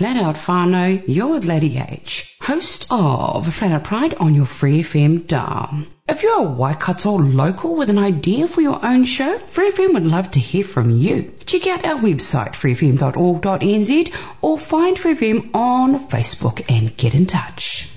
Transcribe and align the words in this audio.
Flat 0.00 0.16
Out 0.16 1.06
you're 1.06 1.40
Lady 1.40 1.76
H, 1.76 2.34
host 2.40 2.86
of 2.90 3.52
Flat 3.52 3.70
Out 3.70 3.84
Pride 3.84 4.14
on 4.14 4.34
your 4.34 4.46
Free 4.46 4.80
FM 4.80 5.26
dial. 5.26 5.84
If 6.08 6.22
you're 6.22 6.40
a 6.40 6.50
Waikato 6.50 7.18
local 7.18 7.76
with 7.76 7.90
an 7.90 7.98
idea 7.98 8.48
for 8.48 8.62
your 8.62 8.82
own 8.82 9.04
show, 9.04 9.36
Free 9.36 9.70
FM 9.70 9.92
would 9.92 10.06
love 10.06 10.30
to 10.30 10.40
hear 10.40 10.64
from 10.64 10.88
you. 10.88 11.30
Check 11.44 11.66
out 11.66 11.84
our 11.84 11.98
website, 12.00 12.52
freefm.org.nz, 12.56 14.14
or 14.40 14.58
find 14.58 14.98
Free 14.98 15.14
FM 15.14 15.54
on 15.54 15.98
Facebook 16.08 16.64
and 16.70 16.96
get 16.96 17.14
in 17.14 17.26
touch. 17.26 17.90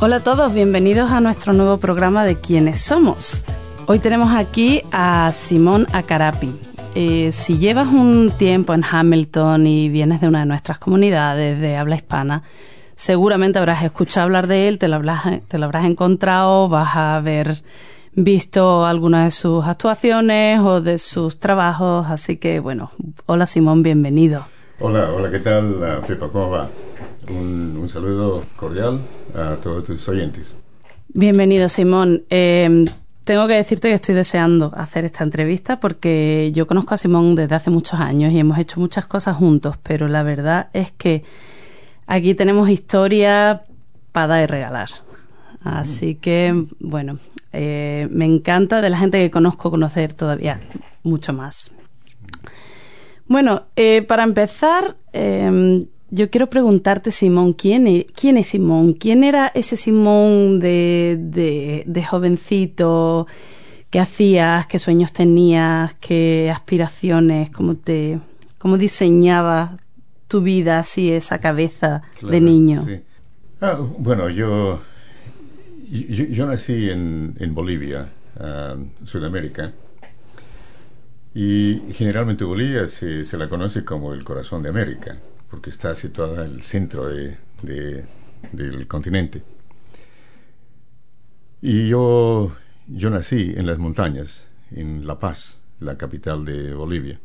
Hola 0.00 0.16
a 0.16 0.20
todos, 0.20 0.52
bienvenidos 0.52 1.10
a 1.12 1.20
nuestro 1.22 1.54
nuevo 1.54 1.78
programa 1.78 2.26
de 2.26 2.34
Quiénes 2.34 2.78
Somos. 2.78 3.42
Hoy 3.86 3.98
tenemos 3.98 4.32
aquí 4.32 4.80
a 4.92 5.30
Simón 5.30 5.86
Acarapi. 5.92 6.50
Eh, 6.94 7.32
si 7.32 7.58
llevas 7.58 7.88
un 7.88 8.30
tiempo 8.30 8.72
en 8.72 8.82
Hamilton 8.82 9.66
y 9.66 9.90
vienes 9.90 10.22
de 10.22 10.28
una 10.28 10.40
de 10.40 10.46
nuestras 10.46 10.78
comunidades 10.78 11.60
de 11.60 11.76
habla 11.76 11.96
hispana, 11.96 12.42
seguramente 12.96 13.58
habrás 13.58 13.84
escuchado 13.84 14.24
hablar 14.24 14.46
de 14.46 14.68
él, 14.68 14.78
te 14.78 14.88
lo 14.88 14.96
habrás, 14.96 15.24
te 15.48 15.58
lo 15.58 15.66
habrás 15.66 15.84
encontrado, 15.84 16.70
vas 16.70 16.96
a 16.96 17.16
haber 17.16 17.62
visto 18.14 18.86
alguna 18.86 19.24
de 19.24 19.30
sus 19.30 19.66
actuaciones 19.66 20.60
o 20.60 20.80
de 20.80 20.96
sus 20.96 21.38
trabajos. 21.38 22.06
Así 22.08 22.38
que, 22.38 22.60
bueno, 22.60 22.90
hola 23.26 23.44
Simón, 23.44 23.82
bienvenido. 23.82 24.46
Hola, 24.80 25.10
hola, 25.12 25.30
¿qué 25.30 25.40
tal, 25.40 25.74
uh, 25.74 26.06
Pepa? 26.06 26.30
¿Cómo 26.30 26.48
va? 26.48 26.70
Un, 27.28 27.76
un, 27.78 27.88
saludo 27.90 28.44
cordial 28.56 28.98
a 29.34 29.56
todos 29.56 29.84
tus 29.84 30.08
oyentes. 30.08 30.58
Bienvenido, 31.08 31.68
Simón. 31.68 32.24
Eh, 32.30 32.86
tengo 33.24 33.48
que 33.48 33.54
decirte 33.54 33.88
que 33.88 33.94
estoy 33.94 34.14
deseando 34.14 34.72
hacer 34.76 35.04
esta 35.04 35.24
entrevista 35.24 35.80
porque 35.80 36.50
yo 36.54 36.66
conozco 36.66 36.94
a 36.94 36.98
Simón 36.98 37.34
desde 37.34 37.54
hace 37.54 37.70
muchos 37.70 37.98
años 37.98 38.32
y 38.32 38.38
hemos 38.38 38.58
hecho 38.58 38.78
muchas 38.78 39.06
cosas 39.06 39.36
juntos, 39.36 39.78
pero 39.82 40.08
la 40.08 40.22
verdad 40.22 40.68
es 40.74 40.92
que 40.92 41.24
aquí 42.06 42.34
tenemos 42.34 42.68
historia 42.68 43.62
para 44.12 44.26
dar 44.26 44.44
y 44.44 44.46
regalar. 44.46 44.88
Así 45.62 46.16
que, 46.16 46.66
bueno, 46.78 47.18
eh, 47.52 48.06
me 48.10 48.26
encanta 48.26 48.82
de 48.82 48.90
la 48.90 48.98
gente 48.98 49.18
que 49.18 49.30
conozco 49.30 49.70
conocer 49.70 50.12
todavía 50.12 50.60
mucho 51.02 51.32
más. 51.32 51.74
Bueno, 53.26 53.62
eh, 53.74 54.02
para 54.02 54.24
empezar, 54.24 54.96
eh, 55.14 55.86
yo 56.14 56.30
quiero 56.30 56.48
preguntarte, 56.48 57.10
Simón, 57.10 57.52
¿quién 57.54 57.86
es, 57.86 58.06
quién 58.14 58.36
es 58.38 58.48
Simón? 58.48 58.94
¿Quién 58.94 59.24
era 59.24 59.50
ese 59.54 59.76
Simón 59.76 60.60
de, 60.60 61.16
de, 61.20 61.82
de 61.86 62.04
jovencito? 62.04 63.26
¿Qué 63.90 64.00
hacías? 64.00 64.66
¿Qué 64.66 64.78
sueños 64.78 65.12
tenías? 65.12 65.94
¿Qué 66.00 66.50
aspiraciones? 66.50 67.50
¿Cómo 67.50 67.76
te 67.76 68.18
cómo 68.58 68.78
diseñaba 68.78 69.76
tu 70.28 70.40
vida 70.40 70.78
así, 70.78 71.10
esa 71.10 71.38
cabeza 71.38 72.02
Claro, 72.18 72.32
de 72.32 72.40
niño? 72.40 72.84
sí. 72.86 73.00
Ah, 73.60 73.78
bueno, 73.98 74.28
yo, 74.30 74.80
yo, 75.90 76.24
yo 76.24 76.46
nací 76.46 76.90
en, 76.90 77.34
en 77.38 77.54
Bolivia, 77.54 78.08
ah, 78.38 78.76
Sudamérica, 79.04 79.72
y 81.34 81.80
generalmente 81.92 82.44
Bolivia 82.44 82.86
se, 82.86 83.24
se 83.24 83.36
la 83.36 83.48
conoce 83.48 83.84
como 83.84 84.12
el 84.14 84.22
corazón 84.24 84.62
de 84.62 84.68
América, 84.68 85.16
porque 85.54 85.70
está 85.70 85.94
situada 85.94 86.46
en 86.46 86.50
el 86.56 86.62
centro 86.62 87.06
de, 87.08 87.36
de- 87.62 88.04
del 88.52 88.88
continente. 88.88 89.40
Y 91.62 91.88
yo, 91.88 92.52
yo 92.88 93.10
nací 93.10 93.54
en 93.56 93.66
las 93.66 93.78
montañas, 93.78 94.46
en 94.70 95.06
La 95.06 95.18
Paz, 95.18 95.60
la 95.80 95.96
capital 95.96 96.44
de 96.44 96.74
Bolivia. 96.74 97.20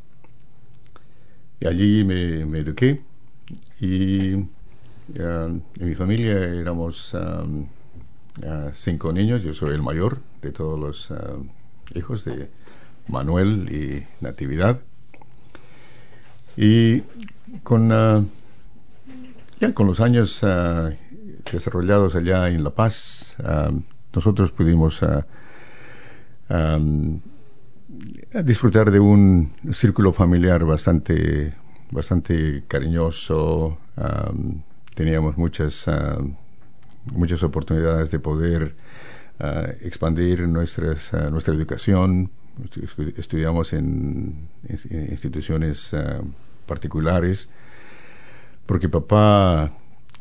Y 1.60 1.68
allí 1.68 2.04
me, 2.04 2.46
me 2.46 2.60
eduqué 2.60 3.02
y 3.82 4.36
ah, 5.20 5.50
en 5.50 5.64
mi 5.88 5.96
familia 5.96 6.34
éramos 6.34 7.16
am, 7.16 7.68
ah, 8.46 8.72
cinco 8.74 9.14
niños, 9.14 9.44
yo 9.44 9.54
soy 9.54 9.76
el 9.76 9.82
mayor 9.84 10.20
de 10.42 10.52
todos 10.52 10.80
los 10.80 11.12
ah, 11.12 11.38
hijos 11.96 12.26
de 12.26 12.50
Manuel 13.08 13.70
y 13.74 14.06
Natividad. 14.24 14.82
Y 16.62 17.04
con, 17.64 17.90
ah, 17.94 18.22
ya 19.62 19.74
con 19.74 19.88
los 19.88 20.02
años 20.02 20.44
ah, 20.44 20.90
desarrollados 21.50 22.16
allá 22.16 22.50
en 22.50 22.66
La 22.66 22.72
Paz, 22.72 23.36
ah, 23.42 23.72
nosotros 24.14 24.52
pudimos 24.52 25.02
disfrutar 28.44 28.92
de 28.92 29.00
un 29.00 29.52
círculo 29.72 30.12
familiar 30.12 30.66
bastante 30.66 31.54
bastante 31.92 32.64
cariñoso. 32.68 33.78
Am, 33.96 34.62
teníamos 34.96 35.38
muchas 35.38 35.86
muchas 37.14 37.42
oportunidades 37.44 38.12
de 38.12 38.20
poder 38.20 38.76
expandir 39.82 40.48
nuestras 40.48 41.14
nuestra 41.32 41.54
educación. 41.54 42.32
Estu- 42.60 43.14
estudiamos 43.18 43.72
en, 43.74 44.50
instituciones 44.68 45.94
particulares 46.70 47.50
porque 48.70 48.88
papá 48.88 49.74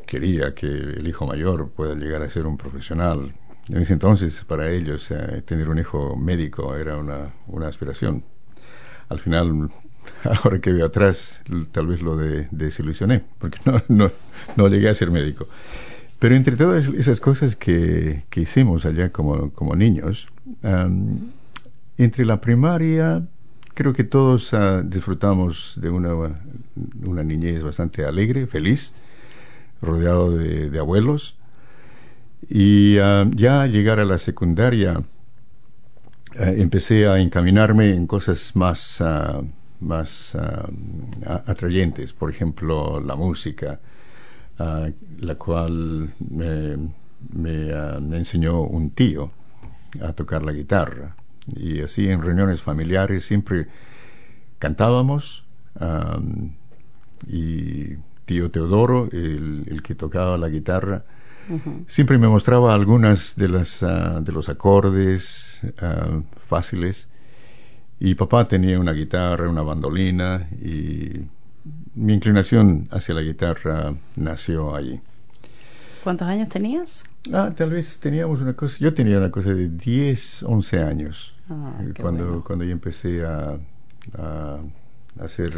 quería 0.07 0.55
que 0.55 0.65
el 0.65 1.07
hijo 1.07 1.27
mayor 1.27 1.69
pueda 1.69 1.93
llegar 1.93 2.23
a 2.23 2.29
ser 2.31 2.47
un 2.47 2.57
profesional. 2.57 3.31
En 3.69 3.77
ese 3.77 3.93
entonces, 3.93 4.43
para 4.43 4.71
ellos, 4.71 5.11
eh, 5.11 5.43
tener 5.45 5.69
un 5.69 5.77
hijo 5.77 6.15
médico 6.15 6.75
era 6.75 6.97
una, 6.97 7.31
una 7.45 7.67
aspiración. 7.67 8.23
Al 9.07 9.19
final, 9.19 9.69
ahora 10.23 10.59
que 10.59 10.73
veo 10.73 10.87
atrás, 10.87 11.43
tal 11.71 11.85
vez 11.85 12.01
lo 12.01 12.17
de, 12.17 12.47
desilusioné, 12.49 13.23
porque 13.37 13.59
no, 13.65 13.83
no, 13.87 14.11
no 14.55 14.67
llegué 14.67 14.89
a 14.89 14.95
ser 14.95 15.11
médico. 15.11 15.47
Pero 16.17 16.33
entre 16.33 16.55
todas 16.55 16.87
esas 16.87 17.19
cosas 17.19 17.55
que, 17.55 18.23
que 18.31 18.41
hicimos 18.41 18.87
allá 18.87 19.11
como, 19.11 19.51
como 19.51 19.75
niños, 19.75 20.27
am, 20.63 21.33
entre 21.99 22.25
la 22.25 22.41
primaria, 22.41 23.27
creo 23.79 23.93
que 23.93 24.03
todos 24.03 24.53
ah, 24.53 24.81
disfrutamos 24.83 25.79
de 25.81 25.89
una, 25.89 26.13
una 27.05 27.23
niñez 27.23 27.63
bastante 27.63 28.03
alegre, 28.03 28.45
feliz, 28.45 28.93
rodeado 29.81 30.35
de, 30.35 30.77
abuelos. 30.77 31.37
Y 32.49 32.97
ah, 32.97 33.25
ya 33.33 33.67
llegar 33.67 34.01
a 34.01 34.03
la 34.03 34.17
secundaria, 34.17 35.01
eh, 36.35 36.55
empecé 36.57 37.07
a 37.07 37.19
encaminarme 37.19 37.93
en 37.95 38.05
cosas 38.05 38.53
más, 38.53 38.99
ah, 38.99 39.41
más 39.79 40.35
ah, 40.35 40.67
atrayentes, 41.45 42.11
por 42.11 42.29
ejemplo, 42.29 42.99
la 42.99 43.15
música, 43.15 43.79
ah, 44.57 44.89
la 45.19 45.35
cual 45.35 46.13
me, 46.19 46.75
me, 47.31 47.73
ah, 47.73 47.97
me 48.01 48.17
enseñó 48.17 48.59
un 48.59 48.89
tío 48.89 49.31
a 50.01 50.11
tocar 50.11 50.43
la 50.43 50.51
guitarra. 50.51 51.15
Y 51.47 51.81
así 51.81 52.09
en 52.09 52.21
reuniones 52.21 52.61
familiares 52.61 53.25
siempre 53.25 53.67
cantábamos 54.59 55.45
am, 55.79 56.55
y 57.27 57.95
tío 58.25 58.51
Teodoro, 58.51 59.09
el, 59.11 59.65
el 59.67 59.81
que 59.81 59.95
tocaba 59.95 60.37
la 60.37 60.49
guitarra, 60.49 61.03
siempre 61.87 62.17
me 62.17 62.27
mostraba 62.27 62.73
algunas 62.73 63.35
de 63.35 63.47
las 63.47 63.81
ah, 63.81 64.19
de 64.21 64.31
los 64.31 64.49
acordes 64.49 65.61
ah, 65.81 66.21
fáciles 66.45 67.09
y 67.99 68.15
papá 68.15 68.45
tenía 68.45 68.79
una 68.79 68.93
guitarra, 68.93 69.49
una 69.49 69.61
bandolina 69.61 70.47
y 70.61 71.21
mi 71.95 72.13
inclinación 72.13 72.87
hacia 72.91 73.15
la 73.15 73.21
guitarra 73.21 73.93
nació 74.15 74.75
allí. 74.75 75.01
¿Cuántos 76.03 76.27
años 76.27 76.49
tenías? 76.49 77.03
Ah, 77.33 77.51
tal 77.55 77.69
vez 77.71 77.99
teníamos 77.99 78.41
una 78.41 78.53
cosa, 78.53 78.77
yo 78.79 78.93
tenía 78.93 79.17
una 79.17 79.29
cosa 79.31 79.53
de 79.53 79.69
10, 79.69 80.43
11 80.43 80.81
años 80.81 81.33
Ah, 81.49 81.73
eh, 81.81 81.93
cuando, 81.99 82.25
bueno. 82.25 82.43
cuando 82.45 82.65
yo 82.65 82.71
empecé 82.71 83.25
a, 83.25 83.57
a, 84.17 84.59
hacer 85.19 85.51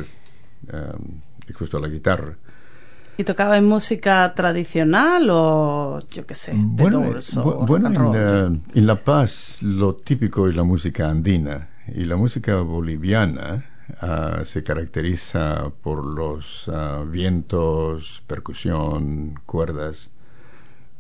um, 0.74 1.76
a 1.76 1.80
la 1.80 1.88
guitarra. 1.88 2.36
¿Y 3.18 3.24
tocabas 3.24 3.62
música 3.62 4.34
tradicional 4.34 5.28
o 5.30 6.00
yo 6.12 6.26
qué 6.26 6.34
sé, 6.36 6.54
de 6.54 6.58
Bueno, 6.58 7.02
Doors 7.02 7.38
o 7.38 7.44
bu- 7.44 7.68
bueno 7.68 7.88
en, 7.90 8.62
en 8.74 8.88
La 8.88 8.96
Paz 8.96 9.60
lo 9.62 9.96
típico 9.96 10.48
es 10.48 10.56
la 10.56 10.64
música 10.64 11.10
andina 11.10 11.70
y 11.94 12.06
la 12.06 12.16
música 12.16 12.56
boliviana 12.58 13.66
ah, 14.02 14.42
se 14.46 14.64
caracteriza 14.64 15.70
por 15.84 16.06
los 16.06 16.70
ah, 16.70 17.04
vientos, 17.10 18.24
percusión, 18.28 19.40
cuerdas. 19.46 20.10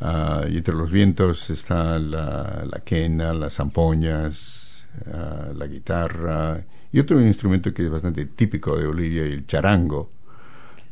Ah, 0.01 0.45
y 0.49 0.57
entre 0.57 0.73
los 0.73 0.89
vientos 0.89 1.51
está 1.51 1.99
la, 1.99 2.65
la 2.65 2.79
quena, 2.79 3.33
las 3.33 3.53
zampoñas, 3.53 4.87
ah, 5.05 5.49
la 5.55 5.67
guitarra 5.67 6.63
y 6.91 6.99
otro 6.99 7.21
instrumento 7.21 7.71
que 7.71 7.85
es 7.85 7.91
bastante 7.91 8.25
típico 8.25 8.75
de 8.75 8.87
Bolivia, 8.87 9.23
el 9.23 9.45
charango, 9.45 10.09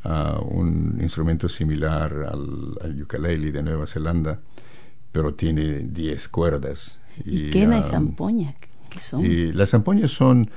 ah, 0.03 0.39
un 0.41 0.99
instrumento 1.01 1.49
similar 1.49 2.13
al, 2.31 2.77
al, 2.81 3.01
ukulele 3.01 3.51
de 3.51 3.63
Nueva 3.63 3.87
Zelanda, 3.87 4.39
pero 5.11 5.33
tiene 5.33 5.79
10 5.79 6.29
cuerdas. 6.29 6.99
¿Y, 7.25 7.49
qué 7.49 7.65
las 7.65 7.89
zampoñas? 7.89 8.55
¿Qué 8.91 8.99
son? 8.99 9.25
Y 9.25 9.51
las 9.51 9.71
zampoñas 9.71 10.11
son, 10.11 10.51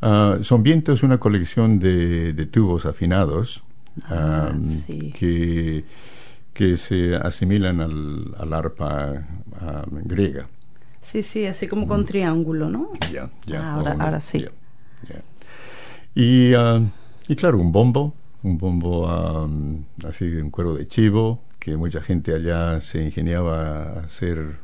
son 0.00 0.62
vientos, 0.62 1.02
una 1.02 1.18
colección 1.18 1.80
de, 1.80 2.32
de 2.32 2.46
tubos 2.46 2.86
afinados 2.86 3.64
Ah, 4.06 4.52
que, 5.14 5.84
que 6.58 6.76
se 6.76 7.14
asimilan 7.14 7.80
al, 7.80 8.34
al 8.36 8.52
arpa 8.52 9.24
griega. 10.02 10.48
Sí, 11.00 11.22
sí, 11.22 11.46
así 11.46 11.68
como 11.68 11.86
con 11.86 12.04
triángulo, 12.04 12.68
¿no? 12.68 12.90
Ya, 13.12 13.30
ya. 13.46 13.60
Ah, 13.62 13.74
ahora, 13.74 13.96
ahora 13.96 14.18
sí. 14.18 14.44
Y, 16.16 16.54
ah, 16.54 16.82
y 17.28 17.36
claro, 17.36 17.58
un 17.58 17.70
bombo, 17.70 18.12
un 18.42 18.58
bombo 18.58 19.08
así 20.04 20.26
de 20.26 20.42
un 20.42 20.50
cuero 20.50 20.74
de 20.74 20.88
chivo, 20.88 21.44
que 21.60 21.76
mucha 21.76 22.00
gente 22.00 22.34
allá 22.34 22.80
se 22.80 23.04
ingeniaba 23.04 23.62
a 23.62 24.00
hacer 24.00 24.56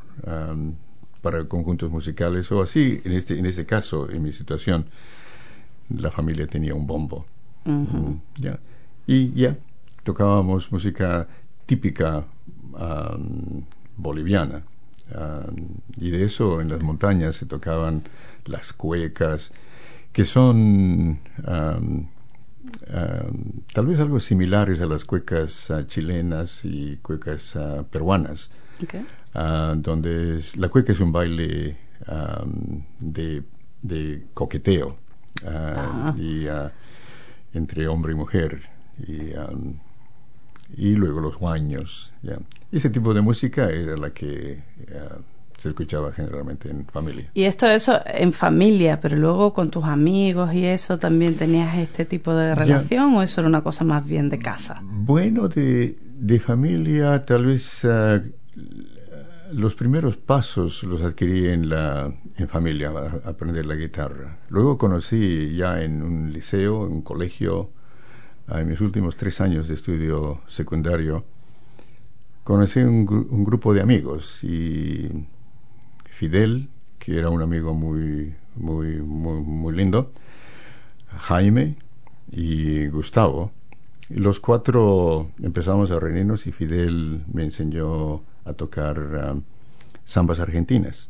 para 1.21 1.45
conjuntos 1.45 1.89
musicales 1.89 2.51
o 2.51 2.61
así. 2.61 3.01
En 3.05 3.13
este, 3.13 3.39
en 3.39 3.45
este 3.45 3.65
caso, 3.65 4.09
en 4.11 4.21
mi 4.21 4.33
situación, 4.33 4.87
la 5.87 6.11
familia 6.11 6.45
tenía 6.45 6.75
un 6.75 6.85
bombo. 6.85 7.25
Mm, 7.63 8.15
ya. 8.35 8.59
Y 9.07 9.31
ya, 9.31 9.55
tocábamos 10.03 10.69
música 10.73 11.29
típica 11.65 12.25
boliviana. 13.97 14.63
y 15.97 16.09
de 16.09 16.25
eso 16.25 16.61
en 16.61 16.69
las 16.69 16.81
montañas 16.81 17.35
se 17.35 17.45
tocaban 17.45 18.03
las 18.45 18.73
cuecas, 18.73 19.51
que 20.11 20.25
son 20.25 21.19
tal 23.73 23.85
vez 23.85 23.99
algo 23.99 24.19
similares 24.19 24.81
a 24.81 24.85
las 24.85 25.05
cuecas 25.05 25.69
ah, 25.71 25.85
chilenas 25.87 26.61
y 26.63 26.97
cuecas 26.97 27.55
ah, 27.55 27.83
peruanas, 27.89 28.49
ah, 29.33 29.75
donde 29.77 30.41
la 30.55 30.69
cueca 30.69 30.91
es 30.91 30.99
un 30.99 31.11
baile 31.11 31.77
de, 32.99 33.43
de, 33.81 34.25
coqueteo 34.33 34.97
y, 36.17 36.45
entre 37.53 37.87
hombre 37.87 38.13
y 38.13 38.15
mujer. 38.15 38.61
Y, 39.07 39.33
um, 39.33 39.75
y 40.75 40.95
luego 40.95 41.21
los 41.21 41.37
guaños. 41.37 42.13
¿ya? 42.21 42.37
Ese 42.71 42.89
tipo 42.89 43.13
de 43.13 43.21
música 43.21 43.69
era 43.69 43.97
la 43.97 44.11
que 44.11 44.59
uh, 44.89 45.21
se 45.57 45.69
escuchaba 45.69 46.11
generalmente 46.11 46.69
en 46.69 46.85
familia. 46.85 47.29
Y 47.33 47.43
esto 47.43 47.65
eso 47.67 47.99
en 48.05 48.33
familia, 48.33 48.99
pero 48.99 49.17
luego 49.17 49.53
con 49.53 49.71
tus 49.71 49.85
amigos 49.85 50.53
y 50.53 50.65
eso 50.65 50.97
también 50.99 51.35
tenías 51.35 51.77
este 51.77 52.05
tipo 52.05 52.33
de 52.33 52.55
relación 52.55 53.15
o 53.15 53.23
eso 53.23 53.41
era 53.41 53.47
una 53.47 53.61
cosa 53.61 53.83
más 53.83 54.05
bien 54.05 54.29
de 54.29 54.39
casa? 54.39 54.81
Bueno, 54.83 55.47
de, 55.47 55.97
de 56.01 56.39
familia 56.39 57.25
tal 57.25 57.45
vez 57.45 57.83
uh, 57.83 58.21
los 59.53 59.75
primeros 59.75 60.17
pasos 60.17 60.83
los 60.83 61.01
adquirí 61.01 61.47
en 61.47 61.69
la 61.69 62.13
en 62.37 62.47
familia, 62.47 62.89
a 62.89 63.29
aprender 63.29 63.65
la 63.65 63.75
guitarra. 63.75 64.39
Luego 64.49 64.77
conocí 64.77 65.55
ya 65.55 65.81
en 65.81 66.03
un 66.03 66.33
liceo, 66.33 66.85
en 66.85 66.93
un 66.93 67.01
colegio, 67.01 67.71
en 68.47 68.67
mis 68.67 68.81
últimos 68.81 69.15
tres 69.15 69.41
años 69.41 69.67
de 69.67 69.73
estudio 69.73 70.41
secundario, 70.47 71.25
conocí 72.43 72.79
un, 72.79 73.07
un, 73.29 73.43
grupo 73.43 73.73
de 73.73 73.81
amigos 73.81 74.43
y 74.43 75.09
Fidel, 76.05 76.69
que 76.99 77.17
era 77.17 77.29
un 77.29 77.41
amigo 77.41 77.73
muy, 77.73 78.35
muy, 78.55 79.01
muy, 79.01 79.41
muy 79.41 79.75
lindo, 79.75 80.11
Jaime 81.17 81.75
y 82.31 82.87
Gustavo. 82.87 83.51
Y 84.09 84.19
los 84.19 84.39
cuatro 84.39 85.31
empezamos 85.41 85.89
a 85.89 85.99
reunirnos 85.99 86.45
y 86.45 86.51
Fidel 86.51 87.23
me 87.33 87.43
enseñó 87.43 88.21
a 88.45 88.53
tocar 88.53 88.99
um, 88.99 89.41
zambas 90.05 90.39
argentinas 90.39 91.09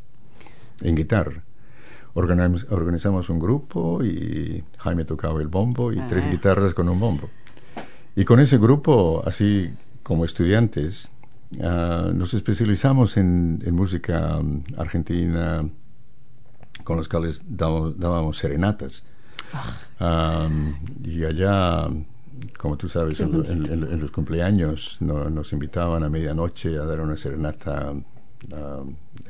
en 0.80 0.96
guitarra 0.96 1.45
organizamos 2.16 3.28
un 3.28 3.38
grupo 3.38 4.02
y 4.02 4.64
Jaime 4.78 5.04
tocaba 5.04 5.40
el 5.40 5.48
bombo 5.48 5.92
y 5.92 6.00
tres 6.08 6.26
ah. 6.26 6.30
guitarras 6.30 6.74
con 6.74 6.88
un 6.88 6.98
bombo. 6.98 7.28
Y 8.14 8.24
con 8.24 8.40
ese 8.40 8.56
grupo, 8.56 9.22
así 9.26 9.70
como 10.02 10.24
estudiantes, 10.24 11.10
ah, 11.62 12.10
nos 12.14 12.32
especializamos 12.32 13.18
en, 13.18 13.62
música 13.72 14.38
um, 14.38 14.62
argentina, 14.78 15.68
con 16.84 16.96
los 16.96 17.08
cuales 17.08 17.42
dábamos, 17.46 18.38
serenatas. 18.38 19.04
Ah. 20.00 20.48
y 21.04 21.24
allá, 21.24 21.86
como 22.58 22.78
tú 22.78 22.88
sabes, 22.88 23.20
en, 23.20 24.00
los 24.00 24.10
cumpleaños 24.10 24.96
nos 25.00 25.52
invitaban 25.52 26.02
a 26.02 26.08
medianoche 26.08 26.78
a 26.78 26.84
dar 26.84 27.00
una 27.00 27.16
serenata 27.16 27.92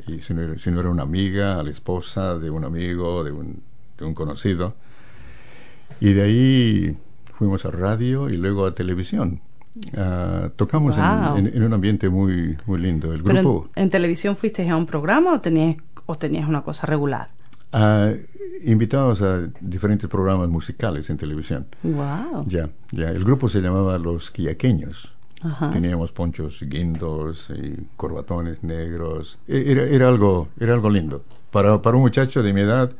y 0.06 0.20
si 0.20 0.34
no, 0.34 0.80
era 0.80 0.90
una 0.90 1.02
amiga, 1.02 1.58
a 1.58 1.62
la 1.62 1.70
esposa 1.70 2.38
de 2.38 2.50
un 2.50 2.64
amigo, 2.64 3.24
de 3.24 3.32
un, 3.32 3.62
de 3.98 4.04
un 4.04 4.14
conocido. 4.14 4.74
Y 6.00 6.12
de 6.12 6.22
ahí 6.22 6.96
fuimos 7.34 7.64
a 7.64 7.70
radio 7.70 8.28
y 8.28 8.36
luego 8.36 8.66
a 8.66 8.74
televisión. 8.74 9.40
Ah, 9.96 10.48
tocamos 10.56 10.96
en, 10.96 11.62
un 11.62 11.72
ambiente 11.72 12.08
muy 12.08 12.56
muy 12.66 12.80
lindo. 12.80 13.12
El 13.12 13.22
grupo. 13.22 13.68
En, 13.74 13.90
televisión 13.90 14.34
fuiste 14.34 14.68
a 14.68 14.76
un 14.76 14.86
programa 14.86 15.34
o 15.34 15.40
tenías 15.40 15.76
o 16.06 16.16
tenías 16.16 16.48
una 16.48 16.62
cosa 16.62 16.86
regular? 16.86 17.28
Uh, 17.72 18.16
invitados 18.62 19.20
a 19.22 19.48
diferentes 19.60 20.08
programas 20.08 20.48
musicales 20.48 21.10
en 21.10 21.18
televisión. 21.18 21.66
Wow. 21.82 22.44
Ya, 22.46 22.70
ya. 22.92 23.10
El 23.10 23.24
grupo 23.24 23.48
se 23.48 23.60
llamaba 23.60 23.98
Los 23.98 24.30
Quiaqueños. 24.30 25.12
Teníamos 25.72 26.12
ponchos 26.12 26.60
guindos 26.62 27.50
y 27.54 27.86
corbatones 27.96 28.62
negros. 28.62 29.38
E-, 29.46 29.70
era, 29.70 29.84
era, 29.84 30.08
algo, 30.08 30.48
era 30.58 30.74
algo 30.74 30.90
lindo. 30.90 31.24
Para, 31.50 31.80
para 31.82 31.96
un 31.96 32.02
muchacho 32.02 32.42
de 32.42 32.52
mi 32.52 32.62
edad, 32.62 32.90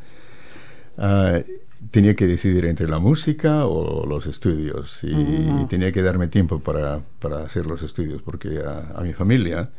ah, 0.99 1.41
tenía 1.91 2.15
que 2.15 2.27
decidir 2.27 2.67
entre 2.67 2.89
la 2.89 2.99
música 2.99 3.67
o 3.67 4.07
los 4.07 4.27
estudios. 4.27 5.01
Y, 5.03 5.67
tenía 5.67 5.93
que 5.93 6.03
darme 6.03 6.29
tiempo 6.29 6.61
para, 6.61 7.01
para 7.21 7.43
hacer 7.43 7.67
los 7.67 7.83
estudios, 7.83 8.23
porque 8.23 8.61
a, 8.61 9.01
mi 9.01 9.13
familia 9.13 9.71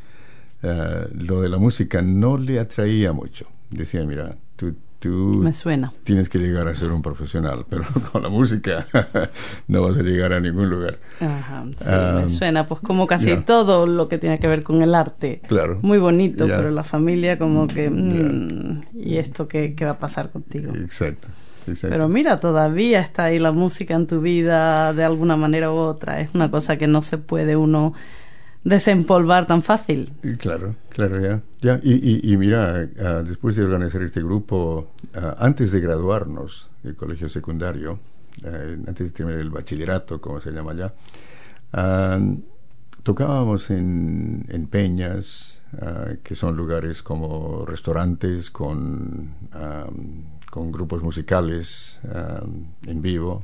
ah, 0.64 1.06
lo 1.14 1.42
de 1.42 1.50
la 1.50 1.58
música 1.58 2.02
no 2.02 2.38
le 2.38 2.60
atraía 2.60 3.14
mucho. 3.14 3.48
Decía, 3.70 4.04
mira, 4.06 4.36
tú 4.56 4.76
tú 5.00 5.40
me 5.44 5.54
suena. 5.54 5.94
tienes 6.04 6.30
que 6.30 6.40
llegar 6.40 6.68
a 6.68 6.76
ser 6.76 6.92
un 6.92 7.02
profesional, 7.02 7.66
pero 7.70 7.86
con 8.12 8.24
la 8.24 8.30
música 8.30 8.88
no 9.68 9.82
vas 9.82 9.98
a 9.98 10.02
llegar 10.02 10.34
a 10.34 10.40
ningún 10.40 10.70
lugar. 10.70 11.00
Ajá, 11.20 11.66
sí, 11.78 11.86
me 11.86 11.94
ah, 11.94 12.28
suena, 12.28 12.68
pues 12.68 12.82
como 12.82 13.08
casi 13.08 13.36
todo 13.38 13.86
lo 13.86 14.08
que 14.08 14.18
tiene 14.18 14.40
que 14.40 14.48
ver 14.48 14.64
con 14.64 14.82
el 14.82 14.96
arte. 14.96 15.42
Claro. 15.48 15.80
Muy 15.82 15.98
bonito, 15.98 16.48
pero 16.48 16.72
la 16.72 16.84
familia 16.84 17.38
como 17.38 17.68
que... 17.68 17.90
Mm, 17.90 18.84
¿Y 18.94 19.18
esto 19.18 19.48
qué, 19.48 19.76
qué, 19.76 19.86
va 19.86 19.92
a 19.92 19.98
pasar 20.00 20.32
contigo? 20.32 20.74
Exacto. 20.76 21.28
Exacto. 21.68 21.94
Pero 21.94 22.08
mira, 22.08 22.38
todavía 22.38 23.02
está 23.02 23.26
ahí 23.26 23.40
la 23.40 23.52
música 23.52 23.94
en 23.94 24.08
tu 24.08 24.22
vida 24.22 24.94
de 24.94 25.04
alguna 25.04 25.36
manera 25.36 25.72
u 25.72 25.76
otra. 25.76 26.22
Es 26.22 26.30
una 26.34 26.50
cosa 26.50 26.78
que 26.78 26.88
no 26.88 27.02
se 27.02 27.18
puede 27.18 27.58
uno 27.58 27.94
desempolvar 28.68 29.48
tan 29.48 29.62
fácil. 29.62 30.12
Claro, 30.40 30.76
claro, 30.90 31.22
ya. 31.22 31.42
ya. 31.62 31.80
Y, 31.82 32.34
y, 32.34 32.38
mira, 32.38 32.90
ah, 33.00 33.24
después 33.26 33.56
de 33.56 33.64
organizar 33.64 34.02
este 34.02 34.22
grupo, 34.22 34.92
ah, 35.16 35.38
antes 35.40 35.72
de 35.72 35.80
graduarnos 35.80 36.70
del 36.84 36.96
colegio 36.96 37.30
secundario, 37.30 38.00
eh, 38.44 38.78
antes 38.86 39.08
de 39.08 39.12
terminar 39.12 39.40
el 39.40 39.50
bachillerato, 39.50 40.20
como 40.20 40.42
se 40.42 40.52
llama 40.52 40.74
ya, 40.74 40.94
tocábamos 43.04 43.70
en, 43.70 44.46
en 44.50 44.68
peñas, 44.68 45.54
que 46.24 46.34
son 46.34 46.56
lugares 46.56 47.04
como 47.04 47.66
restaurantes 47.66 48.50
con, 48.52 49.36
con 50.50 50.72
grupos 50.72 51.04
musicales 51.04 52.00
en 52.86 53.02
vivo, 53.02 53.44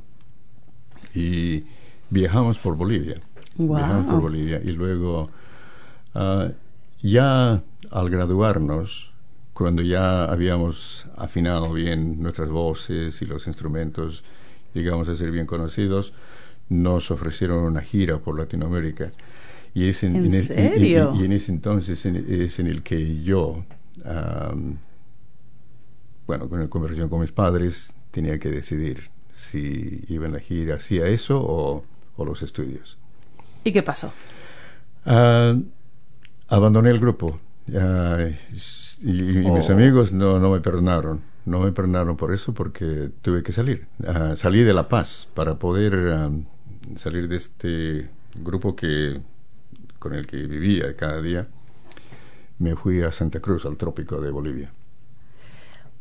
y 1.14 1.64
viajamos 2.10 2.58
por 2.58 2.76
Bolivia 2.76 3.20
viajamos 3.56 4.06
por 4.06 4.20
Bolivia 4.20 4.60
y 4.62 4.72
luego 4.72 5.28
ah, 6.14 6.48
ya 7.00 7.62
al 7.90 8.10
graduarnos, 8.10 9.12
cuando 9.52 9.82
ya 9.82 10.24
habíamos 10.24 11.06
afinado 11.16 11.72
bien 11.72 12.22
nuestras 12.22 12.48
voces 12.48 13.20
y 13.22 13.26
los 13.26 13.46
instrumentos, 13.46 14.24
llegamos 14.72 15.08
a 15.08 15.16
ser 15.16 15.30
bien 15.30 15.46
conocidos, 15.46 16.12
nos 16.68 17.10
ofrecieron 17.10 17.58
una 17.64 17.82
gira 17.82 18.18
por 18.18 18.38
Latinoamérica. 18.38 19.12
Y 19.74 19.88
es 19.88 20.02
en, 20.02 20.30
serio? 20.30 21.14
y, 21.14 21.24
en 21.24 21.32
ese 21.32 21.52
entonces 21.52 22.04
es 22.06 22.58
en 22.58 22.66
el 22.66 22.82
que 22.82 23.22
yo, 23.22 23.64
bueno, 26.26 26.48
con 26.48 26.60
la 26.60 26.68
conversación 26.68 27.08
con 27.08 27.20
mis 27.20 27.32
padres, 27.32 27.92
tenía 28.10 28.38
que 28.38 28.48
decidir 28.48 29.10
si 29.34 30.04
iba 30.08 30.26
en 30.26 30.32
la 30.32 30.40
gira, 30.40 30.76
hacía 30.76 31.06
eso 31.06 31.40
o, 31.40 31.84
o 32.16 32.24
los 32.24 32.42
estudios. 32.42 32.98
¿Y 33.64 33.72
qué 33.72 33.82
pasó? 33.82 34.12
Uh, 35.06 35.62
abandoné 36.48 36.90
el 36.90 37.00
grupo 37.00 37.40
y, 37.66 37.72
mis 39.02 39.70
oh. 39.70 39.72
amigos 39.72 40.12
no, 40.12 40.38
no 40.38 40.50
me 40.50 40.60
perdonaron. 40.60 41.22
no 41.46 41.60
me 41.60 41.72
perdonaron 41.72 42.16
por 42.16 42.32
eso 42.32 42.52
porque 42.52 43.10
tuve 43.22 43.42
que 43.42 43.52
salir. 43.52 43.86
Uh, 44.00 44.36
salí 44.36 44.62
de 44.62 44.72
La 44.72 44.88
Paz 44.88 45.28
para 45.34 45.54
poder 45.56 45.94
um, 45.94 46.44
salir 46.96 47.28
de 47.28 47.36
este 47.36 48.08
grupo 48.34 48.76
que 48.76 49.20
con 49.98 50.14
el 50.14 50.26
que 50.26 50.36
vivía 50.46 50.94
cada 50.96 51.20
día. 51.20 51.46
Me 52.58 52.76
fui 52.76 53.02
a 53.02 53.10
Santa 53.10 53.40
Cruz, 53.40 53.66
al 53.66 53.76
trópico 53.76 54.20
de 54.20 54.30
Bolivia. 54.30 54.70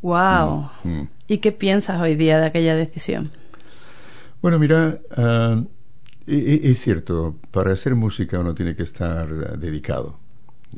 Wow. 0.01 0.70
Mm, 0.84 0.89
mm. 0.89 1.10
¿Y 1.27 1.38
qué 1.39 1.51
piensas 1.51 2.00
hoy 2.00 2.15
día 2.15 2.38
de 2.38 2.46
aquella 2.46 2.75
decisión? 2.75 3.32
Bueno, 4.41 4.60
mira, 4.60 5.00
uh, 5.17 5.65
es 6.25 6.80
cierto, 6.82 7.36
para 7.51 7.74
hacer 7.74 7.96
música 7.96 8.39
uno 8.39 8.56
tiene 8.56 8.75
que 8.75 8.84
estar 8.84 9.58
dedicado. 9.60 10.20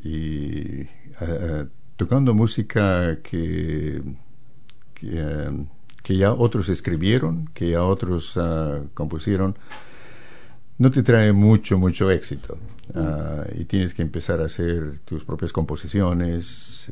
Y 0.02 0.82
uh, 0.82 1.66
tocando 1.96 2.34
música 2.34 3.20
que, 3.22 4.02
que, 4.94 5.66
que, 6.02 6.16
ya 6.16 6.32
otros 6.32 6.68
escribieron, 6.68 7.48
que 7.54 7.70
ya 7.70 7.82
otros 7.82 8.36
uh, 8.36 8.88
compusieron, 8.94 9.56
no 10.78 10.90
te 10.90 11.02
trae 11.02 11.32
mucho, 11.32 11.78
mucho 11.78 12.10
éxito. 12.10 12.58
Uh, 12.94 13.60
y 13.60 13.64
tienes 13.64 13.94
que 13.94 14.02
empezar 14.02 14.40
a 14.40 14.46
hacer 14.46 14.98
tus 15.04 15.24
propias 15.24 15.52
composiciones 15.52 16.88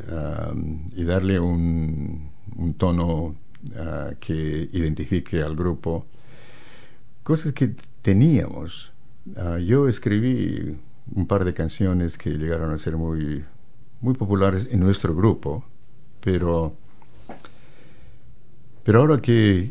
y 0.97 1.05
darle 1.05 1.39
un, 1.39 2.31
un 2.57 2.75
tono 2.75 3.15
uh, 3.25 4.15
que 4.19 4.69
identifique 4.73 5.43
al 5.43 5.55
grupo. 5.55 6.07
Cosas 7.23 7.53
que 7.53 7.75
teníamos. 8.05 8.93
Uh, 9.35 9.57
yo 9.57 9.89
escribí 9.89 10.77
un 11.15 11.27
par 11.27 11.45
de 11.45 11.55
canciones 11.55 12.19
que 12.19 12.31
llegaron 12.31 12.73
a 12.73 12.79
ser 12.79 12.97
muy 12.97 13.43
muy 14.05 14.15
populares 14.15 14.69
en 14.71 14.81
nuestro 14.81 15.15
grupo, 15.15 15.65
pero, 16.21 16.75
pero 18.85 19.01
ahora 19.01 19.23
que, 19.23 19.71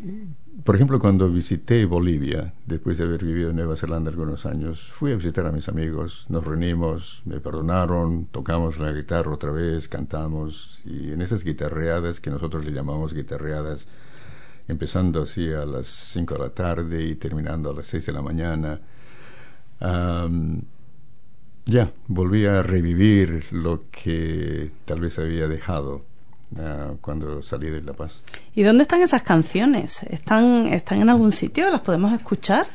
por 0.64 0.74
ejemplo, 0.74 0.98
cuando 0.98 1.30
visité 1.30 1.84
Bolivia, 1.84 2.52
después 2.66 2.98
de 2.98 3.04
haber 3.04 3.24
vivido 3.24 3.50
en 3.50 3.56
Nueva 3.56 3.76
Zelanda 3.76 4.10
algunos 4.10 4.44
años, 4.44 4.90
fui 4.98 5.12
a 5.12 5.16
visitar 5.16 5.46
a 5.46 5.52
mis 5.52 5.68
amigos, 5.68 6.26
nos 6.28 6.44
reunimos, 6.44 7.22
me 7.26 7.38
perdonaron, 7.38 8.26
tocamos 8.26 8.80
la 8.80 8.90
guitarra 8.90 9.32
otra 9.32 9.52
vez, 9.52 9.86
cantamos, 9.86 10.80
y 10.84 11.12
en 11.12 11.22
esas 11.22 11.44
guitarreadas 11.44 12.18
que 12.18 12.30
nosotros 12.30 12.64
le 12.64 12.72
llamamos 12.72 13.14
guitarreadas, 13.14 13.86
empezando 14.68 15.22
así 15.22 15.52
a 15.52 15.64
las 15.64 15.86
5 15.86 16.34
de 16.34 16.40
la 16.40 16.50
tarde 16.50 17.04
y 17.04 17.14
terminando 17.16 17.70
a 17.70 17.74
las 17.74 17.86
6 17.86 18.06
de 18.06 18.12
la 18.12 18.22
mañana, 18.22 18.80
ya, 21.66 21.92
volví 22.08 22.44
a 22.44 22.62
revivir 22.62 23.46
lo 23.52 23.84
que 23.90 24.70
tal 24.84 25.00
vez 25.00 25.18
había 25.18 25.48
dejado 25.48 26.04
uh, 26.56 26.96
cuando 27.00 27.42
salí 27.42 27.70
de 27.70 27.80
La 27.82 27.94
Paz. 27.94 28.22
¿Y 28.54 28.62
dónde 28.62 28.82
están 28.82 29.00
esas 29.00 29.22
canciones? 29.22 30.02
¿Están, 30.04 30.66
están 30.68 31.00
en 31.00 31.08
algún 31.08 31.32
sitio? 31.32 31.70
¿Las 31.70 31.80
podemos 31.80 32.12
escuchar? 32.12 32.66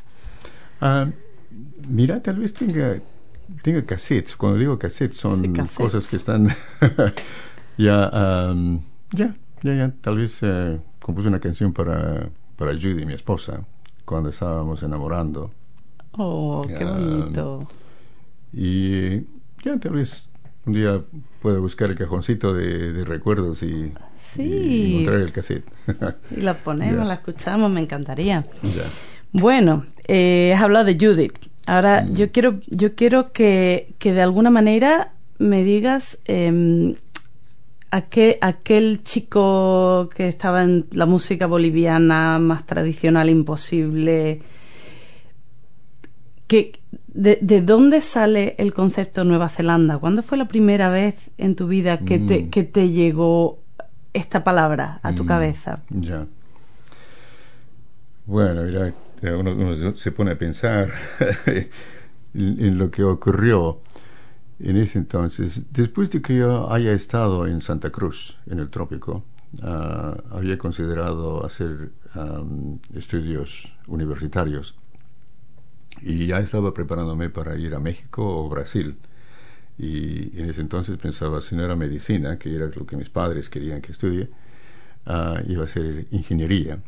Uh, 0.81 1.11
mira, 1.87 2.19
tal 2.21 2.39
vez 2.39 2.53
tenga, 2.53 2.99
tenga 3.61 3.85
cassettes. 3.85 4.35
Cuando 4.35 4.57
digo 4.57 4.79
cassettes 4.79 5.17
son 5.17 5.43
sí, 5.43 5.49
cassettes. 5.49 5.77
cosas 5.77 6.07
que 6.07 6.15
están 6.15 6.47
ya, 7.77 8.49
um, 8.51 8.81
ya, 9.11 9.35
ya, 9.61 9.75
ya. 9.75 9.93
Tal 10.01 10.17
vez 10.17 10.41
uh, 10.41 10.79
compuse 11.09 11.27
una 11.27 11.39
canción 11.39 11.73
para, 11.73 12.29
para 12.55 12.73
Judy, 12.73 13.03
mi 13.03 13.13
esposa, 13.13 13.65
cuando 14.05 14.29
estábamos 14.29 14.83
enamorando. 14.83 15.49
Oh, 16.11 16.61
qué 16.67 16.85
bonito. 16.85 17.65
Y 18.53 19.21
ya 19.63 19.79
tal 19.79 19.93
vez 19.93 20.29
un 20.67 20.73
día 20.73 21.01
pueda 21.41 21.57
buscar 21.57 21.89
el 21.89 21.97
cajoncito 21.97 22.53
de, 22.53 22.93
de 22.93 23.05
recuerdos 23.05 23.63
y, 23.63 23.91
sí. 24.19 24.43
y, 24.43 24.91
encontrar 24.91 25.21
el 25.21 25.33
cassette. 25.33 25.65
y 26.37 26.41
la 26.41 26.53
ponemos, 26.59 27.07
la 27.07 27.15
escuchamos, 27.15 27.71
me 27.71 27.81
encantaría. 27.81 28.43
Ya. 28.61 28.83
Bueno, 29.31 29.87
eh, 30.07 30.53
has 30.55 30.61
hablado 30.61 30.85
de 30.85 30.93
Judith. 30.93 31.39
Ahora 31.65 32.03
mm. 32.03 32.13
yo 32.13 32.31
quiero, 32.31 32.59
yo 32.67 32.93
quiero 32.93 33.31
que, 33.31 33.95
que 33.97 34.13
de 34.13 34.21
alguna 34.21 34.51
manera 34.51 35.13
me 35.39 35.63
digas 35.63 36.19
eh, 36.25 36.95
aquel, 37.91 38.37
aquel 38.41 39.03
chico 39.03 40.09
que 40.13 40.27
estaba 40.27 40.63
en 40.63 40.87
la 40.91 41.05
música 41.05 41.47
boliviana 41.47 42.39
más 42.39 42.65
tradicional 42.65 43.29
imposible, 43.29 44.41
que, 46.47 46.79
de, 47.07 47.37
de, 47.41 47.61
dónde 47.61 48.01
sale 48.01 48.55
el 48.57 48.73
concepto 48.73 49.23
Nueva 49.23 49.49
Zelanda? 49.49 49.97
¿Cuándo 49.97 50.23
fue 50.23 50.37
la 50.37 50.47
primera 50.47 50.89
vez 50.89 51.29
en 51.37 51.55
tu 51.55 51.67
vida 51.67 51.99
que, 51.99 52.19
mm. 52.19 52.27
te, 52.27 52.49
que 52.49 52.63
te 52.63 52.89
llegó 52.89 53.59
esta 54.13 54.43
palabra 54.43 54.99
a 55.03 55.13
tu 55.13 55.23
mm. 55.23 55.27
cabeza? 55.27 55.81
Ya. 55.89 56.25
Bueno, 58.25 58.63
mira, 58.63 58.93
uno, 59.37 59.53
uno, 59.53 59.95
se 59.95 60.11
pone 60.11 60.31
a 60.31 60.37
pensar 60.37 60.89
en, 61.45 61.69
en, 62.33 62.77
lo 62.77 62.91
que 62.91 63.03
ocurrió 63.03 63.79
en 64.59 64.77
ese 64.77 64.99
entonces. 64.99 65.63
Después 65.71 66.09
de 66.11 66.21
que 66.21 66.37
yo 66.37 66.71
haya 66.71 66.91
estado 66.93 67.47
en 67.47 67.61
Santa 67.61 67.91
Cruz, 67.91 68.37
en 68.45 68.59
el 68.59 68.69
trópico, 68.69 69.23
uh, 69.61 70.35
había 70.35 70.57
considerado 70.57 71.45
hacer 71.45 71.91
um, 72.15 72.79
estudios 72.93 73.71
universitarios 73.87 74.75
y 76.01 76.27
ya 76.27 76.39
estaba 76.39 76.73
preparándome 76.73 77.29
para 77.29 77.57
ir 77.57 77.75
a 77.75 77.79
México 77.79 78.23
o 78.23 78.49
Brasil. 78.49 78.97
Y 79.77 80.37
en 80.37 80.49
ese 80.49 80.61
entonces 80.61 80.97
pensaba, 80.97 81.41
si 81.41 81.55
no 81.55 81.63
era 81.63 81.75
medicina, 81.75 82.37
que 82.37 82.53
era 82.53 82.67
lo 82.67 82.85
que 82.85 82.97
mis 82.97 83.09
padres 83.09 83.49
querían 83.49 83.81
que 83.81 83.93
estudie, 83.93 84.29
uh, 85.07 85.39
iba 85.47 85.63
a 85.63 85.67
ser 85.67 86.07
ingeniería. 86.11 86.79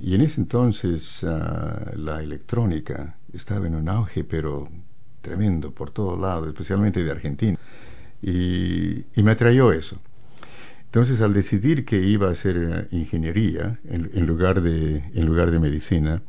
Y 0.00 0.14
en 0.14 0.20
ese 0.22 0.40
entonces 0.40 1.22
uh, 1.22 1.96
la 1.96 2.22
electrónica 2.22 3.16
estaba 3.32 3.66
en 3.66 3.74
un 3.74 3.88
auge, 3.88 4.24
pero 4.24 4.68
tremendo, 5.24 5.72
por 5.72 5.90
todos 5.90 6.20
lados, 6.20 6.46
especialmente 6.46 7.02
de 7.02 7.10
Argentina. 7.10 7.58
Y, 8.22 9.04
me 9.16 9.32
atrayó 9.32 9.72
eso. 9.72 9.98
Entonces, 10.84 11.20
al 11.20 11.34
decidir 11.34 11.84
que 11.84 11.98
iba 11.98 12.28
a 12.28 12.32
hacer 12.32 12.86
ingeniería 12.92 13.80
en, 13.88 14.26
lugar, 14.26 14.60
de, 14.62 15.02
en 15.12 15.26
lugar 15.26 15.50
de 15.50 15.58
medicina, 15.58 16.22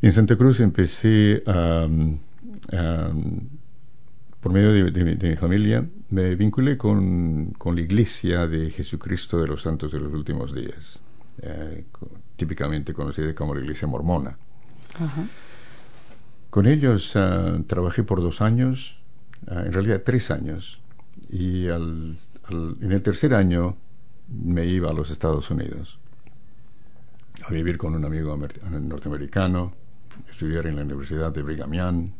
en 0.00 0.12
Santa 0.12 0.36
Cruz 0.36 0.60
empecé 0.60 1.42
a, 1.46 1.88
a 2.72 3.10
por 4.44 4.52
medio 4.52 4.92
de, 4.92 5.18
mi 5.30 5.36
familia, 5.36 5.86
me 6.10 6.34
vinculé 6.34 6.76
con, 6.76 7.54
con, 7.56 7.74
la 7.76 7.80
Iglesia 7.80 8.46
de 8.46 8.70
Jesucristo 8.70 9.40
de 9.40 9.48
los 9.48 9.62
Santos 9.62 9.90
de 9.90 9.98
los 9.98 10.12
Últimos 10.12 10.54
Días, 10.54 10.98
eh, 11.40 11.86
típicamente 12.36 12.92
conocida 12.92 13.34
como 13.34 13.54
la 13.54 13.62
Iglesia 13.62 13.88
Mormona. 13.88 14.36
Uh. 15.00 15.53
Con 16.54 16.66
ellos 16.66 17.16
uh, 17.16 17.64
trabajé 17.66 18.04
por 18.04 18.20
dos 18.20 18.40
años, 18.40 18.96
uh, 19.48 19.58
en 19.58 19.72
realidad 19.72 20.02
tres 20.04 20.30
años, 20.30 20.78
y 21.28 21.66
al, 21.66 22.16
al, 22.44 22.76
en 22.80 22.92
el 22.92 23.02
tercer 23.02 23.34
año 23.34 23.76
me 24.28 24.64
iba 24.64 24.88
a 24.88 24.92
los 24.92 25.10
Estados 25.10 25.50
Unidos 25.50 25.98
a 27.44 27.50
vivir 27.52 27.76
con 27.76 27.96
un 27.96 28.04
amigo 28.04 28.38
norteamericano, 28.70 29.72
estudiar 30.30 30.68
en 30.68 30.76
la 30.76 30.82
Universidad 30.82 31.32
de 31.32 31.42
Brigham 31.42 31.72
Young, 31.72 32.10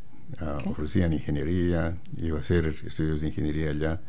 uh, 0.40 0.56
okay. 0.56 0.72
ofrecían 0.72 1.12
ingeniería, 1.12 1.96
iba 2.16 2.38
a 2.38 2.40
hacer 2.40 2.74
estudios 2.84 3.20
de 3.20 3.28
ingeniería 3.28 3.70
allá. 3.70 4.00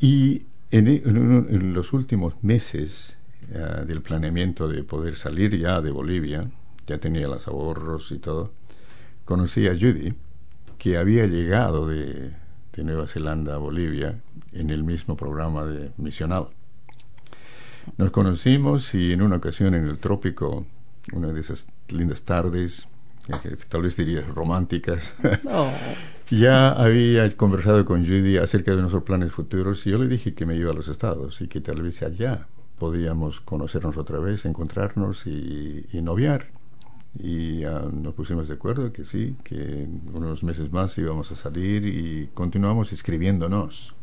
Y 0.00 0.42
en, 0.70 0.88
en, 0.88 1.46
en 1.48 1.72
los 1.72 1.94
últimos 1.94 2.34
meses 2.42 3.16
uh, 3.54 3.86
del 3.86 4.02
planeamiento 4.02 4.68
de 4.68 4.84
poder 4.84 5.16
salir 5.16 5.56
ya 5.56 5.80
de 5.80 5.90
Bolivia, 5.90 6.50
ya 6.86 6.98
tenía 6.98 7.26
los 7.26 7.48
ahorros 7.48 8.12
y 8.12 8.18
todo, 8.18 8.52
conocí 9.24 9.66
a 9.66 9.72
Judy, 9.72 10.14
que 10.78 10.96
había 10.96 11.26
llegado 11.26 11.86
de, 11.86 12.32
de 12.72 12.84
Nueva 12.84 13.06
Zelanda 13.06 13.54
a 13.54 13.58
Bolivia 13.58 14.20
en 14.52 14.70
el 14.70 14.84
mismo 14.84 15.16
programa 15.16 15.64
de 15.64 15.90
misional. 15.96 16.48
Nos 17.96 18.10
conocimos 18.10 18.94
y 18.94 19.12
en 19.12 19.22
una 19.22 19.36
ocasión 19.36 19.74
en 19.74 19.86
el 19.86 19.98
trópico 19.98 20.66
una 21.12 21.32
de 21.32 21.40
esas 21.40 21.66
lindas 21.88 22.22
tardes, 22.22 22.86
que 23.42 23.56
tal 23.68 23.82
vez 23.82 23.96
dirías 23.96 24.26
románticas, 24.28 25.16
oh. 25.50 25.70
ya 26.30 26.70
había 26.70 27.28
conversado 27.36 27.84
con 27.84 28.04
Judy 28.04 28.36
acerca 28.36 28.72
de 28.72 28.78
nuestros 28.78 29.02
planes 29.02 29.32
futuros 29.32 29.86
y 29.86 29.90
yo 29.90 29.98
le 29.98 30.08
dije 30.08 30.34
que 30.34 30.46
me 30.46 30.56
iba 30.56 30.70
a 30.70 30.74
los 30.74 30.88
estados 30.88 31.40
y 31.40 31.48
que 31.48 31.60
tal 31.60 31.82
vez 31.82 32.02
allá 32.02 32.46
podíamos 32.78 33.40
conocernos 33.40 33.96
otra 33.96 34.18
vez, 34.18 34.44
encontrarnos 34.44 35.26
y, 35.26 35.86
y 35.92 36.02
noviar. 36.02 36.46
Y 37.18 37.64
uh, 37.64 37.90
nos 37.92 38.14
pusimos 38.14 38.48
de 38.48 38.54
acuerdo 38.54 38.92
que 38.92 39.04
sí, 39.04 39.36
que 39.44 39.86
unos 40.12 40.42
meses 40.42 40.72
más 40.72 40.96
íbamos 40.96 41.30
a 41.30 41.36
salir 41.36 41.86
y 41.86 42.28
continuamos 42.32 42.92
escribiéndonos. 42.92 43.94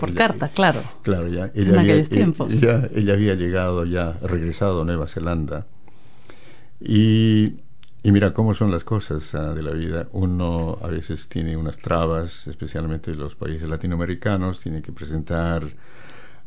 Por 0.00 0.08
ella, 0.10 0.18
carta, 0.18 0.48
claro. 0.48 0.82
Claro, 1.02 1.28
ya. 1.28 1.50
Ella 1.54 1.72
en 1.72 1.78
había, 1.78 1.92
aquellos 1.92 2.08
tiempos. 2.08 2.54
Ella, 2.54 2.88
ella 2.94 3.12
había 3.12 3.34
llegado 3.34 3.84
ya, 3.84 4.18
regresado 4.22 4.82
a 4.82 4.84
Nueva 4.84 5.06
Zelanda 5.06 5.66
y, 6.80 7.56
y 8.02 8.12
mira 8.12 8.32
cómo 8.32 8.54
son 8.54 8.70
las 8.70 8.84
cosas 8.84 9.34
uh, 9.34 9.54
de 9.54 9.62
la 9.62 9.72
vida. 9.72 10.08
Uno 10.12 10.78
a 10.82 10.88
veces 10.88 11.28
tiene 11.28 11.56
unas 11.56 11.78
trabas, 11.78 12.46
especialmente 12.46 13.10
en 13.10 13.18
los 13.18 13.34
países 13.34 13.68
latinoamericanos, 13.68 14.60
tiene 14.60 14.80
que 14.80 14.92
presentar 14.92 15.64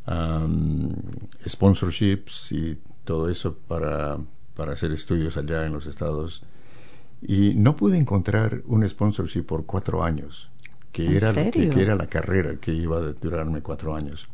um, 0.08 0.92
sponsorships 1.48 2.52
y 2.52 2.78
todo 3.04 3.30
eso 3.30 3.56
para, 3.56 4.18
para 4.56 4.74
hacer 4.74 4.92
estudios 4.92 5.38
allá 5.38 5.66
en 5.66 5.74
los 5.74 5.88
Estados. 5.88 6.44
Y 7.22 7.54
no 7.54 7.76
pude 7.76 7.98
encontrar 7.98 8.62
un 8.66 8.88
sponsorship 8.88 9.44
por 9.44 9.66
cuatro 9.66 10.04
años, 10.04 10.50
que, 10.92 11.16
era, 11.16 11.34
que, 11.52 11.70
que 11.70 11.82
era 11.82 11.96
la 11.96 12.08
carrera 12.08 12.56
que 12.56 12.74
iba 12.74 12.98
a 12.98 13.02
durarme 13.14 13.62
cuatro 13.62 13.96
años. 13.96 14.28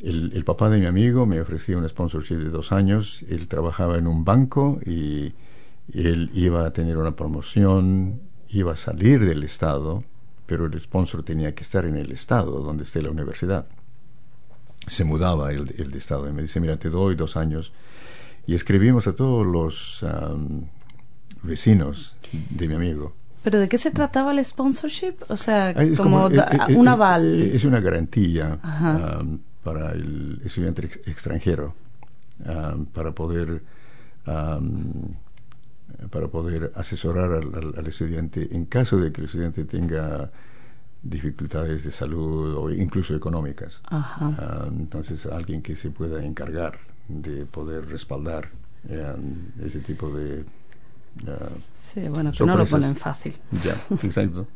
El, 0.00 0.32
el, 0.34 0.44
papá 0.44 0.68
de 0.68 0.78
mi 0.78 0.86
amigo 0.86 1.24
me 1.24 1.40
ofrecía 1.40 1.78
un 1.78 1.88
sponsorship 1.88 2.36
de 2.36 2.50
dos 2.50 2.72
años. 2.72 3.24
Él 3.28 3.48
trabajaba 3.48 3.96
en 3.96 4.06
un 4.06 4.24
banco 4.24 4.78
y 4.84 5.32
él 5.92 6.30
iba 6.34 6.66
a 6.66 6.72
tener 6.72 6.98
una 6.98 7.14
promoción, 7.14 8.20
iba 8.48 8.72
a 8.72 8.76
salir 8.76 9.24
del 9.24 9.42
estado, 9.44 10.04
pero 10.46 10.66
el 10.66 10.78
sponsor 10.80 11.22
tenía 11.22 11.54
que 11.54 11.62
estar 11.62 11.84
en 11.84 11.96
el 11.96 12.10
estado 12.12 12.60
donde 12.60 12.82
esté 12.84 13.02
la 13.02 13.10
universidad. 13.10 13.66
Se 14.86 15.04
mudaba 15.04 15.52
el, 15.52 15.74
el 15.78 15.90
de 15.90 15.98
estado 15.98 16.28
y 16.28 16.32
me 16.32 16.42
dice, 16.42 16.60
mira, 16.60 16.76
te 16.76 16.90
doy 16.90 17.14
dos 17.14 17.36
años. 17.36 17.72
Y 18.46 18.54
escribimos 18.54 19.06
a 19.06 19.14
todos 19.14 19.46
los 19.46 20.02
um, 20.02 20.62
vecinos 21.42 22.16
de 22.50 22.68
mi 22.68 22.74
amigo. 22.74 23.14
¿Pero 23.42 23.58
de 23.58 23.68
qué 23.68 23.78
se 23.78 23.90
trataba 23.90 24.32
el 24.32 24.44
sponsorship? 24.44 25.14
O 25.28 25.36
sea, 25.36 25.70
es 25.70 25.98
como, 25.98 26.28
como 26.28 26.30
eh, 26.30 26.76
un 26.76 26.88
aval. 26.88 27.42
Es 27.42 27.64
una 27.64 27.80
garantía 27.80 28.58
um, 28.62 29.38
para 29.62 29.92
el 29.92 30.40
estudiante 30.44 30.90
extranjero 31.06 31.74
um, 32.46 32.86
para 32.86 33.12
poder 33.12 33.62
para 36.10 36.28
poder 36.28 36.72
asesorar 36.76 37.30
al, 37.32 37.54
al, 37.54 37.74
al, 37.76 37.86
estudiante 37.86 38.56
en 38.56 38.64
caso 38.64 38.96
de 38.96 39.12
que 39.12 39.20
el 39.20 39.26
estudiante 39.26 39.64
tenga 39.66 40.30
dificultades 41.04 41.84
de 41.84 41.90
salud 41.90 42.56
o 42.56 42.70
incluso 42.70 43.14
económicas. 43.14 43.82
Uh, 43.92 44.66
entonces, 44.68 45.26
alguien 45.26 45.62
que 45.62 45.76
se 45.76 45.90
pueda 45.90 46.24
encargar 46.24 46.78
de 47.08 47.46
poder 47.46 47.86
respaldar 47.86 48.48
uh, 48.88 49.64
ese 49.64 49.80
tipo 49.80 50.10
de 50.10 50.44
Uh, 51.22 51.60
sí, 51.76 52.00
bueno, 52.08 52.32
que 52.32 52.44
no 52.44 52.56
lo 52.56 52.66
ponen 52.66 52.96
fácil. 52.96 53.36
Ya, 53.64 53.76
exacto. 54.02 54.48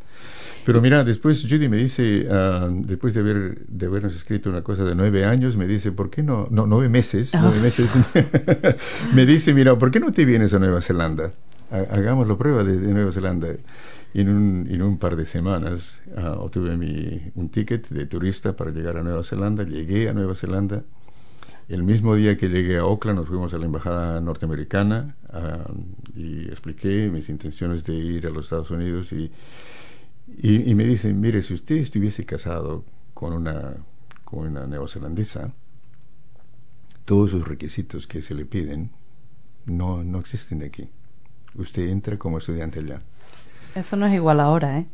Pero 0.67 0.81
mira, 0.81 1.05
después 1.05 1.47
Judy 1.49 1.69
me 1.69 1.77
dice, 1.77 2.27
uh, 2.29 2.69
después 2.85 3.15
de, 3.15 3.21
haber, 3.21 3.67
de 3.67 3.87
habernos 3.87 4.17
escrito 4.17 4.51
una 4.51 4.63
cosa 4.63 4.85
de 4.85 4.95
nueve 4.95 5.25
años, 5.25 5.57
me 5.57 5.67
dice, 5.67 5.93
¿por 5.93 6.11
qué 6.11 6.23
no? 6.23 6.49
No, 6.51 6.67
nueve 6.67 6.89
meses, 6.89 7.35
oh. 7.35 7.39
nueve 7.41 7.61
meses. 7.61 7.91
me 9.15 9.25
dice, 9.25 9.55
mira, 9.55 9.79
¿por 9.79 9.91
qué 9.91 10.01
no 10.01 10.13
te 10.13 10.25
vienes 10.25 10.53
a 10.53 10.59
Nueva 10.59 10.83
Zelanda? 10.83 11.33
Hagamos 11.71 12.27
la 12.27 12.37
prueba 12.37 12.65
de, 12.65 12.79
de 12.79 12.93
Nueva 12.93 13.13
Zelanda. 13.13 13.49
Y 14.15 14.23
en 14.23 14.31
un, 14.31 14.67
en 14.71 14.83
un 14.83 14.99
par 14.99 15.17
de 15.17 15.27
semanas 15.27 16.01
uh, 16.17 16.41
obtuve 16.41 16.77
mi, 16.77 17.31
un 17.35 17.51
ticket 17.51 17.89
de 17.89 18.07
turista 18.07 18.57
para 18.57 18.71
llegar 18.71 18.97
a 18.97 19.03
Nueva 19.03 19.23
Zelanda. 19.23 19.65
Llegué 19.65 20.09
a 20.09 20.13
Nueva 20.13 20.35
Zelanda 20.35 20.83
el 21.69 21.83
mismo 21.83 22.15
día 22.15 22.37
que 22.39 22.49
llegué 22.49 22.79
a 22.79 22.85
Oakland 22.85 23.19
nos 23.19 23.29
fuimos 23.29 23.53
a 23.53 23.59
la 23.59 23.67
embajada 23.67 24.21
norteamericana 24.21 25.17
uh, 25.29 26.19
y 26.19 26.49
expliqué 26.49 27.11
mis 27.13 27.29
intenciones 27.29 27.85
de 27.85 27.95
ir 27.95 28.27
a 28.27 28.31
los 28.31 28.47
Estados 28.47 28.71
Unidos 28.71 29.13
y, 29.13 29.31
y, 30.39 30.75
me 30.75 30.85
dicen, 30.85 31.21
mire, 31.21 31.43
si 31.43 31.55
usted 31.55 31.77
estuviese 31.77 32.25
casado 32.25 32.85
con 33.13 33.35
una, 33.35 33.75
con 34.25 34.47
una 34.47 34.67
neozelandesa, 34.67 35.53
todos 37.05 37.33
los 37.35 37.47
requisitos 37.47 38.07
que 38.07 38.23
se 38.23 38.35
le 38.35 38.47
piden 38.47 38.91
no, 39.67 40.03
no 40.05 40.19
existen 40.19 40.63
aquí. 40.63 40.89
Usted 41.55 41.89
entra 41.89 42.19
como 42.19 42.39
estudiante 42.39 42.79
allá. 42.79 43.03
Eso 43.75 43.97
no 43.97 44.07
es 44.07 44.15
igual 44.15 44.41
ahora, 44.41 44.79
¿eh? 44.79 44.87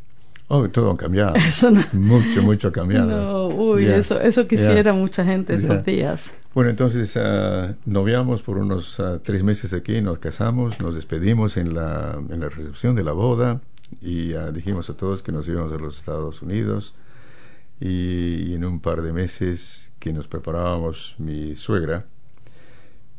Oh, 0.48 0.68
todo 0.68 0.90
ha 0.90 0.96
cambiado. 0.96 1.34
Eso 1.36 1.70
no... 1.70 1.82
Mucho, 1.92 2.42
mucho 2.42 2.68
ha 2.68 2.72
cambiado. 2.72 3.08
No, 3.08 3.48
uy, 3.48 3.86
yeah. 3.86 3.96
eso, 3.96 4.20
eso 4.20 4.46
quisiera 4.46 4.82
yeah. 4.82 4.92
mucha 4.92 5.24
gente 5.24 5.54
estos 5.54 5.68
yeah. 5.68 5.82
días. 5.82 6.34
Bueno, 6.54 6.70
entonces 6.70 7.16
uh, 7.16 7.74
noviamos 7.86 8.42
por 8.42 8.58
unos 8.58 8.98
uh, 8.98 9.18
tres 9.20 9.42
meses 9.42 9.72
aquí, 9.72 10.00
nos 10.02 10.18
casamos, 10.18 10.78
nos 10.80 10.94
despedimos 10.94 11.56
en 11.56 11.74
la, 11.74 12.20
en 12.28 12.40
la 12.40 12.48
recepción 12.48 12.94
de 12.94 13.04
la 13.04 13.12
boda 13.12 13.61
y 14.02 14.35
uh, 14.35 14.52
dijimos 14.52 14.90
a 14.90 14.94
todos 14.94 15.22
que 15.22 15.33
nos 15.33 15.48
íbamos 15.48 15.72
a 15.72 15.76
los 15.76 15.96
Estados 15.96 16.42
Unidos 16.42 16.94
y, 17.80 18.50
y, 18.50 18.54
en 18.54 18.64
un 18.64 18.80
par 18.80 19.02
de 19.02 19.12
meses 19.12 19.92
que 19.98 20.12
nos 20.12 20.28
preparábamos, 20.28 21.14
mi 21.18 21.57
suegra 21.57 22.04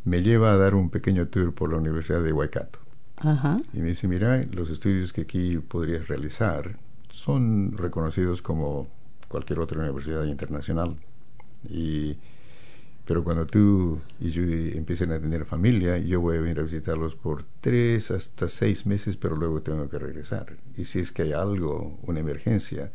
me 0.06 0.22
lleva 0.22 0.54
a 0.54 0.58
dar 0.58 0.76
un 0.76 0.90
pequeño 0.90 1.28
tour 1.28 1.54
por 1.54 1.72
la 1.72 1.78
Universidad 1.78 2.22
de 2.22 2.32
Waikato. 2.32 2.80
Ajá. 3.18 3.58
Y 3.74 3.80
me 3.80 3.90
dice, 3.90 4.08
mira, 4.08 4.46
los 4.52 4.70
estudios 4.70 5.12
que 5.12 5.22
aquí 5.22 5.58
podrías 5.58 6.08
realizar 6.08 6.78
son 7.10 7.78
reconocidos 7.78 8.42
como 8.42 8.88
cualquier 9.28 9.60
otra 9.60 9.80
universidad 9.80 10.24
internacional. 10.26 10.98
Y, 11.70 12.18
pero 13.06 13.24
cuando 13.24 13.46
tú 13.46 14.00
y 14.20 14.34
Judy 14.34 14.78
empiecen 14.78 15.12
a 15.12 15.20
tener 15.20 15.46
familia, 15.46 15.98
yo 15.98 16.22
voy 16.22 16.38
a 16.38 16.42
venir 16.42 16.60
a 16.60 16.64
visitarlos 16.64 17.16
por 17.16 17.44
tres 17.62 18.12
hasta 18.12 18.48
seis 18.48 18.86
meses, 18.86 19.18
pero 19.18 19.36
luego 19.36 19.62
tengo 19.62 19.90
que 19.90 20.00
regresar. 20.00 20.58
Y 20.78 20.86
si 20.86 21.00
es 21.00 21.12
que 21.12 21.24
hay 21.24 21.34
algo, 21.34 22.00
una 22.04 22.20
emergencia, 22.20 22.92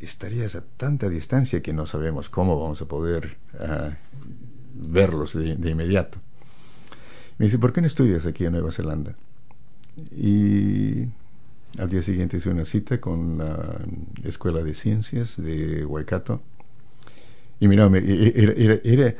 estarías 0.00 0.54
a 0.56 0.62
tanta 0.62 1.08
distancia 1.08 1.62
que 1.62 1.72
no 1.72 1.86
sabemos 1.86 2.28
cómo 2.28 2.60
vamos 2.60 2.82
a 2.82 2.86
poder 2.86 3.36
uh, 3.54 3.90
verlos 4.74 5.34
de, 5.34 5.56
de, 5.56 5.70
inmediato. 5.70 6.18
Me 7.38 7.46
dice, 7.46 7.58
¿por 7.58 7.72
qué 7.72 7.80
no 7.80 7.86
estudias 7.86 8.26
aquí 8.26 8.44
en 8.44 8.52
Nueva 8.52 8.72
Zelanda? 8.72 9.14
Y 10.10 11.06
al 11.78 11.88
día 11.88 12.02
siguiente 12.02 12.36
hice 12.36 12.50
una 12.50 12.64
cita 12.64 13.00
con 13.00 13.38
la 13.38 13.78
Escuela 14.24 14.62
de 14.62 14.74
Ciencias 14.74 15.36
de 15.36 15.84
Waikato. 15.84 16.40
Y 17.60 17.68
mira, 17.68 17.88
me, 17.88 17.98
era, 17.98 18.52
era, 18.56 18.80
era, 18.82 19.14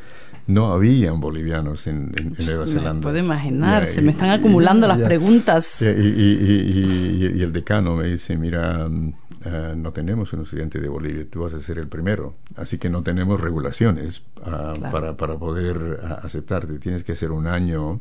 no 0.48 0.72
habían 0.72 1.20
bolivianos 1.20 1.86
en, 1.86 2.12
en, 2.18 2.34
en 2.36 2.46
Nueva 2.46 2.66
Zelanda. 2.66 2.94
Me 2.94 3.00
puedo 3.00 3.18
imaginar, 3.18 3.86
se 3.86 4.02
me 4.02 4.10
están 4.10 4.30
acumulando 4.30 4.88
las 4.88 4.98
preguntas. 4.98 5.80
Y, 5.80 5.86
y, 5.86 7.32
y, 7.36 7.42
el 7.42 7.52
decano 7.52 7.94
me 7.94 8.08
dice, 8.08 8.36
mira, 8.36 8.88
uh, 8.88 9.76
no 9.76 9.92
tenemos 9.92 10.32
un 10.32 10.42
estudiante 10.42 10.80
de 10.80 10.88
Bolivia, 10.88 11.24
tú 11.30 11.42
vas 11.42 11.54
a 11.54 11.60
ser 11.60 11.78
el 11.78 11.86
primero, 11.86 12.34
así 12.56 12.78
que 12.78 12.90
no 12.90 13.02
tenemos 13.02 13.40
regulaciones 13.40 14.24
uh, 14.40 14.42
claro. 14.42 14.90
para, 14.90 15.16
para 15.16 15.38
poder 15.38 16.00
uh, 16.02 16.26
aceptarte. 16.26 16.80
Tienes 16.80 17.04
que 17.04 17.12
hacer 17.12 17.30
un 17.30 17.46
año 17.46 18.00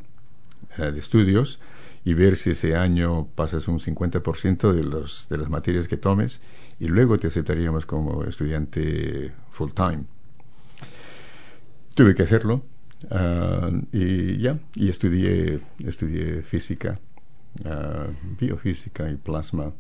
de 0.77 0.97
estudios 0.97 1.59
y 2.03 2.13
ver 2.13 2.35
si 2.35 2.51
ese 2.51 2.75
año 2.75 3.27
pasas 3.35 3.67
un 3.67 3.79
50% 3.79 4.73
de, 4.73 4.83
los, 4.83 5.27
de 5.29 5.37
las 5.37 5.49
materias 5.49 5.87
que 5.87 5.97
tomes 5.97 6.41
y 6.79 6.87
luego 6.87 7.19
te 7.19 7.27
aceptaríamos 7.27 7.85
como 7.85 8.23
estudiante 8.23 9.31
full 9.51 9.71
time. 9.71 10.03
Tuve 11.93 12.15
que 12.15 12.23
hacerlo 12.23 12.63
uh, 13.11 13.85
y 13.91 14.39
ya, 14.39 14.57
y 14.75 14.89
estudié, 14.89 15.59
estudié 15.79 16.41
física, 16.41 16.99
uh, 17.65 18.11
biofísica 18.39 19.09
y 19.09 19.15
plasma. 19.17 19.71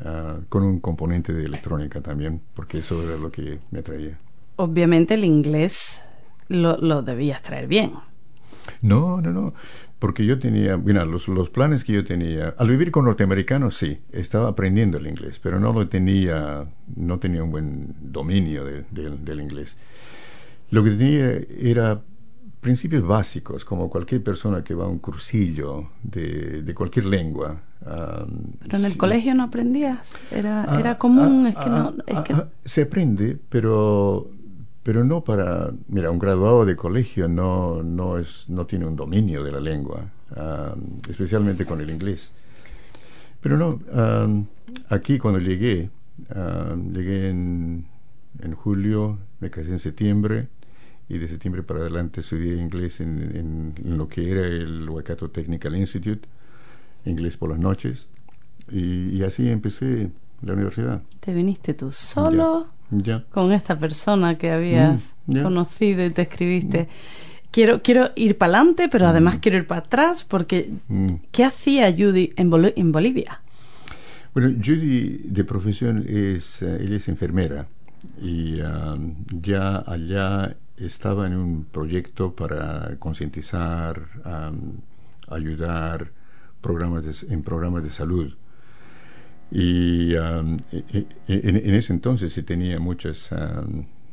Uh, 0.00 0.42
con 0.48 0.64
un 0.64 0.80
componente 0.80 1.32
de 1.32 1.44
electrónica 1.44 2.00
también, 2.00 2.42
porque 2.54 2.78
eso 2.78 3.00
era 3.04 3.16
lo 3.16 3.30
que 3.30 3.60
me 3.70 3.78
atraía. 3.78 4.18
Obviamente 4.56 5.14
el 5.14 5.24
inglés 5.24 6.02
lo, 6.48 6.76
lo 6.78 7.02
debías 7.02 7.40
traer 7.40 7.68
bien. 7.68 7.92
No, 8.80 9.20
no, 9.20 9.30
no 9.30 9.54
porque 10.02 10.26
yo 10.26 10.36
tenía, 10.40 10.76
mira, 10.76 11.04
los, 11.04 11.28
los 11.28 11.48
planes 11.48 11.84
que 11.84 11.92
yo 11.92 12.04
tenía, 12.04 12.56
al 12.58 12.68
vivir 12.68 12.90
con 12.90 13.04
norteamericanos 13.04 13.76
sí, 13.76 14.00
estaba 14.10 14.48
aprendiendo 14.48 14.98
el 14.98 15.06
inglés, 15.06 15.38
pero 15.40 15.60
no 15.60 15.72
lo 15.72 15.86
tenía, 15.86 16.66
no 16.96 17.20
tenía 17.20 17.44
un 17.44 17.52
buen 17.52 17.94
dominio 18.00 18.64
de, 18.64 18.84
de, 18.90 19.16
del 19.18 19.40
inglés. 19.40 19.78
Lo 20.70 20.82
que 20.82 20.90
tenía 20.90 21.30
era 21.56 22.02
principios 22.60 23.06
básicos, 23.06 23.64
como 23.64 23.88
cualquier 23.88 24.24
persona 24.24 24.64
que 24.64 24.74
va 24.74 24.86
a 24.86 24.88
un 24.88 24.98
cursillo 24.98 25.90
de, 26.02 26.62
de 26.62 26.74
cualquier 26.74 27.04
lengua. 27.04 27.62
Um, 27.82 28.54
pero 28.58 28.78
en 28.78 28.84
el 28.86 28.92
sí. 28.92 28.98
colegio 28.98 29.36
no 29.36 29.44
aprendías, 29.44 30.18
era, 30.32 30.64
ah, 30.64 30.80
era 30.80 30.98
común, 30.98 31.46
ah, 31.46 31.50
es 31.50 31.54
que 31.54 31.70
ah, 31.70 31.92
no... 31.96 32.04
Es 32.08 32.20
que... 32.24 32.34
Se 32.64 32.82
aprende, 32.82 33.38
pero 33.48 34.32
pero 34.82 35.04
no 35.04 35.22
para 35.22 35.72
mira 35.88 36.10
un 36.10 36.18
graduado 36.18 36.64
de 36.64 36.74
colegio 36.74 37.28
no 37.28 37.82
no 37.82 38.18
es 38.18 38.46
no 38.48 38.66
tiene 38.66 38.86
un 38.86 38.96
dominio 38.96 39.42
de 39.44 39.52
la 39.52 39.60
lengua 39.60 40.10
um, 40.36 41.00
especialmente 41.08 41.64
con 41.64 41.80
el 41.80 41.90
inglés. 41.90 42.32
Pero 43.40 43.56
no 43.56 43.80
um, 43.92 44.46
aquí 44.88 45.18
cuando 45.18 45.40
llegué 45.40 45.90
um, 46.34 46.92
llegué 46.92 47.30
en, 47.30 47.86
en 48.40 48.54
julio 48.54 49.18
me 49.40 49.50
casé 49.50 49.70
en 49.70 49.78
septiembre 49.78 50.48
y 51.08 51.18
de 51.18 51.28
septiembre 51.28 51.62
para 51.62 51.80
adelante 51.80 52.20
estudié 52.20 52.56
inglés 52.56 53.00
en, 53.00 53.18
en, 53.36 53.74
en 53.84 53.98
lo 53.98 54.08
que 54.08 54.30
era 54.30 54.46
el 54.46 54.88
Waikato 54.88 55.30
Technical 55.30 55.76
Institute 55.76 56.28
inglés 57.04 57.36
por 57.36 57.50
las 57.50 57.58
noches 57.58 58.08
y, 58.70 59.10
y 59.10 59.22
así 59.24 59.48
empecé 59.50 60.10
la 60.42 60.54
universidad. 60.54 61.02
Te 61.20 61.34
viniste 61.34 61.74
tú 61.74 61.92
solo 61.92 62.64
ya 62.64 62.81
con 63.30 63.52
esta 63.52 63.78
persona 63.78 64.36
que 64.38 64.50
habías 64.50 65.14
mm, 65.26 65.32
yeah. 65.32 65.42
conocido 65.42 66.04
y 66.04 66.10
te 66.10 66.22
escribiste. 66.22 66.82
Mm. 66.82 66.86
Quiero, 67.50 67.82
quiero 67.82 68.10
ir 68.16 68.38
para 68.38 68.58
adelante, 68.58 68.88
pero 68.90 69.06
además 69.06 69.36
mm. 69.36 69.40
quiero 69.40 69.58
ir 69.58 69.66
para 69.66 69.80
atrás, 69.80 70.24
porque 70.24 70.72
¿qué 71.30 71.44
hacía 71.44 71.92
Judy 71.92 72.32
en, 72.36 72.50
Bol 72.50 72.72
en, 72.74 72.92
Bolivia? 72.92 73.40
Bueno, 74.34 74.56
Judy 74.64 75.20
de 75.24 75.44
profesión 75.44 76.04
es, 76.08 76.62
uh, 76.62 76.76
ella 76.80 76.96
es 76.96 77.08
enfermera 77.08 77.66
y 78.20 78.56
ya 78.56 79.84
allá 79.86 80.56
estaba 80.76 81.26
en 81.26 81.36
un 81.36 81.64
proyecto 81.64 82.34
para 82.34 82.96
concientizar, 82.98 84.02
ayudar 85.28 86.10
programas 86.60 87.24
en 87.24 87.42
programas 87.42 87.84
de 87.84 87.90
salud. 87.90 88.34
Y 89.54 90.14
en, 90.14 90.60
ese 91.28 91.92
entonces 91.92 92.32
se 92.32 92.42
tenía 92.42 92.80
muchas, 92.80 93.30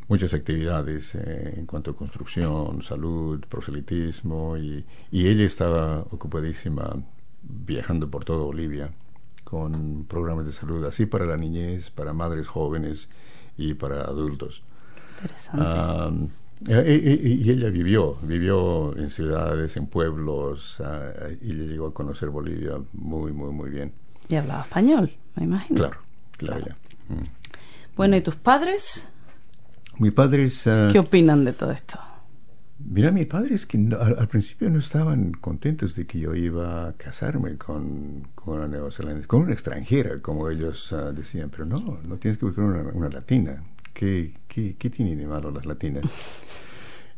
muchas 0.09 0.33
actividades 0.33 1.15
eh, 1.15 1.53
en 1.57 1.65
cuanto 1.65 1.91
a 1.91 1.95
construcción, 1.95 2.81
salud, 2.81 3.39
proselitismo, 3.47 4.57
y, 4.57 4.85
y 5.11 5.27
ella 5.27 5.45
estaba 5.45 6.01
ocupadísima 6.11 6.93
viajando 7.41 8.11
por 8.11 8.25
toda 8.25 8.43
Bolivia 8.43 8.91
con 9.49 10.05
programas 10.05 10.45
de 10.45 10.51
salud, 10.51 10.85
así 10.85 11.07
para 11.07 11.25
la 11.25 11.35
niñez, 11.35 11.89
para 11.89 12.13
madres 12.13 12.47
jóvenes 12.47 13.09
y 13.57 13.73
para 13.73 14.03
adultos. 14.03 14.63
Interesante. 15.15 16.31
y, 16.67 17.49
ella 17.49 17.69
vivió, 17.69 18.17
vivió 18.21 18.95
en 18.95 19.09
ciudades, 19.09 19.75
en 19.75 19.87
pueblos, 19.87 20.79
ah, 20.81 21.11
y 21.41 21.53
le 21.53 21.65
llegó 21.67 21.87
a 21.87 21.93
conocer 21.93 22.29
Bolivia 22.29 22.73
muy, 22.93 23.31
muy, 23.31 23.51
muy 23.51 23.69
bien. 23.71 23.91
Y 24.27 24.35
hablaba 24.35 24.61
español, 24.61 25.11
me 25.35 25.43
imagino. 25.43 25.77
Claro, 25.77 25.97
claro, 26.37 26.65
ya. 26.65 26.73
Mm. 27.13 27.27
Bueno, 27.95 28.15
¿y 28.15 28.21
tus 28.21 28.35
padres? 28.35 29.09
Mis 29.97 30.13
padres... 30.13 30.65
Uh, 30.65 30.91
¿Qué 30.91 30.99
opinan 30.99 31.43
de 31.43 31.53
todo 31.53 31.71
esto? 31.71 31.99
Mira, 32.79 33.11
mis 33.11 33.25
padres 33.25 33.65
que 33.65 33.77
al, 33.77 34.27
principio 34.29 34.69
no 34.69 34.79
estaban 34.79 35.33
contentos 35.33 35.95
de 35.95 36.07
que 36.07 36.19
yo 36.19 36.33
iba 36.33 36.87
a 36.87 36.93
casarme 36.93 37.57
con, 37.57 38.29
con 38.33 38.59
una 38.59 38.67
neozelandesa, 38.67 39.27
con 39.27 39.41
una 39.41 39.51
extranjera, 39.51 40.21
como 40.21 40.49
ellos 40.49 40.91
uh, 40.93 41.13
decían, 41.13 41.49
pero 41.49 41.65
no, 41.65 41.99
no 42.07 42.15
tienes 42.15 42.37
que 42.37 42.45
buscar 42.45 42.63
una, 42.63 42.83
una 42.93 43.09
latina. 43.09 43.61
¿Qué, 43.93 44.31
qué, 44.47 44.77
qué 44.79 44.89
tienen 44.89 45.17
de 45.17 45.27
malo 45.27 45.51
las 45.51 45.65
latinas? 45.65 46.05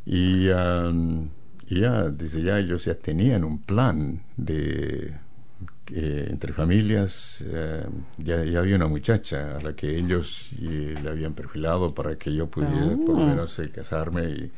Y, 0.05 0.49
um, 0.49 1.29
y 1.67 1.81
ya, 1.81 2.09
desde 2.09 2.41
ya 2.41 2.57
ellos 2.57 2.85
ya 2.85 2.95
tenían 2.95 3.43
un 3.43 3.59
plan 3.59 4.23
de 4.35 5.13
eh, 5.93 6.27
entre 6.29 6.53
familias 6.53 7.43
eh, 7.45 7.85
ya, 8.17 8.39
había 8.59 8.75
una 8.77 8.87
muchacha 8.87 9.57
a 9.57 9.61
la 9.61 9.75
que 9.75 9.97
ellos 9.97 10.49
le 10.57 11.09
habían 11.09 11.33
perfilado 11.33 11.93
para 11.93 12.17
que 12.17 12.33
yo 12.33 12.47
pudiera 12.47 12.95
por 13.05 13.17
lo 13.17 13.23
ah. 13.23 13.25
menos 13.25 13.59
eh, 13.59 13.69
casarme 13.71 14.23
y, 14.29 14.51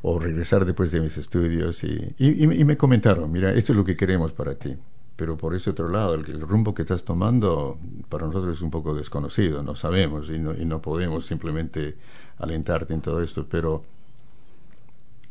o 0.00 0.18
regresar 0.18 0.64
después 0.64 0.90
de 0.90 1.00
mis 1.00 1.18
estudios 1.18 1.84
y, 1.84 2.14
y, 2.18 2.46
me 2.46 2.76
comentaron, 2.78 3.30
mira, 3.30 3.52
esto 3.52 3.72
es 3.72 3.76
lo 3.76 3.84
que 3.84 3.96
queremos 3.96 4.32
para 4.32 4.54
ti. 4.54 4.76
Pero 5.16 5.36
por 5.36 5.54
ese 5.54 5.70
otro 5.70 5.88
lado, 5.88 6.14
el, 6.14 6.40
rumbo 6.40 6.74
que 6.74 6.82
estás 6.82 7.04
tomando 7.04 7.78
para 8.08 8.26
nosotros 8.26 8.56
es 8.56 8.62
un 8.62 8.70
poco 8.70 8.94
desconocido, 8.94 9.62
no 9.62 9.76
sabemos 9.76 10.28
y 10.30 10.38
no, 10.38 10.54
y 10.54 10.64
no 10.64 10.82
podemos 10.82 11.26
simplemente 11.26 11.96
alentarte 12.38 12.94
en 12.94 13.00
todo 13.00 13.22
esto, 13.22 13.46
pero 13.48 13.84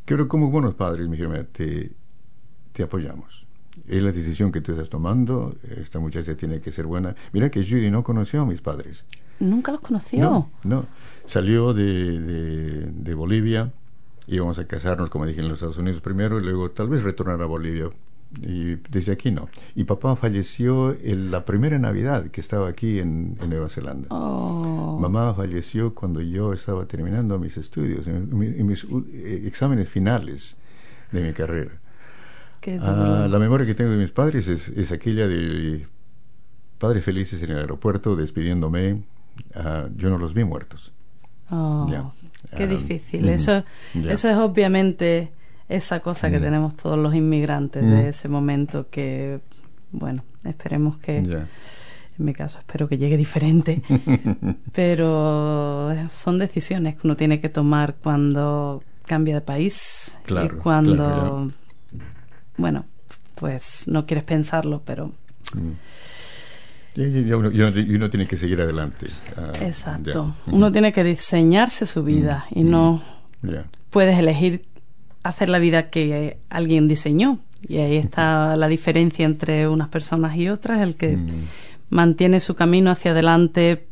creo 0.06 0.26
que 0.26 0.28
como 0.28 0.50
buenos 0.50 0.76
padres, 0.76 1.08
mi 1.08 1.18
te, 1.52 1.92
te 2.72 2.84
apoyamos 2.84 3.43
es 3.88 4.04
la 4.04 4.12
decisión 4.12 4.52
que 4.52 4.62
tú 4.62 4.72
estás 4.72 4.90
tomando, 4.90 5.56
esta 5.78 6.00
muchacha 6.00 6.36
tiene 6.36 6.62
que 6.62 6.72
ser 6.72 6.86
buena. 6.86 7.16
Mira 7.32 7.50
que 7.50 7.64
Judy 7.64 7.90
no 7.90 8.04
conoció 8.04 8.42
a 8.42 8.46
mis 8.46 8.62
padres. 8.62 9.06
¿Nunca 9.40 9.72
los 9.72 9.82
conoció? 9.82 10.20
No, 10.20 10.50
no. 10.64 10.86
Salió 11.26 11.74
de, 11.74 12.20
de, 12.92 13.14
Bolivia, 13.14 13.72
íbamos 14.28 14.60
a 14.60 14.68
casarnos, 14.68 15.10
como 15.10 15.26
dije, 15.26 15.42
en 15.42 15.48
los 15.48 15.58
Estados 15.58 15.78
Unidos 15.78 16.02
primero, 16.02 16.40
y 16.40 16.44
luego 16.44 16.72
tal 16.72 16.90
vez 16.90 17.04
retornar 17.04 17.42
a 17.42 17.46
Bolivia. 17.46 17.90
Y 18.42 18.76
desde 18.90 19.12
aquí 19.12 19.30
no. 19.30 19.48
Y 19.76 19.84
papá 19.84 20.16
falleció 20.16 20.98
en 21.02 21.30
la 21.30 21.46
primera 21.46 21.78
Navidad 21.78 22.32
que 22.32 22.42
estaba 22.42 22.68
aquí 22.68 23.00
en, 23.00 23.38
Nueva 23.48 23.70
Zelanda. 23.70 24.08
Oh. 24.10 24.98
Mamá 25.00 25.34
falleció 25.36 25.94
cuando 25.94 26.20
yo 26.20 26.52
estaba 26.52 26.86
terminando 26.88 27.38
mis 27.38 27.58
estudios, 27.58 28.08
en 28.08 28.66
mis 28.66 28.86
eh, 28.86 29.44
exámenes 29.46 29.88
finales 29.88 30.58
de 31.12 31.22
mi 31.22 31.34
carrera. 31.34 31.80
Ah, 32.82 33.28
la 33.30 33.40
memoria 33.40 33.66
que 33.66 33.76
tengo 33.76 33.92
de 33.92 33.98
mis 33.98 34.12
padres 34.12 34.48
es, 34.48 34.92
aquella 34.92 35.28
de 35.28 35.86
padres 36.78 37.04
felices 37.04 37.42
en 37.44 37.52
el 37.52 37.58
aeropuerto 37.58 38.16
despidiéndome. 38.16 39.04
Ah, 39.56 39.88
yo 39.96 40.10
no 40.10 40.18
los 40.18 40.34
vi 40.34 40.44
muertos. 40.44 40.92
Oh, 41.50 41.88
qué 42.56 42.64
ah, 42.64 42.68
difícil. 42.68 43.28
Eso, 43.30 43.64
eso 43.94 44.30
es 44.30 44.38
obviamente 44.38 45.32
esa 45.70 46.00
cosa 46.00 46.30
que 46.30 46.40
tenemos 46.40 46.76
todos 46.76 46.98
los 46.98 47.16
inmigrantes 47.16 47.84
de 47.84 48.10
ese 48.10 48.30
momento 48.30 48.88
que, 48.90 49.40
bueno, 49.92 50.24
esperemos 50.44 50.98
que, 50.98 51.18
en 51.18 51.48
mi 52.18 52.34
caso, 52.34 52.60
espero 52.60 52.88
que 52.88 52.98
llegue 52.98 53.18
diferente, 53.18 53.82
pero 54.74 55.94
son 56.10 56.38
decisiones 56.38 56.96
que 56.96 57.08
uno 57.08 57.16
tiene 57.16 57.42
que 57.42 57.50
tomar 57.50 57.96
cuando 57.96 58.84
cambia 59.06 59.36
de 59.36 59.42
país 59.42 60.18
y 60.28 60.50
cuando 60.50 61.52
bueno, 62.58 62.86
pues 63.36 63.88
no 63.88 64.06
quieres 64.06 64.24
pensarlo, 64.24 64.82
pero... 64.86 65.12
Mm. 65.54 65.72
Y, 66.96 67.32
uno, 67.34 68.10
tiene 68.10 68.28
que 68.28 68.38
seguir 68.38 68.62
adelante. 68.62 69.08
Ah, 69.36 69.52
Exacto. 69.62 70.36
Uno 70.48 70.72
tiene 70.72 70.94
que 70.94 71.04
diseñarse 71.04 71.88
su 71.88 72.04
vida 72.04 72.46
y 72.52 72.64
no 72.64 73.02
puedes 73.90 74.18
elegir 74.20 74.66
hacer 75.24 75.50
la 75.50 75.58
vida 75.58 75.90
que 75.90 76.38
alguien 76.50 76.88
diseñó. 76.88 77.40
Y 77.68 77.78
ahí 77.78 77.98
está 77.98 78.56
la 78.58 78.68
diferencia 78.68 79.26
entre 79.26 79.68
unas 79.68 79.88
personas 79.88 80.36
y 80.36 80.50
otras, 80.50 80.82
el 80.82 80.96
que 80.96 81.18
mm. 81.18 81.30
mantiene 81.90 82.40
su 82.40 82.56
camino 82.56 82.92
hacia 82.92 83.12
adelante. 83.12 83.88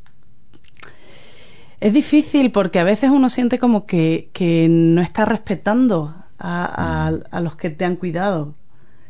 Es 1.80 1.93
difícil 1.93 2.52
porque 2.52 2.80
a 2.80 2.84
veces 2.84 3.10
uno 3.10 3.30
siente 3.30 3.58
como 3.58 3.88
que, 3.88 4.30
que 4.34 4.67
no 4.69 5.02
está 5.02 5.26
respetando 5.26 6.13
a, 6.41 7.12
a, 7.32 7.41
los 7.41 7.56
que 7.56 7.69
te 7.69 7.86
han 7.86 7.95
cuidado. 7.95 8.56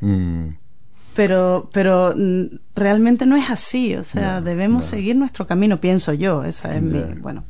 Mm. 0.02 0.50
Pero, 1.16 1.70
pero 1.74 2.14
mm, 2.16 2.46
realmente 2.76 3.26
no 3.26 3.36
es 3.36 3.50
así, 3.50 3.96
o 3.96 4.04
sea, 4.04 4.42
debemos 4.42 4.86
seguir 4.86 5.16
nuestro 5.16 5.46
camino, 5.46 5.82
pienso 5.82 6.14
yo, 6.14 6.44
esa 6.46 6.74
es 6.76 6.82
mi, 6.82 7.02
bueno, 7.20 7.44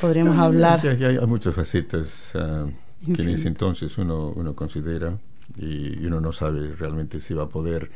podríamos 0.00 0.36
hablar. 0.38 0.80
Ya, 0.80 1.08
hay 1.08 1.26
muchas 1.26 1.54
facetas 1.54 2.32
ah, 2.34 2.66
que 3.14 3.22
en 3.22 3.30
ese 3.30 3.48
entonces 3.48 3.96
uno, 3.96 4.28
uno 4.36 4.54
considera 4.54 5.16
y 5.56 6.04
uno 6.04 6.20
no 6.20 6.32
sabe 6.32 6.66
realmente 6.68 7.20
si 7.20 7.32
va 7.32 7.44
a 7.44 7.48
poder 7.48 7.90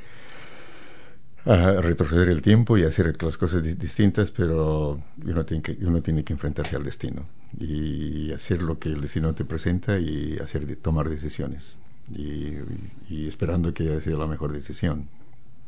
a 1.46 1.80
retroceder 1.80 2.28
el 2.28 2.40
tiempo 2.40 2.78
y 2.78 2.84
hacer 2.84 3.22
las 3.22 3.36
cosas 3.36 3.62
distintas, 3.78 4.30
pero 4.30 5.00
uno 5.24 5.44
tiene, 5.44 5.62
que, 5.62 5.76
uno 5.82 6.00
tiene 6.00 6.24
que 6.24 6.32
enfrentarse 6.32 6.76
al 6.76 6.84
destino 6.84 7.26
y 7.58 8.32
hacer 8.32 8.62
lo 8.62 8.78
que 8.78 8.88
el 8.88 9.00
destino 9.00 9.34
te 9.34 9.44
presenta 9.44 9.98
y 9.98 10.38
hacer 10.38 10.76
tomar 10.76 11.08
decisiones 11.08 11.76
y, 12.10 13.26
esperando 13.26 13.72
que 13.72 13.84
haya 13.88 14.00
sido 14.00 14.18
la 14.18 14.26
mejor 14.26 14.52
decisión. 14.52 15.08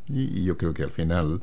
Y, 0.09 0.45
yo 0.45 0.57
creo 0.57 0.73
que 0.73 0.83
al 0.83 0.91
final, 0.91 1.43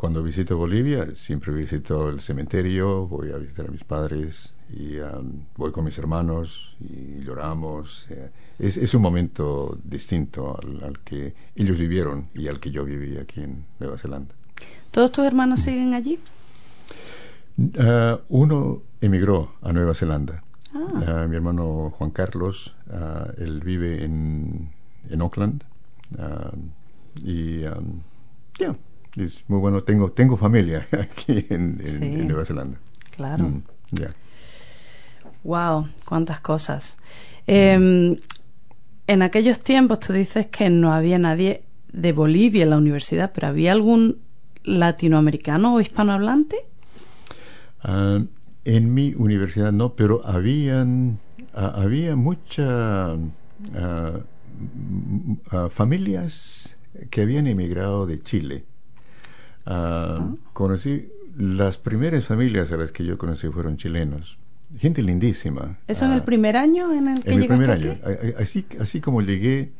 cuando 0.00 0.22
visito 0.22 0.56
Bolivia, 0.56 1.14
siempre 1.14 1.52
visito 1.52 2.08
el 2.08 2.22
cementerio, 2.22 3.06
voy 3.06 3.32
a 3.32 3.36
visitar 3.36 3.66
a 3.66 3.70
mis 3.70 3.84
padres 3.84 4.54
y 4.72 4.96
voy 5.58 5.72
con 5.72 5.84
mis 5.84 5.98
hermanos 5.98 6.74
y 6.80 7.22
lloramos. 7.22 8.06
Eh, 8.08 8.30
es, 8.58 8.94
un 8.94 9.02
momento 9.02 9.76
distinto 9.84 10.58
al, 10.58 11.00
que 11.00 11.34
ellos 11.54 11.76
vivieron 11.76 12.28
y 12.34 12.48
al 12.48 12.60
que 12.60 12.70
yo 12.70 12.82
viví 12.86 13.18
aquí 13.18 13.42
en 13.42 13.66
Nueva 13.78 13.98
Zelanda. 13.98 14.34
¿Todos 14.90 15.12
tus 15.12 15.26
hermanos 15.26 15.60
siguen 15.60 15.92
allí? 15.92 16.18
Ah, 17.78 18.20
uno 18.30 18.80
emigró 19.02 19.52
a 19.60 19.70
Nueva 19.74 19.92
Zelanda. 19.92 20.42
Ah. 20.74 21.04
Ah, 21.08 21.26
mi 21.28 21.36
hermano 21.36 21.92
Juan 21.98 22.10
Carlos, 22.10 22.74
él 23.36 23.60
vive 23.60 24.02
en, 24.02 24.70
en 25.10 25.20
Auckland. 25.20 25.62
y 27.22 27.60
ya, 27.60 27.76
es 29.16 29.44
muy 29.48 29.60
bueno. 29.60 29.82
Tengo, 29.82 30.12
tengo 30.12 30.36
familia 30.36 30.86
aquí 30.92 31.46
en, 31.50 32.26
Nueva 32.26 32.44
Zelanda. 32.44 32.78
Claro. 33.10 33.44
Mm, 33.44 33.62
wow, 35.44 35.88
cuántas 36.04 36.40
cosas. 36.40 36.96
Eh, 37.46 38.16
en 39.10 39.22
aquellos 39.22 39.58
tiempos 39.60 39.98
tú 39.98 40.12
dices 40.12 40.46
que 40.46 40.70
no 40.70 40.92
había 40.92 41.18
nadie 41.18 41.64
de 41.92 42.12
Bolivia 42.12 42.62
en 42.62 42.70
la 42.70 42.78
universidad, 42.78 43.32
pero 43.34 43.48
¿había 43.48 43.72
algún 43.72 44.18
latinoamericano 44.62 45.74
o 45.74 45.80
hispanohablante? 45.80 46.56
Ah, 47.82 48.20
en 48.64 48.94
mi 48.94 49.14
universidad 49.16 49.72
no, 49.72 49.94
pero 49.94 50.24
habían 50.24 51.18
ah, 51.54 51.72
había 51.76 52.14
muchas 52.14 53.18
ah, 53.74 54.20
familias 55.70 56.78
que 57.10 57.22
habían 57.22 57.48
emigrado 57.48 58.06
de 58.06 58.22
Chile. 58.22 58.64
Conocí 60.52 61.08
las 61.36 61.78
primeras 61.78 62.24
familias 62.24 62.72
a 62.72 62.76
las 62.76 62.92
que 62.92 63.04
yo 63.04 63.16
conocí 63.18 63.48
fueron 63.48 63.76
chilenos 63.76 64.38
gente 64.78 65.02
lindísima. 65.02 65.78
¿Eso 65.88 66.04
en 66.04 66.12
el 66.12 66.20
ah, 66.20 66.24
primer 66.24 66.56
año 66.56 66.92
en 66.92 67.08
el 67.08 67.22
que 67.22 67.32
En 67.32 67.42
el 67.42 67.48
primer 67.48 67.70
año. 67.70 67.98
Así, 68.38 68.66
así 68.78 69.00
como 69.00 69.20
llegué, 69.22 69.72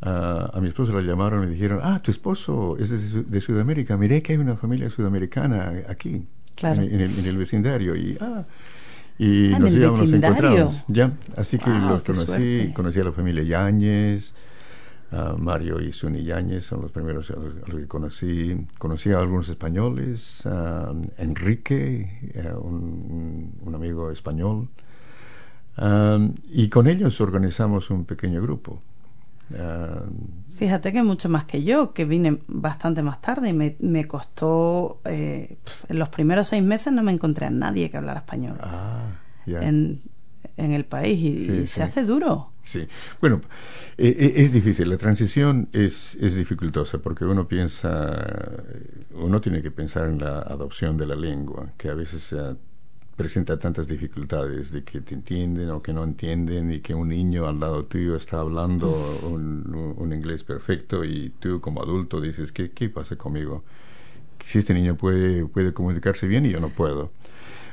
a 0.00 0.58
mi 0.60 0.68
esposo 0.68 0.92
la 0.92 1.00
llamaron 1.00 1.44
y 1.48 1.52
dijeron, 1.52 1.80
ah, 1.82 1.98
tu 2.00 2.10
esposo 2.10 2.76
es 2.78 3.30
de, 3.30 3.40
Sudamérica, 3.40 3.96
miré 3.96 4.22
que 4.22 4.32
hay 4.32 4.38
una 4.38 4.56
familia 4.56 4.90
sudamericana 4.90 5.72
aquí. 5.88 6.26
claro. 6.54 6.82
en, 6.82 7.00
el, 7.00 7.36
vecindario. 7.36 7.96
Y, 7.96 8.16
ah, 8.20 8.44
y 9.18 9.52
Ah, 9.52 9.58
nos 9.58 9.70
en 9.70 9.76
el 9.76 9.82
íbamos, 9.82 10.00
nos 10.00 10.12
encontramos. 10.12 10.84
Ya, 10.88 11.12
así 11.36 11.58
que 11.58 11.70
los 11.70 12.02
conocí, 12.02 12.24
suerte. 12.26 12.72
conocí 12.74 13.00
a 13.00 13.04
la 13.04 13.12
familia 13.12 13.42
Yáñez, 13.42 14.34
a 15.12 15.34
Mario 15.36 15.80
y 15.80 15.92
Suni 15.92 16.24
Yáñez 16.24 16.64
son 16.64 16.82
los 16.82 16.90
primeros 16.90 17.30
a 17.30 17.36
los, 17.36 17.54
a 17.62 17.70
los 17.70 17.80
que 17.80 17.86
conocí. 17.86 18.66
Conocí 18.78 19.12
a 19.12 19.20
algunos 19.20 19.48
españoles, 19.48 20.42
Enrique, 21.18 22.32
un, 22.60 23.52
un 23.60 23.74
amigo 23.74 24.10
español. 24.10 24.68
Um, 25.78 26.34
y 26.50 26.68
con 26.68 26.86
ellos 26.86 27.20
organizamos 27.20 27.90
un 27.90 28.04
pequeño 28.04 28.42
grupo. 28.42 28.82
Um, 29.50 30.42
Fíjate 30.52 30.92
que 30.92 31.02
mucho 31.02 31.28
más 31.28 31.44
que 31.44 31.62
yo, 31.64 31.92
que 31.92 32.04
vine 32.04 32.38
bastante 32.46 33.02
más 33.02 33.20
tarde 33.20 33.48
y 33.48 33.52
me, 33.52 33.76
me 33.80 34.06
costó, 34.06 35.00
eh, 35.04 35.56
en 35.88 35.98
los 35.98 36.08
primeros 36.10 36.48
seis 36.48 36.62
meses 36.62 36.92
no 36.92 37.02
me 37.02 37.12
encontré 37.12 37.46
a 37.46 37.50
nadie 37.50 37.90
que 37.90 37.96
hablara 37.96 38.20
español 38.20 38.56
ah, 38.60 39.06
en, 39.46 40.02
en 40.56 40.72
el 40.72 40.84
país 40.84 41.18
y, 41.20 41.46
Sí, 41.46 41.52
y 41.52 41.66
sí. 41.66 41.66
se 41.66 41.82
hace 41.82 42.02
duro. 42.04 42.48
Sí, 42.62 42.86
bueno, 43.20 43.40
eh, 43.98 44.14
eh, 44.18 44.32
es 44.36 44.52
difícil, 44.52 44.88
la 44.88 44.96
transición 44.96 45.68
es, 45.72 46.14
es 46.16 46.36
dificultosa 46.36 46.98
porque 46.98 47.24
uno 47.24 47.48
piensa, 47.48 48.62
uno 49.14 49.40
tiene 49.40 49.62
que 49.62 49.70
pensar 49.72 50.08
en 50.08 50.18
la 50.20 50.38
adopción 50.40 50.96
de 50.96 51.06
la 51.06 51.16
lengua, 51.16 51.72
que 51.76 51.88
a 51.88 51.94
veces 51.94 52.34
presenta 53.16 53.58
tantas 53.58 53.88
dificultades 53.88 54.72
de 54.72 54.84
que 54.84 55.00
te 55.00 55.14
entienden 55.14 55.70
o 55.70 55.82
que 55.82 55.92
no 55.92 56.02
entienden 56.04 56.72
y 56.72 56.80
que 56.80 56.94
un 56.94 57.08
niño 57.10 57.46
al 57.46 57.60
lado 57.60 57.84
tuyo 57.84 58.16
está 58.16 58.40
hablando 58.40 59.18
un, 59.22 59.74
un- 59.74 59.94
un 59.96 60.12
inglés 60.12 60.44
perfecto 60.44 61.04
y 61.04 61.30
tú 61.38 61.60
como 61.60 61.82
adulto 61.82 62.20
dices, 62.20 62.52
¿qué, 62.52 62.70
qué 62.70 62.88
pasa 62.88 63.16
conmigo? 63.16 63.64
Si 64.44 64.58
este 64.58 64.74
niño 64.74 64.96
puede, 64.96 65.46
puede 65.46 65.72
comunicarse 65.72 66.26
bien 66.26 66.46
y 66.46 66.50
yo 66.52 66.60
no 66.60 66.70
puedo. 66.70 67.10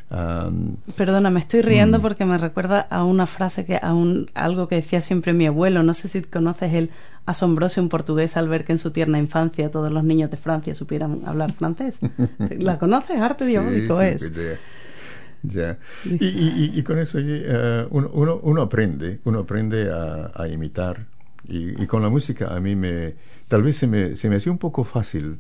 Perdona, 0.10 1.30
me 1.30 1.40
estoy 1.40 1.62
riendo 1.62 2.00
Mm. 2.00 2.02
porque 2.02 2.26
me 2.26 2.38
recuerda 2.38 2.80
a 2.90 3.04
una 3.04 3.26
frase 3.28 3.66
que 3.66 3.78
a 3.82 3.94
un 3.94 4.30
algo 4.34 4.68
que 4.68 4.76
decía 4.76 5.02
siempre 5.02 5.34
mi 5.34 5.46
abuelo. 5.46 5.84
No 5.84 5.94
sé 5.94 6.08
si 6.08 6.22
conoces 6.24 6.74
el 6.74 6.90
asombroso 7.26 7.80
en 7.80 7.90
portugués 7.90 8.36
al 8.38 8.50
ver 8.50 8.66
que 8.66 8.72
en 8.72 8.80
su 8.80 8.90
tierna 8.92 9.20
infancia 9.20 9.70
todos 9.70 9.92
los 9.92 10.04
niños 10.04 10.32
de 10.32 10.38
Francia 10.38 10.74
supieran 10.74 11.22
hablar 11.26 11.52
francés. 11.54 12.00
¿La 12.60 12.80
conoces? 12.80 13.20
Arte 13.20 13.44
Sí, 13.46 13.52
diabólico 13.52 14.00
sí, 14.00 14.06
es. 14.08 14.32
ya. 15.44 15.78
Y, 16.06 16.26
y- 16.80 16.84
con 16.84 16.98
eso 17.00 17.20
eh, 17.22 17.86
uno, 17.92 18.10
uno, 18.14 18.40
uno 18.42 18.62
aprende, 18.64 19.20
uno 19.26 19.40
aprende 19.40 19.92
a, 19.92 20.32
a 20.34 20.48
imitar. 20.48 21.06
Y, 21.48 21.82
y 21.82 21.88
con 21.88 22.02
la 22.02 22.10
música 22.10 22.54
a 22.56 22.60
mí 22.60 22.76
me, 22.76 23.16
tal 23.48 23.62
vez 23.64 23.78
se 23.78 23.88
me, 23.88 24.16
se 24.16 24.30
me 24.30 24.36
hacía 24.38 24.52
un 24.52 24.58
poco 24.58 24.84
fácil 24.84 25.40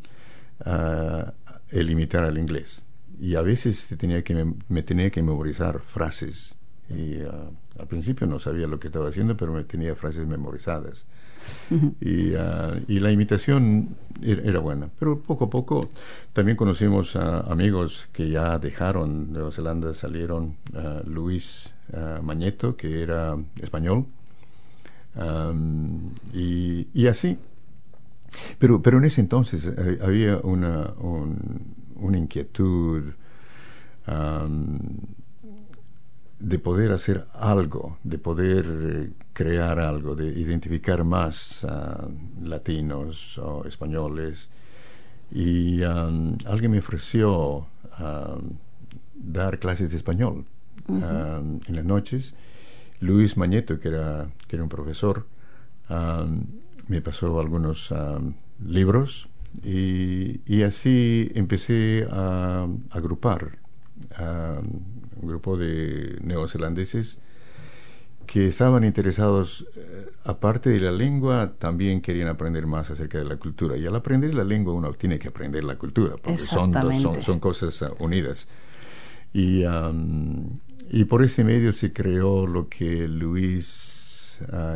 ah, 0.66 1.34
el 1.72 1.90
imitar 1.90 2.24
al 2.24 2.38
inglés. 2.38 2.86
Y 3.20 3.36
a 3.36 3.42
veces 3.42 3.88
te 3.88 3.98
tenía 3.98 4.24
que 4.24 4.36
mem- 4.36 4.56
me 4.70 4.84
tenía 4.84 5.10
que 5.10 5.22
memorizar 5.22 5.80
frases. 5.82 6.56
Y 6.90 7.22
ah, 7.22 7.50
al 7.80 7.88
principio 7.88 8.26
no 8.28 8.40
sabía 8.40 8.68
lo 8.68 8.80
que 8.80 8.88
estaba 8.88 9.10
haciendo, 9.10 9.36
pero 9.38 9.54
me 9.54 9.64
tenía 9.64 9.96
frases 9.96 10.28
memorizadas. 10.28 11.06
Y, 12.02 12.34
ah, 12.36 12.76
y 12.88 13.00
la 13.00 13.12
imitación 13.12 13.96
era, 14.22 14.42
era 14.44 14.60
buena. 14.60 14.90
Pero 15.00 15.20
poco 15.20 15.46
a 15.46 15.50
poco 15.50 15.90
también 16.34 16.58
conocimos 16.58 17.16
a 17.16 17.42
amigos 17.42 18.08
que 18.14 18.30
ya 18.30 18.60
dejaron 18.60 19.32
Nueva 19.34 19.52
Zelanda, 19.52 19.94
salieron 19.94 20.56
ah, 20.76 21.02
Luis 21.06 21.74
Mañeto, 22.22 22.78
que 22.78 23.02
era 23.02 23.36
español, 23.62 24.06
am, 25.16 26.14
y, 26.34 26.88
y 26.94 27.08
así. 27.08 27.38
Pero, 28.58 28.82
pero 28.82 28.98
en 28.98 29.06
ese 29.06 29.22
entonces 29.22 29.66
eh, 29.66 30.00
había 30.02 30.38
una, 30.38 30.94
un- 31.00 31.79
una 32.00 32.18
inquietud 32.18 33.14
de 36.40 36.58
poder 36.58 36.92
hacer 36.94 37.26
algo, 37.34 37.98
de 38.04 38.18
poder 38.18 38.66
eh, 38.68 39.10
crear 39.34 39.80
algo, 39.80 40.16
de 40.16 40.28
identificar 40.28 41.04
más 41.04 41.66
latinos 42.42 43.38
o 43.38 43.66
españoles. 43.66 44.50
Y 45.32 45.84
alguien 45.84 46.72
me 46.72 46.80
ofreció 46.80 47.68
dar 49.14 49.60
clases 49.60 49.92
de 49.92 49.98
español 49.98 50.46
en 50.88 51.76
las 51.76 51.86
noches. 51.86 52.34
Luis 53.00 53.38
Mañeto, 53.38 53.80
que 53.80 53.90
era, 53.90 54.28
que 54.48 54.56
era 54.56 54.64
un 54.64 54.70
profesor, 54.70 55.28
me 56.88 57.02
pasó 57.02 57.40
algunos 57.40 57.94
libros 58.66 59.28
y, 59.64 60.42
y 60.46 60.64
así 60.64 61.32
empecé 61.36 62.08
a, 62.12 62.64
a 62.92 62.98
agrupar 62.98 63.60
am, 64.16 64.66
un 65.22 65.28
grupo 65.28 65.58
de 65.58 66.18
neozelandeses 66.22 67.20
que 68.26 68.48
estaban 68.48 68.84
interesados, 68.84 69.66
eh, 69.76 70.06
aparte 70.26 70.70
de 70.70 70.80
la 70.80 70.92
lengua, 70.92 71.54
también 71.58 72.00
querían 72.00 72.28
aprender 72.28 72.68
más 72.68 72.92
acerca 72.92 73.18
de 73.18 73.26
la 73.26 73.38
cultura. 73.38 73.76
Y 73.76 73.88
al 73.88 73.96
aprender 73.96 74.36
la 74.36 74.44
lengua 74.44 74.74
uno 74.74 74.94
tiene 74.94 75.18
que 75.18 75.30
aprender 75.30 75.64
la 75.64 75.78
cultura, 75.78 76.16
porque 76.22 76.38
son, 76.38 76.72
dos- 76.72 77.02
son, 77.02 77.24
son 77.24 77.40
cosas 77.40 77.82
ah, 77.82 77.92
unidas. 78.00 78.48
Y, 79.34 79.64
am, 79.64 80.60
y 80.92 81.06
por 81.06 81.24
ese 81.24 81.44
medio 81.44 81.74
se 81.74 81.92
creó 81.92 82.46
lo 82.46 82.70
que 82.70 83.08
Luis, 83.08 83.99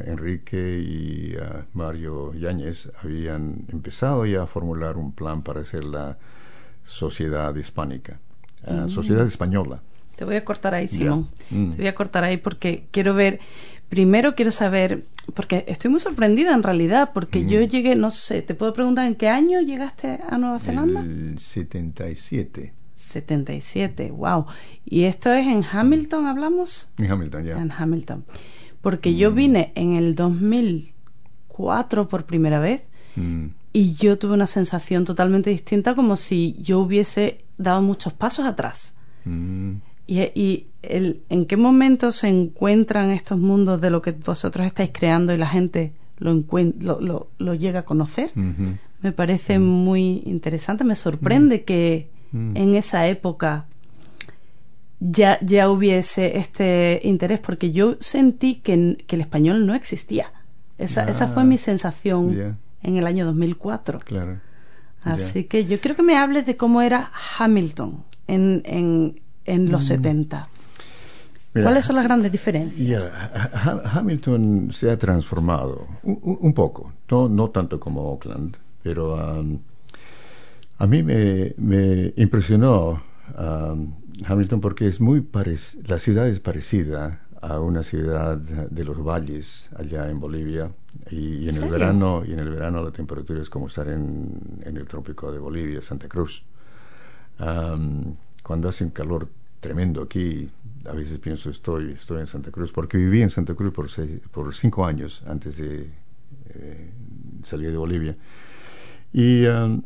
Enrique 0.05 0.79
y 0.79 1.35
Mario 1.73 2.33
Yáñez 2.33 2.89
habían 3.03 3.65
empezado 3.71 4.25
ya 4.25 4.43
a 4.43 4.47
formular 4.47 4.97
un 4.97 5.11
plan 5.13 5.41
para 5.43 5.61
hacer 5.61 5.85
la 5.85 6.17
sociedad 6.83 7.55
hispánica, 7.55 8.19
ah, 8.65 8.85
sociedad 8.89 9.25
española. 9.25 9.81
Te 10.15 10.25
voy 10.25 10.35
a 10.35 10.45
cortar 10.45 10.73
ahí. 10.75 10.87
Simón. 10.87 11.29
Mm. 11.49 11.71
Te 11.71 11.77
voy 11.77 11.87
a 11.87 11.95
cortar 11.95 12.23
ahí 12.23 12.37
porque 12.37 12.87
quiero 12.91 13.13
ver. 13.15 13.39
Primero 13.89 14.33
quiero 14.35 14.51
saber, 14.51 15.05
porque 15.35 15.65
estoy 15.67 15.91
muy 15.91 15.99
sorprendida 15.99 16.53
en 16.53 16.63
realidad, 16.63 17.11
porque 17.13 17.43
Mm. 17.43 17.47
yo 17.47 17.61
llegué, 17.61 17.95
no 17.95 18.09
sé, 18.11 18.41
te 18.41 18.55
puedo 18.55 18.73
preguntar 18.73 19.05
en 19.05 19.15
qué 19.15 19.29
año 19.29 19.59
llegaste 19.61 20.19
a 20.27 20.37
Nueva 20.39 20.57
Zelanda? 20.59 21.01
El 21.01 21.37
77, 21.39 22.73
77, 22.95 24.11
wow. 24.11 24.45
¿Y 24.85 25.03
esto 25.03 25.31
es 25.31 25.45
en 25.45 25.63
Hamilton, 25.63 26.25
hablamos? 26.25 26.91
en 26.97 27.11
Hamilton, 27.11 27.43
ya. 27.45 27.61
En 27.61 27.71
Hamilton. 27.71 28.25
Porque 28.83 29.15
yo 29.15 29.31
vine 29.31 29.71
en 29.75 29.95
el 29.95 30.13
2004 31.47 32.07
por 32.07 32.25
primera 32.25 32.59
vez 32.59 32.81
Mm. 33.15 33.45
y 33.73 33.93
yo 33.93 34.17
tuve 34.17 34.33
una 34.33 34.47
sensación 34.47 35.05
totalmente 35.05 35.49
distinta, 35.51 35.93
como 35.95 36.15
si 36.15 36.55
yo 36.61 36.79
hubiese 36.79 37.45
dado 37.59 37.81
muchos 37.81 38.11
pasos 38.13 38.45
atrás. 38.45 38.95
Mm. 39.25 39.73
¿Y, 40.07 40.19
y 40.33 40.67
el, 40.81 41.21
en 41.29 41.45
qué 41.45 41.55
momento 41.55 42.11
se 42.11 42.27
encuentran 42.27 43.11
estos 43.11 43.37
mundos 43.39 43.79
de 43.81 43.89
lo 43.91 44.01
que 44.01 44.11
vosotros 44.11 44.65
estáis 44.65 44.89
creando 44.91 45.31
y 45.33 45.37
la 45.37 45.47
gente 45.47 45.93
lo, 46.17 46.33
lo, 46.79 46.99
lo- 47.01 47.27
lo 47.37 47.53
llega 47.53 47.79
a 47.81 47.85
conocer? 47.85 48.31
Me 48.35 49.11
parece 49.11 49.59
muy 49.59 50.23
interesante, 50.25 50.83
me 50.83 50.95
sorprende 50.95 51.63
que 51.63 52.11
Mm. 52.33 52.57
en 52.57 52.75
esa 52.75 53.07
época 53.07 53.67
ya, 54.99 55.39
ya 55.41 55.69
hubiese 55.69 56.37
este 56.37 56.99
interés, 57.03 57.39
porque 57.39 57.71
yo 57.71 57.95
sentí 57.99 58.55
que, 58.55 59.03
que 59.07 59.15
el 59.15 59.21
español 59.21 59.65
no 59.65 59.73
existía. 59.73 60.31
Esa, 60.77 61.05
esa 61.05 61.27
fue 61.27 61.43
Ah, 61.43 61.45
mi 61.45 61.57
sensación 61.57 62.57
en 62.81 62.97
el 62.97 63.05
año 63.07 63.25
2004. 63.25 63.99
Claro. 63.99 64.39
Así 65.03 65.43
que 65.45 65.65
yo 65.65 65.79
creo 65.79 65.95
que 65.95 66.03
me 66.03 66.17
hables 66.17 66.45
de 66.45 66.55
cómo 66.55 66.81
era 66.81 67.11
Hamilton 67.37 68.03
en, 68.27 68.61
en, 68.65 69.21
en 69.45 69.71
los 69.71 69.85
70. 69.85 70.47
Mira, 71.53 71.65
¿Cuáles 71.67 71.85
son 71.85 71.97
las 71.97 72.05
grandes 72.05 72.31
diferencias? 72.31 73.11
Hamilton 73.93 74.69
se 74.71 74.89
ha 74.89 74.97
transformado 74.97 75.87
un 76.03 76.53
poco, 76.53 76.93
no, 77.11 77.29
no 77.29 77.49
tanto 77.49 77.79
como 77.79 78.01
Oakland, 78.01 78.57
pero 78.81 79.15
um, 79.15 79.59
a 80.79 80.87
mí 80.87 81.03
me, 81.03 81.53
me 81.57 82.11
impresionó 82.15 83.03
um, 83.37 83.93
Hamilton 84.25 84.61
porque 84.61 84.87
es 84.87 84.99
muy 85.01 85.21
parec- 85.21 85.85
la 85.87 85.99
ciudad 85.99 86.27
es 86.27 86.39
parecida 86.39 87.21
a 87.41 87.59
una 87.59 87.83
ciudad 87.83 88.37
de 88.37 88.83
los 88.85 89.03
valles 89.03 89.69
allá 89.75 90.09
en 90.09 90.19
Bolivia 90.19 90.71
y, 91.11 91.15
y 91.45 91.49
en 91.49 91.55
el 91.57 91.69
verano 91.69 92.23
y 92.25 92.31
en 92.33 92.39
el 92.39 92.49
verano 92.49 92.83
la 92.83 92.91
temperatura 92.91 93.41
es 93.41 93.49
como 93.49 93.67
estar 93.67 93.87
en, 93.89 94.61
en 94.63 94.77
el 94.77 94.85
trópico 94.87 95.31
de 95.31 95.39
Bolivia, 95.39 95.81
Santa 95.81 96.07
Cruz. 96.07 96.43
Am, 97.39 98.15
cuando 98.43 98.69
hace 98.69 98.83
un 98.83 98.91
calor 98.91 99.27
tremendo 99.59 100.01
aquí, 100.01 100.49
a 100.85 100.91
veces 100.93 101.17
pienso 101.19 101.49
estoy, 101.49 101.91
estoy 101.93 102.19
en 102.21 102.27
Santa 102.27 102.51
Cruz, 102.51 102.71
porque 102.71 102.97
viví 102.97 103.21
en 103.21 103.29
Santa 103.29 103.55
Cruz 103.55 103.73
por, 103.73 103.89
seis- 103.89 104.19
por 104.31 104.53
cinco 104.55 104.85
años 104.85 105.23
antes 105.27 105.57
de 105.57 105.89
eh, 106.49 106.89
salir 107.43 107.71
de 107.71 107.77
Bolivia. 107.77 108.15
Y, 109.11 109.45
am, 109.47 109.83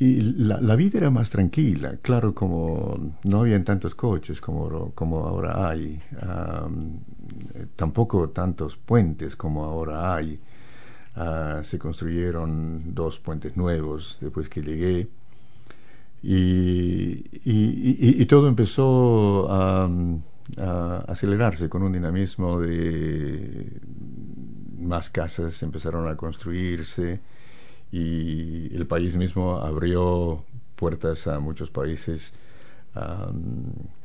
y 0.00 0.20
la, 0.22 0.60
la 0.62 0.76
vida 0.76 0.96
era 0.98 1.10
más 1.10 1.28
tranquila, 1.28 1.98
claro, 2.00 2.34
como 2.34 3.12
no 3.22 3.40
habían 3.40 3.64
tantos 3.64 3.94
coches 3.94 4.40
como, 4.40 4.92
como 4.94 5.26
ahora 5.26 5.68
hay, 5.68 6.00
eh, 6.12 7.66
tampoco 7.76 8.30
tantos 8.30 8.78
puentes 8.78 9.36
como 9.36 9.64
ahora 9.64 10.14
hay. 10.14 10.40
Ah, 11.16 11.60
se 11.62 11.78
construyeron 11.78 12.94
dos 12.94 13.18
puentes 13.18 13.56
nuevos 13.58 14.16
después 14.22 14.48
que 14.48 14.62
llegué. 14.62 15.08
Y, 16.22 17.24
y, 17.44 18.26
todo 18.26 18.48
empezó 18.48 19.48
a, 19.50 19.88
acelerarse 21.08 21.68
con 21.68 21.82
un 21.82 21.92
dinamismo 21.92 22.60
de 22.60 23.80
más 24.78 25.10
casas 25.10 25.62
empezaron 25.62 26.08
a 26.08 26.16
construirse 26.16 27.20
y 27.92 28.74
el 28.74 28.86
país 28.86 29.16
mismo 29.16 29.56
abrió 29.56 30.44
puertas 30.76 31.26
a 31.26 31.40
muchos 31.40 31.70
países 31.70 32.32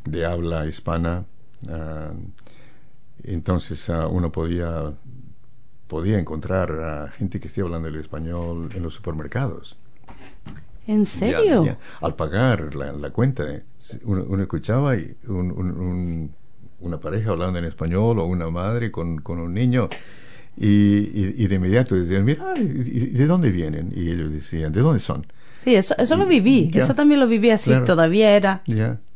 de 0.05 0.25
habla 0.25 0.65
hispana. 0.67 1.25
entonces 3.23 3.89
uh, 3.89 4.07
uno 4.09 4.31
podía, 4.31 4.93
podía 5.87 6.19
encontrar 6.19 6.71
a 6.71 7.11
gente 7.11 7.39
que 7.39 7.47
esté 7.47 7.61
hablando 7.61 7.87
el 7.87 7.95
español 7.95 8.69
en 8.73 8.83
los 8.83 8.93
supermercados. 8.93 9.77
¿En 10.87 11.05
serio? 11.07 11.77
Al 12.01 12.15
pagar 12.15 12.75
la, 12.75 13.09
cuenta, 13.09 13.43
uno, 14.03 14.41
escuchaba 14.41 14.95
y 14.95 15.15
una 15.27 16.99
pareja 16.99 17.31
hablando 17.31 17.57
en 17.57 17.65
español 17.65 18.19
o 18.19 18.25
una 18.25 18.49
madre 18.49 18.91
con, 18.91 19.17
con 19.19 19.39
un 19.39 19.53
niño 19.53 19.89
y, 20.57 21.43
y, 21.43 21.47
de 21.47 21.55
inmediato 21.55 21.95
decían, 21.95 22.23
mira, 22.23 22.53
¿de 22.53 23.25
dónde 23.25 23.51
vienen? 23.51 23.91
Y 23.95 24.09
ellos 24.09 24.31
decían, 24.31 24.71
¿de 24.71 24.79
dónde 24.79 24.99
son? 24.99 25.25
Sí, 25.57 25.75
eso, 25.75 25.95
eso 25.97 26.15
lo 26.15 26.25
viví, 26.25 26.71
eso 26.73 26.95
también 26.95 27.19
lo 27.19 27.27
viví 27.27 27.49
así, 27.49 27.71
todavía 27.85 28.35
era 28.35 28.63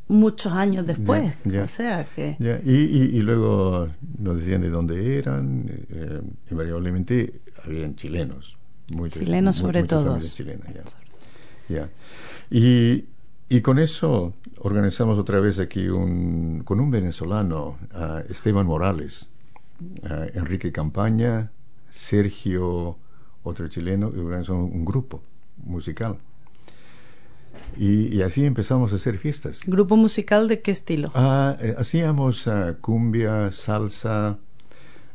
muchos 0.08 0.52
años 0.52 0.86
después, 0.86 1.34
o 1.62 1.68
sea 1.68 2.06
que... 2.16 2.36
Y, 2.66 3.18
y, 3.18 3.22
luego 3.22 3.88
nos 4.18 4.40
decían 4.40 4.62
de 4.62 4.70
dónde 4.70 5.18
eran, 5.18 5.66
eh, 5.90 6.22
invariablemente 6.50 7.42
habían 7.64 7.96
chilenos, 7.96 8.58
muchos. 8.92 9.24
Chilenos 9.24 9.58
sobre 9.58 9.84
todo. 9.84 10.18
ya. 11.70 11.90
Y, 12.50 13.06
y 13.48 13.62
con 13.62 13.78
eso 13.80 14.34
organizamos 14.58 15.18
otra 15.18 15.40
vez 15.40 15.60
aquí 15.60 15.88
un, 15.88 16.64
con 16.66 16.80
un 16.80 16.92
venezolano, 16.92 17.78
Esteban 18.30 18.66
Morales, 18.66 19.30
eh, 20.04 20.32
Enrique 20.36 20.72
Campaña, 20.72 21.52
Sergio, 21.90 22.98
otro 23.44 23.68
chileno, 23.68 24.12
y 24.16 24.20
organizamos 24.20 24.72
un 24.72 24.86
grupo 24.86 25.22
musical. 25.58 26.18
Y, 27.78 28.22
así 28.22 28.46
empezamos 28.46 28.92
a 28.94 28.98
hacer 28.98 29.18
fiestas. 29.18 29.62
¿Grupo 29.66 29.96
musical 29.96 30.48
de 30.48 30.62
qué 30.62 30.72
estilo? 30.72 31.12
Ah, 31.14 31.56
eh, 31.62 31.76
hacíamos 31.78 32.48
ah, 32.48 32.76
cumbia, 32.82 33.52
salsa, 33.52 34.38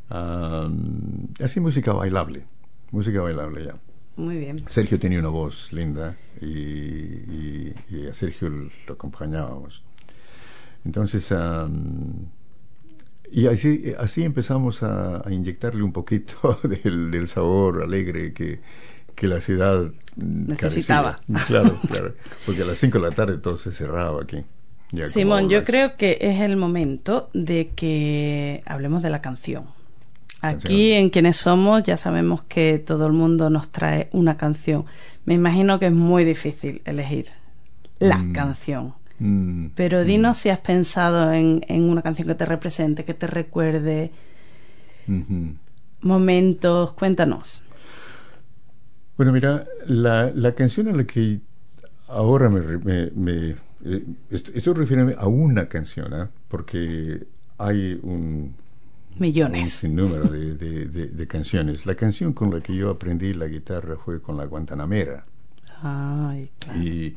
así 0.08 1.60
música 1.60 1.92
bailable, 1.92 2.44
música 2.90 3.20
bailable 3.20 3.64
ya. 3.64 3.74
Muy 4.16 4.38
bien. 4.38 4.64
Sergio 4.68 4.98
tenía 4.98 5.18
una 5.18 5.28
voz 5.28 5.72
linda 5.72 6.16
y, 6.40 7.72
a 8.08 8.14
Sergio 8.14 8.48
lo 8.48 8.94
acompañábamos. 8.94 9.82
Entonces, 10.84 11.32
y 13.30 13.46
así, 13.46 13.92
así 13.98 14.22
empezamos 14.22 14.82
a, 14.82 15.22
inyectarle 15.30 15.82
un 15.82 15.92
poquito 15.92 16.58
del, 16.84 17.28
sabor 17.28 17.82
alegre 17.82 18.32
que, 18.32 18.60
que 19.14 19.26
la 19.26 19.40
ciudad 19.40 19.90
necesitaba. 20.16 21.20
Claro, 21.46 21.78
claro. 21.90 22.14
Porque 22.46 22.62
a 22.62 22.64
las 22.64 22.78
5 22.78 22.98
de 22.98 23.08
la 23.10 23.14
tarde 23.14 23.38
todo 23.38 23.56
se 23.56 23.72
cerraba 23.72 24.22
aquí. 24.22 24.44
Simón, 25.06 25.48
yo 25.48 25.64
creo 25.64 25.96
que 25.96 26.18
es 26.20 26.40
el 26.40 26.56
momento 26.56 27.28
de 27.32 27.70
que 27.74 28.62
hablemos 28.66 29.02
de 29.02 29.10
la 29.10 29.20
canción. 29.20 29.64
Aquí 30.40 30.92
en 30.92 31.08
quienes 31.08 31.36
somos 31.36 31.82
ya 31.84 31.96
sabemos 31.96 32.42
que 32.42 32.78
todo 32.78 33.06
el 33.06 33.12
mundo 33.12 33.48
nos 33.48 33.70
trae 33.70 34.08
una 34.12 34.36
canción. 34.36 34.84
Me 35.24 35.34
imagino 35.34 35.78
que 35.78 35.86
es 35.86 35.92
muy 35.92 36.24
difícil 36.24 36.82
elegir 36.84 37.28
la 37.98 38.18
mm. 38.18 38.32
canción. 38.32 38.94
Mm, 39.24 39.68
Pero 39.74 40.02
mm. 40.02 40.06
dinos 40.06 40.36
si 40.36 40.50
has 40.50 40.58
pensado 40.58 41.32
en, 41.32 41.64
en, 41.66 41.84
una 41.84 42.02
canción 42.02 42.28
que 42.28 42.34
te 42.34 42.44
represente, 42.44 43.06
que 43.06 43.14
te 43.14 43.26
recuerde 43.26 44.10
momentos. 46.02 46.92
Cuéntanos. 46.92 47.62
Bueno, 49.16 49.32
mira, 49.32 49.66
la, 49.86 50.30
la 50.34 50.54
canción 50.54 50.88
a 50.88 50.92
la 50.92 51.04
que 51.04 51.40
ahora 52.08 52.50
me, 52.50 53.10
me, 53.14 53.56
eh, 53.82 54.04
estoy 54.28 54.74
refiriéndome 54.74 55.16
a 55.18 55.26
una 55.26 55.68
canción, 55.70 56.12
¿eh? 56.12 56.26
porque 56.48 57.26
hay 57.56 57.98
un 58.02 58.54
millones 59.16 59.84
un 59.84 59.94
número 59.94 60.24
de, 60.24 60.54
de, 60.54 60.86
de, 60.86 61.26
canciones. 61.26 61.86
La 61.86 61.94
canción 61.94 62.34
con 62.34 62.52
la 62.52 62.60
que 62.60 62.76
yo 62.76 62.90
aprendí 62.90 63.32
la 63.32 63.46
guitarra 63.46 63.96
fue 63.96 64.20
con 64.20 64.36
la 64.36 64.44
Guantanamera. 64.44 65.24
Ay, 65.80 66.50
claro. 66.58 66.78
Y 66.78 67.16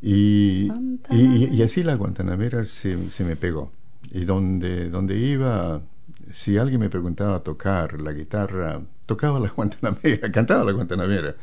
y, 0.00 0.70
y, 1.10 1.62
así 1.62 1.82
la 1.82 1.96
Guantanamera 1.96 2.64
se, 2.64 3.10
se, 3.10 3.24
me 3.24 3.36
pegó. 3.36 3.72
Y 4.10 4.24
donde, 4.24 4.90
donde 4.90 5.18
iba, 5.18 5.80
si 6.32 6.56
alguien 6.56 6.80
me 6.80 6.88
preguntaba 6.88 7.40
tocar 7.40 8.00
la 8.00 8.12
guitarra, 8.12 8.80
tocaba 9.06 9.40
la 9.40 9.48
Guantanamera, 9.56 10.30
cantaba 10.30 10.64
la 10.64 10.72
Guantanamera. 10.72 11.34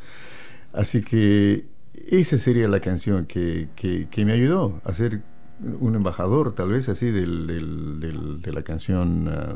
Así 0.72 1.02
que 1.02 1.66
esa 2.08 2.38
sería 2.38 2.68
la 2.68 2.80
canción 2.80 3.26
que, 3.26 3.68
que, 3.76 4.24
me 4.24 4.32
ayudó 4.32 4.80
a 4.84 4.92
ser 4.92 5.22
un 5.80 5.94
embajador, 5.94 6.54
tal 6.54 6.70
vez 6.70 6.88
así, 6.88 7.10
del, 7.10 7.46
del, 8.00 8.40
de 8.42 8.52
la 8.52 8.62
canción 8.62 9.28
ah, 9.28 9.54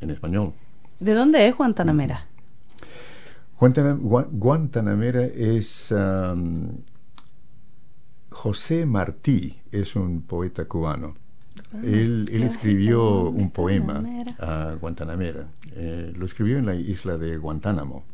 en 0.00 0.10
español. 0.10 0.52
¿De 1.00 1.14
dónde 1.14 1.46
es 1.46 1.56
Guantanamera? 1.56 2.26
Guantanamera 3.58 5.24
es... 5.24 5.94
José 8.36 8.84
Martí 8.84 9.56
es 9.72 9.96
un 9.96 10.20
poeta 10.20 10.66
cubano. 10.66 11.16
Ah, 11.72 11.78
él, 11.82 12.28
escribió 12.30 13.30
un 13.30 13.50
poema 13.50 14.04
a 14.38 14.76
Guantanamera. 14.78 15.46
Eh, 15.72 16.12
lo 16.14 16.26
escribió 16.26 16.58
en 16.58 16.66
la 16.66 16.74
isla 16.74 17.16
de 17.16 17.38
Guantánamo. 17.38 18.04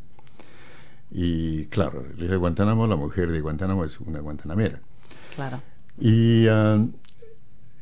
Y 1.11 1.65
claro, 1.65 2.05
la 2.15 2.23
isla 2.23 2.31
de 2.31 2.37
Guantánamo, 2.37 2.87
la 2.87 2.95
mujer 2.95 3.31
de 3.31 3.41
Guantánamo 3.41 3.83
es 3.83 3.99
una 3.99 4.21
guantanamera. 4.21 4.79
Claro. 5.35 5.61
Y 5.99 6.47
ah, 6.47 6.83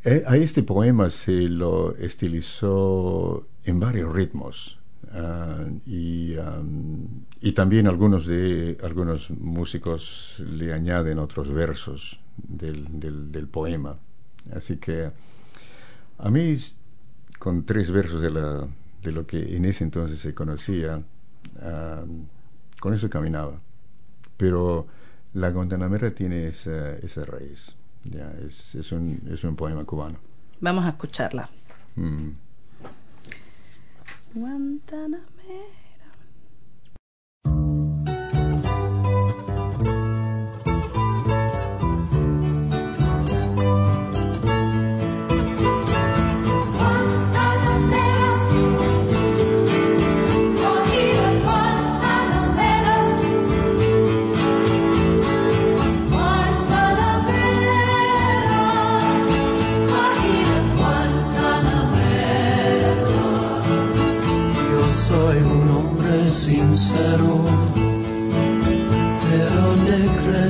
eh, 0.04 0.24
a 0.26 0.36
este 0.36 0.64
poema 0.64 1.12
se 1.12 1.48
lo 1.48 1.96
estilizó 1.96 3.46
en 3.66 3.80
varios 3.80 4.12
ritmos. 4.12 4.80
Ah, 5.14 5.64
y, 5.86 6.34
y 7.40 7.52
también 7.52 7.88
algunos 7.88 8.26
de 8.26 8.78
algunos 8.84 9.30
músicos 9.30 10.36
le 10.40 10.74
añaden 10.74 11.20
otros 11.20 11.48
versos 11.54 12.20
del, 12.48 13.32
del, 13.32 13.48
poema. 13.48 13.98
Así 14.56 14.78
que 14.78 15.12
a 16.18 16.30
mí, 16.30 16.56
con 17.40 17.66
tres 17.66 17.92
versos 17.92 18.22
de, 18.22 18.32
la, 18.32 18.68
de 19.02 19.12
lo 19.12 19.26
que 19.26 19.56
en 19.56 19.66
ese 19.66 19.84
entonces 19.84 20.20
se 20.20 20.34
conocía, 20.34 21.02
ah, 21.62 22.04
con 22.80 22.94
eso 22.94 23.10
caminaba. 23.10 23.60
Pero 24.38 24.88
la 25.34 25.50
Guantanamera 25.50 26.14
tiene 26.14 26.48
esa, 26.48 26.96
esa 26.98 27.24
raíz. 27.24 27.76
Ya, 28.04 28.34
es, 28.46 28.76
es, 28.76 28.92
un, 28.92 29.22
es 29.32 29.44
un 29.44 29.56
poema 29.56 29.84
cubano. 29.86 30.18
Vamos 30.60 30.86
a 30.86 30.90
escucharla. 30.90 31.50
Mm. 31.96 32.30
Guantanamera. 34.34 35.82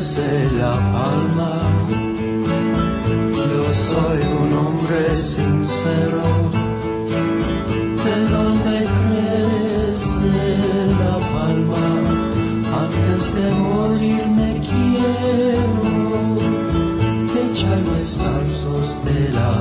Crece 0.01 0.49
la 0.57 0.73
palma. 0.93 1.61
Yo 3.53 3.71
soy 3.71 4.19
un 4.41 4.51
hombre 4.57 5.13
sincero, 5.13 6.23
de 8.05 8.15
donde 8.33 8.75
crece 8.99 10.33
la 11.03 11.17
palma. 11.33 11.87
Antes 12.83 13.35
de 13.35 13.47
morir 13.51 14.25
me 14.27 14.51
quiero 14.69 15.83
echar 17.45 17.81
los 17.83 18.11
del 19.05 19.37
alma. 19.37 19.60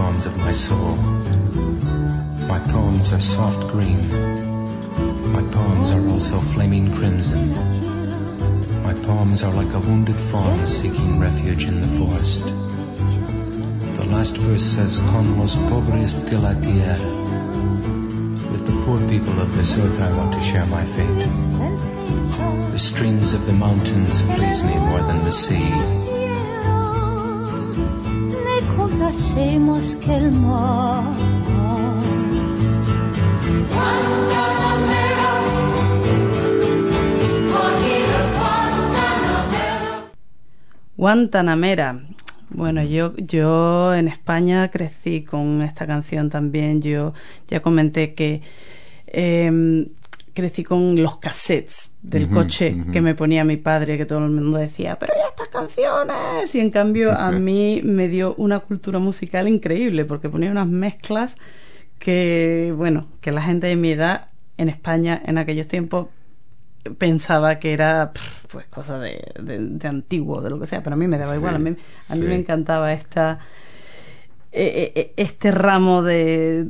Of 0.00 0.36
my 0.38 0.50
soul. 0.50 0.96
My 2.48 2.58
poems 2.58 3.12
are 3.12 3.20
soft 3.20 3.68
green. 3.68 4.00
My 5.30 5.42
poems 5.52 5.90
are 5.90 6.08
also 6.08 6.38
flaming 6.38 6.90
crimson. 6.94 7.52
My 8.82 8.94
poems 8.94 9.42
are 9.42 9.52
like 9.52 9.72
a 9.74 9.78
wounded 9.78 10.16
fawn 10.16 10.66
seeking 10.66 11.20
refuge 11.20 11.66
in 11.66 11.82
the 11.82 11.92
forest. 11.98 12.44
The 13.98 14.06
last 14.08 14.38
verse 14.38 14.62
says, 14.62 14.98
Con 15.10 15.38
los 15.38 15.56
pobres 15.68 16.18
de 16.30 16.38
la 16.38 16.54
tierra. 16.54 17.10
With 18.50 18.66
the 18.66 18.82
poor 18.84 18.98
people 19.06 19.38
of 19.38 19.54
this 19.54 19.76
earth, 19.76 20.00
I 20.00 20.16
want 20.16 20.32
to 20.32 20.40
share 20.40 20.66
my 20.66 20.84
fate. 20.86 21.28
The 22.72 22.78
streams 22.78 23.34
of 23.34 23.44
the 23.44 23.52
mountains 23.52 24.22
please 24.34 24.62
me 24.62 24.76
more 24.78 25.02
than 25.02 25.24
the 25.24 25.32
sea. 25.32 26.09
Guantanamera. 40.96 42.00
Bueno, 42.50 42.84
yo, 42.84 43.16
yo 43.16 43.94
en 43.94 44.06
España 44.06 44.70
crecí 44.70 45.24
con 45.24 45.62
esta 45.62 45.88
canción 45.88 46.30
también. 46.30 46.80
Yo 46.80 47.12
ya 47.48 47.62
comenté 47.62 48.14
que 48.14 48.42
eh, 49.08 49.86
crecí 50.40 50.64
con 50.64 51.00
los 51.02 51.18
cassettes 51.18 51.92
del 52.00 52.30
coche 52.30 52.74
que 52.92 53.02
me 53.02 53.14
ponía 53.14 53.44
mi 53.44 53.58
padre, 53.58 53.98
que 53.98 54.06
todo 54.06 54.24
el 54.24 54.30
mundo 54.30 54.56
decía, 54.56 54.98
pero 54.98 55.12
ya 55.14 55.28
estas 55.28 55.48
canciones. 55.48 56.54
Y 56.54 56.60
en 56.60 56.70
cambio 56.70 57.12
a 57.12 57.30
mí 57.30 57.82
me 57.84 58.08
dio 58.08 58.34
una 58.36 58.60
cultura 58.60 58.98
musical 58.98 59.48
increíble, 59.48 60.06
porque 60.06 60.30
ponía 60.30 60.50
unas 60.50 60.66
mezclas 60.66 61.36
que, 61.98 62.72
bueno, 62.74 63.06
que 63.20 63.32
la 63.32 63.42
gente 63.42 63.66
de 63.66 63.76
mi 63.76 63.92
edad 63.92 64.28
en 64.56 64.70
España 64.70 65.20
en 65.24 65.36
aquellos 65.36 65.68
tiempos 65.68 66.08
pensaba 66.96 67.58
que 67.58 67.74
era 67.74 68.12
pues 68.50 68.64
cosa 68.66 68.98
de, 68.98 69.22
de, 69.38 69.88
antiguo, 69.88 70.40
de 70.40 70.48
lo 70.48 70.58
que 70.58 70.66
sea, 70.66 70.82
pero 70.82 70.94
a 70.94 70.96
mí 70.96 71.06
me 71.06 71.18
daba 71.18 71.36
igual, 71.36 71.54
a 71.54 71.58
mí, 71.58 71.76
a 72.08 72.14
mí 72.14 72.22
me 72.22 72.34
encantaba 72.34 72.94
esta 72.94 73.40
e, 74.50 74.64
e, 74.94 75.00
e, 75.00 75.12
este 75.16 75.52
ramo 75.52 76.02
de, 76.02 76.66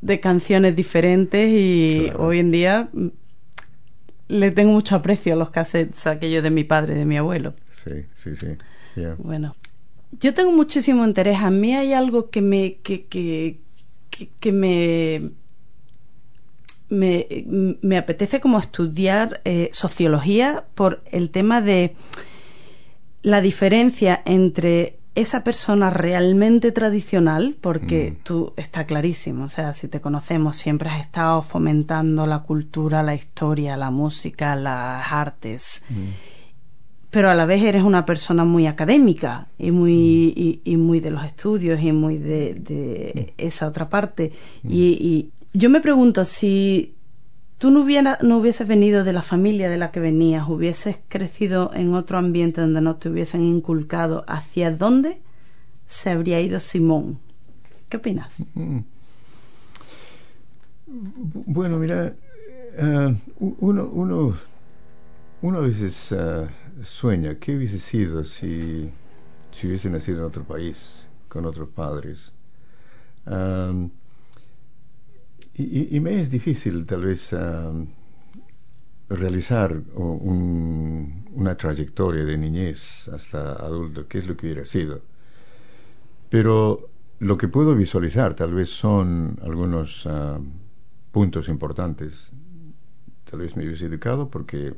de 0.00 0.20
canciones 0.20 0.76
diferentes 0.76 1.50
y 1.50 2.10
hoy 2.16 2.38
en 2.38 2.50
día 2.50 2.88
mm, 2.92 3.08
le 4.28 4.50
tengo 4.50 4.72
mucho 4.72 4.96
aprecio 4.96 5.34
a 5.34 5.36
los 5.36 5.50
cassettes 5.50 6.06
aquellos 6.06 6.42
de 6.42 6.50
mi 6.50 6.64
padre, 6.64 6.94
de 6.94 7.04
mi 7.04 7.16
abuelo. 7.16 7.54
Sí, 7.70 8.06
sí, 8.14 8.34
sí. 8.36 8.56
Bueno, 9.18 9.54
yo 10.20 10.34
tengo 10.34 10.52
muchísimo 10.52 11.04
interés. 11.04 11.38
A 11.38 11.50
mí 11.50 11.74
hay 11.74 11.92
algo 11.92 12.30
que 12.30 12.40
me 12.40 12.76
que, 12.76 13.06
que, 13.06 13.60
que, 14.40 14.52
me, 14.52 15.30
me, 16.88 17.26
me 17.82 17.98
apetece 17.98 18.40
como 18.40 18.58
estudiar 18.58 19.40
eh, 19.44 19.70
sociología 19.72 20.64
por 20.74 21.02
el 21.10 21.30
tema 21.30 21.60
de 21.60 21.96
la 23.22 23.40
diferencia 23.40 24.22
entre 24.24 24.98
esa 25.14 25.44
persona 25.44 25.90
realmente 25.90 26.72
tradicional, 26.72 27.56
porque 27.60 28.12
mm. 28.12 28.22
tú 28.24 28.52
está 28.56 28.84
clarísimo, 28.84 29.44
o 29.44 29.48
sea, 29.48 29.72
si 29.72 29.88
te 29.88 30.00
conocemos 30.00 30.56
siempre 30.56 30.90
has 30.90 31.00
estado 31.00 31.42
fomentando 31.42 32.26
la 32.26 32.40
cultura, 32.40 33.02
la 33.02 33.14
historia, 33.14 33.76
la 33.76 33.90
música, 33.90 34.56
las 34.56 35.12
artes, 35.12 35.84
mm. 35.88 36.08
pero 37.10 37.30
a 37.30 37.34
la 37.34 37.46
vez 37.46 37.62
eres 37.62 37.84
una 37.84 38.04
persona 38.04 38.44
muy 38.44 38.66
académica 38.66 39.46
y 39.56 39.70
muy, 39.70 40.62
mm. 40.64 40.68
y, 40.68 40.76
muy 40.76 40.98
de 40.98 41.12
los 41.12 41.24
estudios 41.24 41.80
y 41.80 41.92
muy 41.92 42.18
de, 42.18 43.34
esa 43.38 43.68
otra 43.68 43.88
parte. 43.88 44.32
y 44.64 45.30
yo 45.52 45.70
me 45.70 45.80
pregunto 45.80 46.24
si 46.24 46.94
tú 47.64 47.70
no, 47.70 47.86
no 48.20 48.36
hubieses 48.36 48.68
venido 48.68 49.04
de 49.04 49.14
la 49.14 49.22
familia 49.22 49.70
de 49.70 49.78
la 49.78 49.90
que 49.90 49.98
venías, 49.98 50.46
hubieses 50.46 50.98
crecido 51.08 51.70
en 51.72 51.94
otro 51.94 52.18
ambiente 52.18 52.60
donde 52.60 52.82
no 52.82 52.96
te 52.96 53.08
hubiesen 53.08 53.42
inculcado, 53.42 54.22
¿hacia 54.28 54.70
dónde 54.70 55.22
se 55.86 56.10
habría 56.10 56.42
ido 56.42 56.60
Simón? 56.60 57.18
¿Qué 57.88 57.96
opinas? 57.96 58.44
Mm. 58.52 58.80
Bueno, 61.46 61.78
mira, 61.78 62.14
eh, 62.76 63.16
uno, 63.38 63.86
uno, 63.86 64.36
uno 65.40 65.58
a 65.58 65.62
veces 65.62 66.08
eh, 66.10 66.46
sueña 66.82 67.36
qué 67.36 67.56
hubiese 67.56 67.80
sido 67.80 68.26
si, 68.26 68.90
si 69.58 69.68
hubiese 69.68 69.88
nacido 69.88 70.18
en 70.18 70.24
otro 70.24 70.44
país, 70.44 71.08
con 71.30 71.46
otros 71.46 71.70
padres. 71.70 72.30
Y, 75.56 76.00
me 76.00 76.20
es 76.20 76.30
difícil 76.30 76.84
tal 76.84 77.04
vez 77.04 77.30
realizar 79.08 79.80
una 79.94 81.56
trayectoria 81.56 82.24
de 82.24 82.36
niñez 82.36 83.08
hasta 83.08 83.52
adulto, 83.52 84.08
que 84.08 84.18
es 84.18 84.26
lo 84.26 84.36
que 84.36 84.46
hubiera 84.46 84.64
sido. 84.64 85.02
Pero 86.28 86.90
lo 87.20 87.38
que 87.38 87.46
puedo 87.46 87.76
visualizar 87.76 88.34
tal 88.34 88.54
vez 88.54 88.70
son 88.70 89.38
algunos 89.42 90.08
puntos 91.12 91.48
importantes. 91.48 92.32
Tal 93.30 93.38
vez 93.38 93.56
me 93.56 93.64
hubiese 93.64 93.86
educado 93.86 94.28
porque 94.28 94.74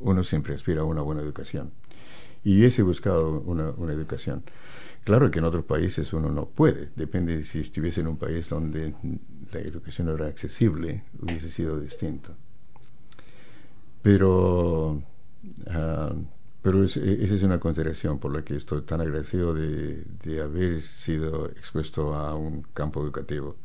uno 0.00 0.24
siempre 0.24 0.54
aspira 0.54 0.80
a 0.80 0.84
una 0.84 1.02
buena 1.02 1.20
educación. 1.20 1.72
Y 2.42 2.56
hubiese 2.58 2.82
buscado 2.82 3.40
una 3.40 3.92
educación. 3.92 4.44
Claro 5.04 5.30
que 5.30 5.38
en 5.38 5.46
otros 5.46 5.64
países 5.64 6.12
uno 6.12 6.28
no 6.30 6.46
puede, 6.46 6.90
depende 6.94 7.42
si 7.42 7.60
estuviese 7.60 8.02
en 8.02 8.08
un 8.08 8.18
país 8.18 8.48
donde 8.48 8.94
la 9.52 9.60
educación 9.60 10.08
era 10.10 10.26
accesible, 10.26 11.04
hubiese 11.20 11.50
sido 11.50 11.80
distinto. 11.80 12.34
Pero, 14.02 15.02
ah, 15.70 16.12
pero 16.62 16.84
esa 16.84 17.00
es 17.00 17.42
una 17.42 17.58
consideración 17.58 18.18
por 18.18 18.34
la 18.34 18.42
que 18.44 18.56
estoy 18.56 18.82
tan 18.82 19.00
agradecido 19.00 19.54
de, 19.54 20.04
de 20.22 20.42
haber 20.42 20.82
sido 20.82 21.46
expuesto 21.46 22.14
a 22.14 22.34
un 22.34 22.62
campo 22.74 23.02
educativo. 23.02 23.56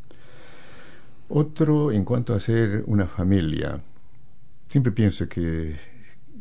Otro, 1.30 1.92
en 1.92 2.06
cuanto 2.06 2.34
a 2.34 2.40
ser 2.40 2.84
una 2.88 3.08
familia, 3.08 3.82
siempre 4.70 4.92
pienso 4.92 5.28
que 5.28 5.76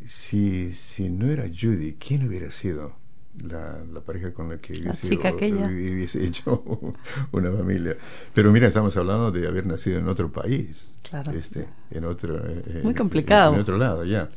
si, 0.05 0.71
si 0.73 1.09
no 1.09 1.27
era 1.27 1.45
Judy, 1.47 1.93
¿quién 1.95 2.27
hubiera 2.27 2.51
sido? 2.51 3.02
La, 3.41 3.79
la, 3.91 4.01
pareja 4.01 4.33
con 4.33 4.49
la 4.49 4.57
que 4.57 4.73
hubiese, 4.73 6.23
hecho 6.23 6.63
una 7.31 7.51
familia. 7.51 7.97
Pero 8.33 8.51
mira, 8.51 8.67
estamos 8.67 8.95
hablando 8.97 9.31
de 9.31 9.47
haber 9.47 9.65
nacido 9.65 9.99
en 9.99 10.07
otro 10.07 10.31
país. 10.31 10.95
Claro. 11.01 11.31
Este, 11.31 11.67
en 11.91 12.05
otro, 12.05 12.39
eh, 12.47 12.81
Muy 12.83 12.93
complicado. 12.93 13.53
En, 13.53 13.59
otro 13.59 13.77
lado, 13.77 14.05
ya. 14.05 14.29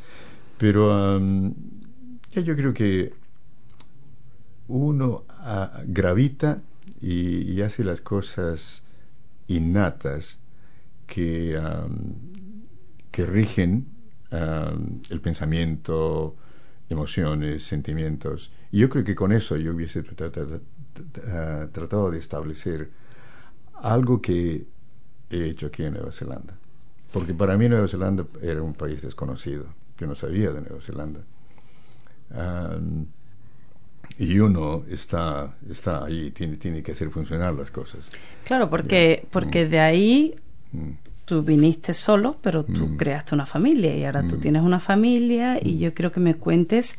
Pero 0.59 1.19
ya 2.33 2.41
yo 2.41 2.57
creo 2.57 2.73
que 2.73 3.13
uno 4.69 5.25
ah, 5.29 5.83
gravita 5.87 6.63
y, 7.01 7.61
hace 7.61 7.85
las 7.85 8.01
cosas 8.01 8.85
innatas 9.49 10.41
que, 11.07 11.61
que 13.11 13.27
rigen 13.27 13.87
el 14.31 15.21
pensamiento, 15.21 16.37
emociones, 16.89 17.65
sentimientos. 17.65 18.53
Y 18.77 18.81
yo 18.81 18.91
creo 18.91 19.05
que 19.05 19.15
con 19.15 19.33
eso 19.33 19.57
yo 19.57 19.73
hubiese 19.73 20.03
tratado 20.03 20.61
de 22.11 22.19
establecer 22.19 22.91
algo 23.81 24.21
que 24.21 24.67
he 25.31 25.45
hecho 25.49 25.69
aquí 25.69 25.85
en 25.85 25.95
Nueva 25.95 26.13
Zelanda. 26.13 26.53
Porque 27.11 27.33
para 27.33 27.57
mí 27.57 27.71
Nueva 27.71 27.89
Zelanda 27.89 28.27
era 28.43 28.61
un 28.61 28.75
país 28.75 29.01
desconocido. 29.01 29.65
Yo 29.99 30.07
no 30.07 30.15
sabía 30.15 30.51
de 30.51 30.61
Nueva 30.61 30.83
Zelanda. 30.83 31.21
y 34.19 34.39
uno 34.41 34.85
está, 34.91 35.55
está 35.71 36.05
ahí, 36.05 36.31
tiene, 36.33 36.59
tiene 36.59 36.83
que 36.83 36.93
hacer 36.93 37.09
funcionar 37.09 37.55
las 37.55 37.71
cosas. 37.71 38.11
Claro, 38.45 38.69
porque, 38.69 39.27
porque 39.31 39.65
mm. 39.65 39.71
de 39.71 39.81
ahí, 39.81 40.35
mm. 40.73 40.91
tú 41.25 41.43
viniste 41.43 41.95
solo, 41.95 42.37
pero 42.43 42.63
tú 42.63 42.89
Mm. 42.89 42.97
creaste 42.99 43.35
una 43.35 43.47
familia 43.47 43.97
y 43.97 44.05
ahora 44.05 44.21
tú 44.29 44.37
Mm. 44.37 44.41
tienes 44.41 44.63
una 44.63 44.81
familia 44.81 45.59
y 45.63 45.79
yo 45.79 45.95
quiero 45.95 46.13
que 46.13 46.21
me 46.21 46.35
cuentes 46.35 46.99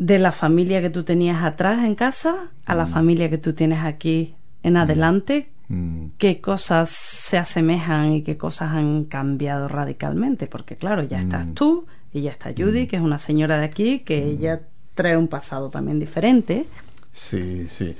de 0.00 0.18
la 0.18 0.32
familia 0.32 0.80
que 0.80 0.88
tú 0.88 1.04
tenías 1.04 1.44
atrás 1.44 1.84
en 1.84 1.94
casa 1.94 2.48
a 2.64 2.74
la 2.74 2.86
familia 2.86 3.28
que 3.28 3.36
tú 3.38 3.52
tienes 3.52 3.84
aquí 3.84 4.34
en 4.62 4.78
adelante. 4.78 5.50
Mm. 5.68 6.06
¿Qué 6.16 6.40
cosas 6.40 6.88
se 6.88 7.36
asemejan 7.36 8.14
y 8.14 8.22
qué 8.22 8.36
cosas 8.38 8.72
han 8.72 9.04
cambiado 9.04 9.68
radicalmente? 9.68 10.46
Porque 10.46 10.76
claro, 10.76 11.02
ya 11.04 11.18
estás 11.20 11.46
Mm. 11.48 11.52
tú 11.54 11.86
y 12.14 12.22
ya 12.22 12.30
está 12.30 12.50
Judy, 12.56 12.86
que 12.86 12.96
es 12.96 13.02
una 13.02 13.18
señora 13.18 13.58
de 13.58 13.66
aquí, 13.66 13.98
que 14.00 14.24
ella 14.24 14.62
trae 14.94 15.16
un 15.18 15.28
pasado 15.28 15.68
también 15.68 16.00
diferente. 16.00 16.64
Sí, 17.12 17.66
sí. 17.68 17.94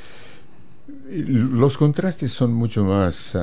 Los 1.08 1.76
contrastes 1.76 2.32
son 2.32 2.52
mucho 2.54 2.82
más 2.84 3.36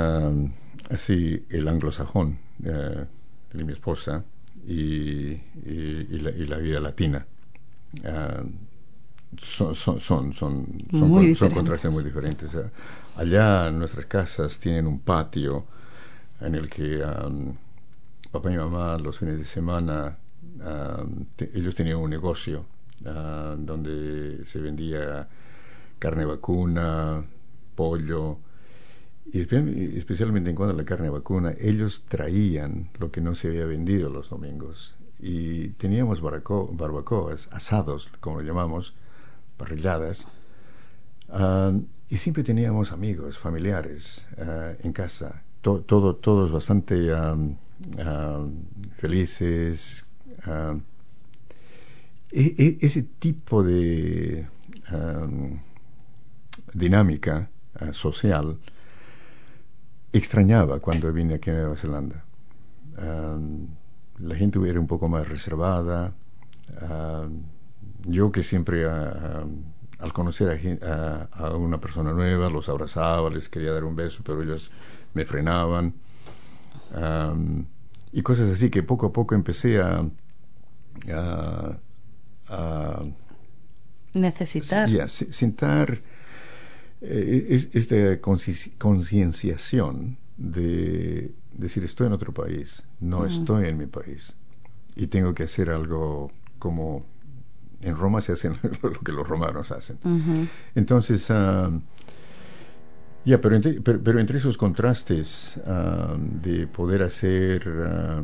así 0.89 1.45
el 1.49 1.67
anglosajón 1.67 2.39
de 2.57 3.63
mi 3.63 3.71
esposa 3.73 4.23
y, 4.67 4.73
y- 5.31 6.07
y 6.09 6.19
la, 6.19 6.31
y 6.31 6.45
la 6.47 6.57
vida 6.57 6.79
latina. 6.79 7.25
Ah, 8.05 8.43
son, 9.37 9.75
son, 9.75 9.99
son, 9.99 10.33
son, 10.33 10.67
son, 10.93 11.09
Muy 11.09 11.11
con- 11.11 11.35
son 11.35 11.51
diferentes. 11.51 11.53
contrastes 11.53 11.91
muy 11.91 12.03
diferentes. 12.03 12.51
Allá 13.15 13.71
nuestras 13.71 14.05
casas 14.05 14.59
tienen 14.59 14.87
un 14.87 14.99
patio 14.99 15.65
en 16.41 16.55
el 16.55 16.69
que 16.69 17.03
am, 17.03 17.55
papá 18.31 18.51
y 18.53 18.57
mamá 18.57 18.97
los 18.99 19.17
fines 19.19 19.37
de 19.39 19.45
semana 19.45 20.17
te- 21.35 21.51
ellos 21.57 21.75
tenían 21.75 21.97
un 21.97 22.09
negocio 22.09 22.65
ah, 23.05 23.55
donde 23.57 24.43
se 24.45 24.59
vendía 24.59 25.27
carne 25.99 26.25
vacuna, 26.25 27.23
pollo, 27.75 28.39
y 29.33 29.41
espe- 29.45 29.97
especialmente 29.97 30.51
en 30.51 30.57
cuanto 30.57 30.75
a 30.75 30.77
la 30.77 30.85
carne 30.85 31.09
vacuna, 31.11 31.55
ellos 31.59 32.05
traían 32.09 32.89
lo 32.99 33.11
que 33.11 33.21
no 33.21 33.35
se 33.35 33.49
había 33.49 33.65
vendido 33.67 34.09
los 34.11 34.29
domingos. 34.31 34.96
Y 35.19 35.69
teníamos 35.69 36.21
barbaco- 36.21 36.69
barbacoas, 36.71 37.47
asados, 37.51 38.09
como 38.19 38.41
lo 38.41 38.43
llamamos, 38.47 38.93
parrilladas, 39.57 40.27
ah, 41.29 41.73
y 42.09 42.17
siempre 42.17 42.43
teníamos 42.43 42.91
amigos, 42.91 43.37
familiares 43.39 44.25
ah, 44.37 44.73
en 44.81 44.93
casa, 44.93 45.43
To- 45.61 45.81
todo, 45.81 46.15
todos 46.15 46.51
bastante 46.51 47.11
ah, 47.13 47.35
felices. 48.97 50.05
E- 52.31 52.55
e- 52.57 52.77
ese 52.81 53.03
tipo 53.03 53.63
de 53.63 54.47
dinámica 56.73 57.49
social 57.91 58.57
extrañaba 60.13 60.79
cuando 60.79 61.11
vine 61.11 61.35
aquí 61.35 61.49
a 61.49 61.53
Nueva 61.53 61.75
Zelanda. 61.75 62.23
La 64.19 64.35
gente 64.35 64.59
era 64.67 64.79
un 64.79 64.87
poco 64.87 65.07
más 65.09 65.27
reservada. 65.27 66.13
Am, 66.81 67.43
yo 68.05 68.31
que 68.31 68.43
siempre 68.43 68.85
ah, 68.85 69.41
am, 69.41 69.63
al 69.99 70.13
conocer 70.13 70.79
a, 70.83 71.27
a- 71.31 71.55
una 71.55 71.79
persona 71.79 72.11
nueva 72.13 72.49
los 72.49 72.69
abrazaba, 72.69 73.29
les 73.29 73.49
quería 73.49 73.71
dar 73.71 73.83
un 73.83 73.95
beso, 73.95 74.21
pero 74.23 74.41
ellos 74.43 74.71
me 75.13 75.25
frenaban. 75.25 75.93
Am, 76.95 77.65
y 78.11 78.21
cosas 78.21 78.49
así 78.49 78.69
que 78.69 78.83
poco 78.83 79.07
a 79.07 79.13
poco 79.13 79.35
empecé 79.35 79.79
a, 79.81 80.03
a- 81.11 81.77
a 82.49 83.03
Necesitar. 84.13 84.89
sentar 85.09 86.01
eh, 87.01 87.47
es- 87.49 87.69
esta 87.75 88.19
concienciación 88.79 90.17
de 90.37 91.31
decir 91.57 91.83
estoy 91.83 92.07
en 92.07 92.13
otro 92.13 92.33
país, 92.33 92.83
no 92.99 93.25
estoy 93.25 93.67
en 93.67 93.77
mi 93.77 93.85
país 93.87 94.35
y 94.95 95.07
tengo 95.07 95.33
que 95.33 95.43
hacer 95.43 95.69
algo 95.69 96.31
como 96.59 97.05
en 97.81 97.95
Roma 97.95 98.21
se 98.21 98.31
hace 98.33 98.49
lo 98.81 98.99
que 99.01 99.11
los 99.11 99.27
romanos 99.27 99.71
hacen. 99.71 99.97
Entonces, 100.75 101.29
ah, 101.29 101.71
ya, 103.25 103.41
pero, 103.41 103.55
entre, 103.55 103.81
pero, 103.81 104.01
pero 104.01 104.19
entre 104.19 104.37
esos 104.37 104.57
contrastes 104.57 105.59
ah, 105.65 106.15
de 106.17 106.67
poder 106.67 107.03
hacer 107.03 107.67
ah, 107.85 108.21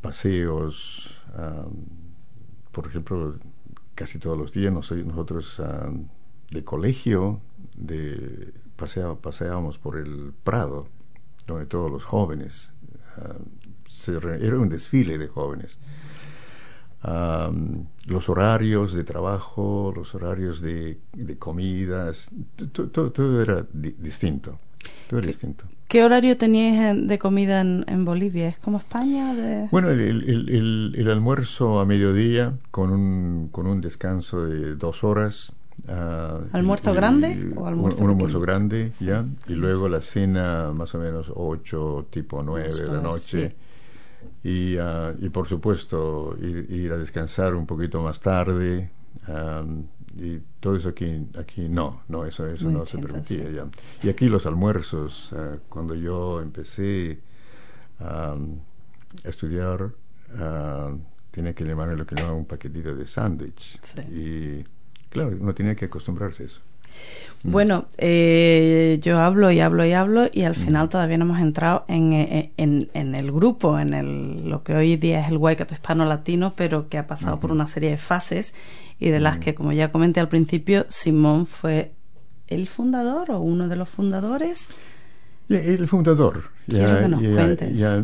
paseos, 0.00 1.14
por 2.72 2.86
ejemplo, 2.86 3.36
casi 3.94 4.18
todos 4.18 4.38
los 4.38 4.52
días 4.52 4.72
nos- 4.72 4.90
nosotros 4.92 5.60
de 6.50 6.64
colegio, 6.64 7.40
de 7.76 8.52
pasea, 8.76 9.14
paseábamos 9.14 9.78
por 9.78 9.96
el 9.96 10.32
Prado, 10.44 10.88
donde 11.46 11.66
todos 11.66 11.90
los 11.90 12.04
jóvenes, 12.04 12.72
se 13.88 14.18
re- 14.20 14.44
era 14.46 14.58
un 14.58 14.68
desfile 14.68 15.18
de 15.18 15.28
jóvenes. 15.28 15.78
Am, 17.02 17.86
los 18.06 18.28
horarios 18.28 18.94
de 18.94 19.04
trabajo, 19.04 19.92
los 19.94 20.14
horarios 20.14 20.60
de, 20.60 20.98
de 21.12 21.38
comidas, 21.38 22.30
todo, 22.72 23.42
era 23.42 23.64
di- 23.72 23.94
distinto. 23.98 24.58
Todo 25.08 25.18
era 25.20 25.26
distinto. 25.28 25.64
¿Qué 25.88 26.02
horario 26.02 26.36
teníais 26.36 26.80
en- 26.80 27.06
de 27.06 27.18
comida 27.18 27.60
en, 27.60 27.84
en 27.86 28.04
Bolivia? 28.04 28.48
¿Es 28.48 28.58
como 28.58 28.78
España? 28.78 29.34
De... 29.34 29.68
Bueno, 29.70 29.90
el, 29.90 30.00
el- 30.00 30.28
el- 30.28 30.48
el- 30.48 30.94
el 30.96 31.10
almuerzo 31.10 31.78
a 31.80 31.86
mediodía 31.86 32.54
con 32.72 32.90
un, 32.90 33.48
con 33.52 33.66
un 33.68 33.80
descanso 33.80 34.44
de 34.46 34.74
dos 34.74 35.04
horas. 35.04 35.52
Ah, 35.88 36.40
¿Almuerzo 36.52 36.92
y- 36.92 36.94
grande 36.96 37.52
o 37.56 37.60
un- 37.62 37.68
almuerzo 37.68 38.04
un, 38.04 38.10
almuerzo 38.10 38.38
pequeño? 38.40 38.40
grande, 38.40 38.90
ya. 39.00 39.24
Y 39.48 39.52
luego 39.54 39.88
la 39.88 40.00
cena 40.00 40.72
más 40.74 40.94
o 40.94 40.98
menos 40.98 41.30
ocho, 41.34 42.06
tipo 42.10 42.42
nueve 42.42 42.74
de 42.74 42.86
la 42.86 43.00
noche. 43.00 43.54
Y, 44.42 44.76
ah, 44.78 45.12
y 45.18 45.28
por 45.28 45.46
supuesto 45.48 46.36
ir, 46.40 46.66
ir 46.70 46.92
a 46.92 46.96
descansar 46.96 47.54
un 47.54 47.66
poquito 47.66 48.00
más 48.02 48.20
tarde. 48.20 48.90
y 50.18 50.38
todo 50.60 50.76
eso 50.76 50.88
aquí, 50.88 51.26
aquí 51.38 51.68
no, 51.68 52.02
no, 52.08 52.24
eso, 52.24 52.46
eso 52.46 52.64
Muy 52.64 52.74
no 52.74 52.86
se 52.86 52.96
permitía 52.98 53.48
sí. 53.48 53.52
ya. 53.54 53.66
Y 54.02 54.08
aquí 54.08 54.28
los 54.28 54.46
almuerzos, 54.46 55.32
ah, 55.36 55.56
cuando 55.68 55.94
yo 55.94 56.40
empecé 56.40 57.20
a 58.00 58.34
estudiar, 59.24 59.90
tenía 61.30 61.54
que 61.54 61.64
llamarme 61.64 61.96
lo 61.96 62.06
que 62.06 62.14
llaman 62.14 62.34
un 62.34 62.44
paquetito 62.46 62.94
de 62.94 63.04
sándwich. 63.04 63.78
Sí. 63.82 64.00
Y 64.62 64.64
claro, 65.22 65.36
uno 65.40 65.54
tenía 65.54 65.74
que 65.74 65.84
acostumbrarse 65.86 66.42
a 66.42 66.46
eso. 66.46 66.60
Bueno, 67.42 67.84
eh, 67.98 68.98
yo 69.02 69.20
hablo 69.20 69.50
y 69.50 69.60
hablo 69.60 69.84
y 69.84 69.92
hablo 69.92 70.28
y 70.32 70.42
al 70.42 70.54
final 70.56 70.88
todavía 70.88 71.18
no 71.18 71.26
hemos 71.26 71.40
entrado 71.40 71.84
en, 71.88 72.12
eh, 72.12 72.50
en, 72.56 72.88
en 72.94 73.14
el 73.14 73.30
grupo, 73.30 73.78
en 73.78 73.92
el, 73.94 74.48
lo 74.48 74.62
que 74.64 74.74
hoy 74.74 74.96
día 74.96 75.20
es 75.20 75.28
el 75.28 75.36
Waikato 75.36 75.74
hispano-latino, 75.74 76.54
pero 76.56 76.88
que 76.88 76.98
ha 76.98 77.06
pasado 77.06 77.38
por 77.38 77.52
una 77.52 77.66
serie 77.66 77.90
de 77.90 77.98
fases 77.98 78.54
y 78.98 79.10
de 79.10 79.20
las 79.20 79.38
que, 79.38 79.54
como 79.54 79.72
ya 79.72 79.92
comenté 79.92 80.18
al 80.20 80.28
principio, 80.28 80.86
Simón 80.88 81.46
fue 81.46 81.92
el 82.48 82.66
fundador 82.66 83.30
o 83.30 83.40
uno 83.40 83.68
de 83.68 83.76
los 83.76 83.88
fundadores. 83.90 84.70
El 85.48 85.86
fundador. 85.86 86.44
Quiero 86.66 86.88
ya- 86.88 87.00
que 87.02 87.08
nos 87.08 87.22
ya- 87.22 87.34
cuentes. 87.34 87.78
ya, 87.78 88.02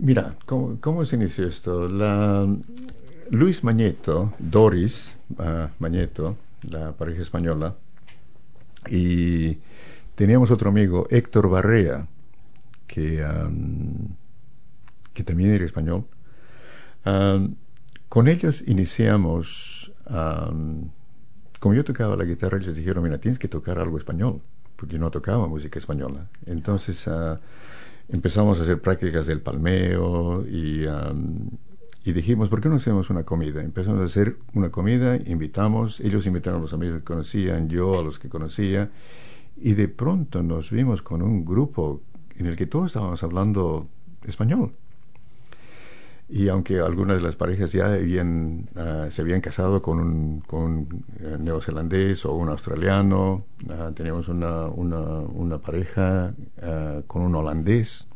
mira, 0.00 0.36
¿cómo, 0.46 0.78
cómo 0.80 1.04
se 1.04 1.16
inició 1.16 1.46
esto? 1.46 1.88
La, 1.88 2.46
Luis 3.30 3.64
Mañeto, 3.64 4.32
Doris 4.38 5.16
ah, 5.38 5.70
Mañeto, 5.78 6.36
la 6.62 6.92
pareja 6.92 7.22
española, 7.22 7.74
y 8.88 9.58
teníamos 10.14 10.50
otro 10.50 10.70
amigo, 10.70 11.06
Héctor 11.10 11.48
Barrea, 11.48 12.06
que, 12.86 13.24
am, 13.24 14.16
que 15.12 15.24
también 15.24 15.50
era 15.50 15.64
español. 15.64 16.04
Con 18.12 18.28
ellos 18.28 18.62
iniciamos, 18.66 19.90
am, 20.06 20.90
como 21.58 21.74
yo 21.74 21.84
tocaba 21.84 22.16
la 22.16 22.24
guitarra, 22.24 22.58
ellos 22.58 22.76
dijeron, 22.76 23.04
mira, 23.04 23.18
tienes 23.18 23.38
que 23.38 23.48
tocar 23.48 23.78
algo 23.78 23.96
español, 23.96 24.42
porque 24.76 24.98
no 24.98 25.10
tocaba 25.10 25.46
música 25.46 25.78
española. 25.78 26.28
Entonces 26.44 27.06
ah, 27.08 27.40
empezamos 28.08 28.58
a 28.58 28.62
hacer 28.64 28.80
prácticas 28.80 29.26
del 29.26 29.40
palmeo 29.40 30.44
y, 30.46 30.84
y 32.04 32.12
dijimos, 32.12 32.48
¿por 32.48 32.60
qué 32.60 32.68
no 32.68 32.76
hacemos 32.76 33.10
una 33.10 33.24
comida? 33.24 33.62
Empezamos 33.62 34.00
a 34.00 34.04
hacer 34.04 34.36
una 34.54 34.70
comida, 34.70 35.16
invitamos, 35.16 36.00
ellos 36.00 36.26
invitaron 36.26 36.58
a 36.58 36.62
los 36.62 36.72
amigos 36.72 36.98
que 36.98 37.04
conocían, 37.04 37.68
yo 37.68 37.98
a 37.98 38.02
los 38.02 38.18
que 38.18 38.28
conocía, 38.28 38.90
y 39.56 39.74
de 39.74 39.88
pronto 39.88 40.42
nos 40.42 40.70
vimos 40.70 41.02
con 41.02 41.22
un 41.22 41.44
grupo 41.44 42.00
en 42.36 42.46
el 42.46 42.56
que 42.56 42.66
todos 42.66 42.86
estábamos 42.86 43.22
hablando 43.22 43.86
español. 44.26 44.72
Y 46.28 46.48
aunque 46.48 46.80
algunas 46.80 47.18
de 47.18 47.22
las 47.22 47.36
parejas 47.36 47.72
ya 47.72 47.92
habían, 47.92 48.68
ah, 48.74 49.08
se 49.10 49.20
habían 49.20 49.42
casado 49.42 49.82
con 49.82 50.00
un, 50.00 50.40
con 50.40 50.62
un, 50.62 51.04
eh, 51.20 51.36
neozelandés 51.38 52.24
o 52.24 52.34
un 52.34 52.48
australiano, 52.48 53.44
ah, 53.68 53.90
teníamos 53.94 54.28
una, 54.28 54.66
una, 54.66 54.98
una 54.98 55.58
pareja 55.58 56.32
ah, 56.62 57.02
con 57.06 57.22
un 57.22 57.34
holandés 57.34 58.08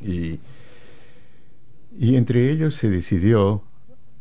y, 0.00 0.40
y 1.96 2.16
entre 2.16 2.50
ellos 2.50 2.74
se 2.74 2.90
decidió 2.90 3.62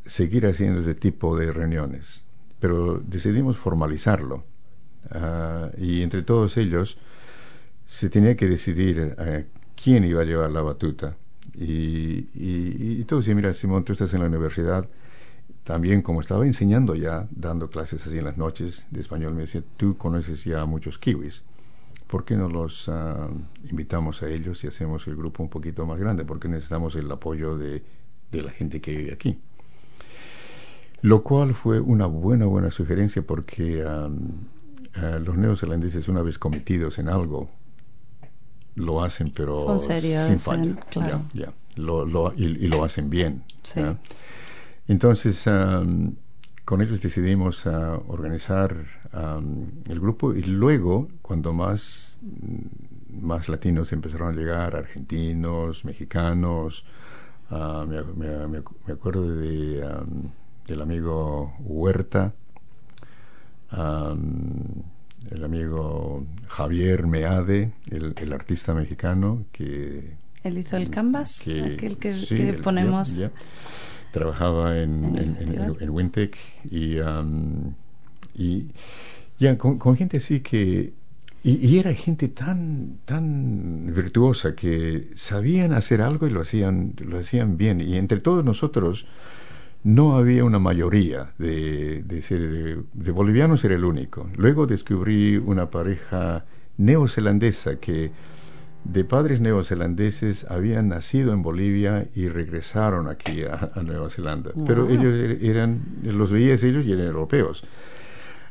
seguir 0.05 0.45
haciendo 0.45 0.81
ese 0.81 0.95
tipo 0.95 1.37
de 1.37 1.51
reuniones, 1.51 2.25
pero 2.59 3.01
decidimos 3.05 3.57
formalizarlo. 3.57 4.43
Ah, 5.09 5.69
y 5.77 6.01
entre 6.01 6.23
todos 6.23 6.57
ellos 6.57 6.97
se 7.87 8.09
tenía 8.09 8.35
que 8.35 8.47
decidir 8.47 9.15
eh, 9.17 9.45
quién 9.81 10.03
iba 10.05 10.21
a 10.21 10.25
llevar 10.25 10.51
la 10.51 10.61
batuta. 10.61 11.17
Y, 11.55 12.27
y, 12.33 12.97
y 12.99 13.03
todo 13.03 13.19
decía, 13.19 13.35
mira, 13.35 13.53
Simón, 13.53 13.83
tú 13.83 13.93
estás 13.93 14.13
en 14.13 14.21
la 14.21 14.27
universidad, 14.27 14.87
también 15.63 16.01
como 16.01 16.19
estaba 16.19 16.45
enseñando 16.45 16.95
ya, 16.95 17.27
dando 17.31 17.69
clases 17.69 18.05
así 18.05 18.17
en 18.17 18.25
las 18.25 18.37
noches 18.37 18.85
de 18.91 19.01
español, 19.01 19.33
me 19.33 19.41
decía, 19.41 19.63
tú 19.77 19.97
conoces 19.97 20.43
ya 20.43 20.61
a 20.61 20.65
muchos 20.65 20.97
kiwis, 20.97 21.43
¿por 22.13 22.25
qué 22.25 22.35
no 22.35 22.47
los 22.47 22.87
uh, 22.89 22.93
invitamos 23.71 24.21
a 24.21 24.27
ellos 24.27 24.63
y 24.63 24.67
hacemos 24.67 25.07
el 25.07 25.15
grupo 25.15 25.41
un 25.41 25.49
poquito 25.49 25.83
más 25.87 25.97
grande? 25.97 26.23
Porque 26.23 26.47
necesitamos 26.47 26.95
el 26.95 27.11
apoyo 27.11 27.57
de, 27.57 27.81
de 28.31 28.41
la 28.43 28.51
gente 28.51 28.79
que 28.79 28.95
vive 28.95 29.13
aquí. 29.13 29.39
Lo 31.01 31.23
cual 31.23 31.55
fue 31.55 31.79
una 31.79 32.05
buena, 32.05 32.45
buena 32.45 32.69
sugerencia 32.69 33.23
porque 33.23 33.83
um, 33.83 34.29
uh, 34.95 35.19
los 35.25 35.35
neozelandeses 35.37 36.07
una 36.07 36.21
vez 36.21 36.37
cometidos 36.37 36.99
en 36.99 37.09
algo, 37.09 37.49
lo 38.75 39.03
hacen 39.03 39.31
pero 39.31 39.59
Son 39.63 39.79
serios, 39.79 40.25
sin 40.25 40.37
fallo. 40.37 40.75
claro. 40.91 41.23
Ya, 41.33 41.45
ya. 41.45 41.53
Lo, 41.77 42.05
lo, 42.05 42.31
y, 42.37 42.45
y, 42.45 42.67
lo 42.67 42.83
hacen 42.83 43.09
bien. 43.09 43.43
Sí. 43.63 43.81
Entonces, 44.87 45.47
um, 45.47 46.13
con 46.65 46.81
ellos 46.81 47.01
decidimos 47.01 47.65
uh, 47.65 48.01
organizar 48.07 48.75
um, 49.13 49.67
el 49.89 49.99
grupo 49.99 50.33
y 50.33 50.43
luego, 50.43 51.09
cuando 51.21 51.53
más, 51.53 52.17
más 53.09 53.49
latinos 53.49 53.91
empezaron 53.91 54.33
a 54.33 54.37
llegar, 54.37 54.75
argentinos, 54.75 55.83
mexicanos, 55.83 56.85
uh, 57.51 57.85
me, 57.85 58.01
me, 58.03 58.47
me, 58.47 58.93
acuerdo 58.93 59.35
de, 59.35 59.85
um, 59.85 60.29
del 60.65 60.81
amigo 60.81 61.53
Huerta, 61.59 62.33
el 65.31 65.43
amigo 65.43 66.25
Javier 66.47 67.07
Meade, 67.07 67.73
el, 67.89 68.13
el, 68.17 68.33
artista 68.33 68.75
mexicano 68.75 69.45
que... 69.51 70.13
Él 70.43 70.57
hizo 70.59 70.77
el 70.77 70.91
canvas, 70.91 71.41
que, 71.43 71.73
aquel 71.73 71.97
que, 71.97 72.13
sí, 72.13 72.35
que 72.35 72.49
el- 72.49 72.61
ponemos... 72.61 73.17
Trabajaba 74.13 74.77
en, 74.79 75.17
En 75.17 75.75
en, 75.81 75.89
Wintec 75.89 76.37
y, 76.69 76.99
um, 76.99 77.73
y 78.35 78.67
ya 79.39 79.57
con, 79.57 79.79
con 79.79 79.97
gente 79.97 80.17
así 80.17 80.39
que 80.39 80.93
y, 81.43 81.67
y 81.67 81.79
era 81.79 81.91
gente 81.93 82.27
tan 82.29 82.99
tan 83.05 83.91
virtuosa 83.93 84.55
que 84.55 85.07
sabían 85.15 85.73
hacer 85.73 86.01
algo 86.01 86.27
y 86.27 86.29
lo 86.29 86.41
hacían 86.41 86.93
lo 86.99 87.17
hacían 87.17 87.57
bien. 87.57 87.81
Y 87.81 87.97
entre 87.97 88.19
todos 88.21 88.45
nosotros 88.45 89.07
no 89.83 90.15
había 90.15 90.45
una 90.45 90.59
mayoría 90.59 91.33
de, 91.39 92.03
de 92.03 92.21
ser 92.21 92.39
de, 92.39 92.83
de 92.93 93.11
bolivianos 93.11 93.65
era 93.65 93.75
el 93.75 93.83
único. 93.83 94.29
Luego 94.37 94.67
descubrí 94.67 95.37
una 95.37 95.71
pareja 95.71 96.45
neozelandesa 96.77 97.79
que 97.79 98.11
de 98.83 99.03
padres 99.05 99.39
neozelandeses 99.39 100.45
habían 100.51 100.89
nacido 100.89 101.33
en 101.33 101.41
Bolivia 101.41 102.07
y 102.15 102.27
regresaron 102.27 103.07
aquí 103.07 103.43
a, 103.43 103.69
a 103.73 103.81
Nueva 103.83 104.09
Zelanda. 104.09 104.51
Pero 104.67 104.89
ellos 104.89 105.13
er- 105.13 105.37
eran, 105.43 105.79
los 106.03 106.31
veías 106.31 106.63
ellos 106.63 106.85
y 106.85 106.91
eran 106.91 107.07
europeos. 107.07 107.63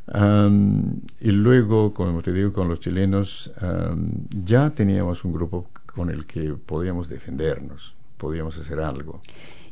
Am, 0.08 1.00
y 1.20 1.30
luego, 1.30 1.94
como 1.94 2.22
te 2.22 2.32
digo, 2.32 2.52
con 2.52 2.68
los 2.68 2.80
chilenos, 2.80 3.52
am, 3.60 4.10
ya 4.44 4.70
teníamos 4.70 5.24
un 5.24 5.32
grupo 5.32 5.68
con 5.94 6.10
el 6.10 6.26
que 6.26 6.54
podíamos 6.54 7.08
defendernos, 7.08 7.94
podíamos 8.16 8.58
hacer 8.58 8.80
algo. 8.80 9.20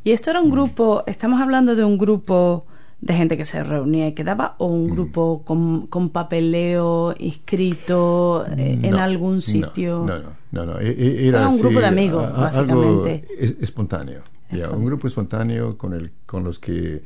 Y 0.04 0.12
esto 0.12 0.30
era 0.30 0.40
un 0.40 0.50
grupo, 0.50 1.02
estamos 1.06 1.40
hablando 1.40 1.74
de 1.74 1.84
un 1.84 1.98
grupo 1.98 2.64
de 3.00 3.14
gente 3.14 3.36
que 3.36 3.44
se 3.46 3.62
reunía 3.64 4.06
y 4.08 4.12
quedaba, 4.12 4.56
o 4.58 4.68
Mm. 4.68 4.72
un 4.72 4.90
grupo 4.90 5.42
con, 5.44 5.86
con 5.86 6.10
papeleo 6.10 7.14
inscrito 7.18 8.44
eh, 8.56 8.78
en 8.82 8.94
algún 8.94 9.40
sitio. 9.40 10.04
No, 10.06 10.18
no, 10.18 10.30
no. 10.52 10.66
no, 10.74 10.80
e- 10.80 10.90
e- 10.90 11.28
Era 11.28 11.38
Era 11.38 11.48
un 11.48 11.58
grupo 11.58 11.80
de 11.80 11.86
amigos, 11.86 12.24
a- 12.24 12.40
básicamente. 12.40 13.24
Algo 13.40 13.62
espontáneo. 13.62 14.20
ya, 14.52 14.68
un 14.70 14.84
grupo 14.84 15.06
espontáneo 15.06 15.78
con, 15.78 15.94
el, 15.94 16.10
con 16.26 16.44
los 16.44 16.58
que 16.58 17.02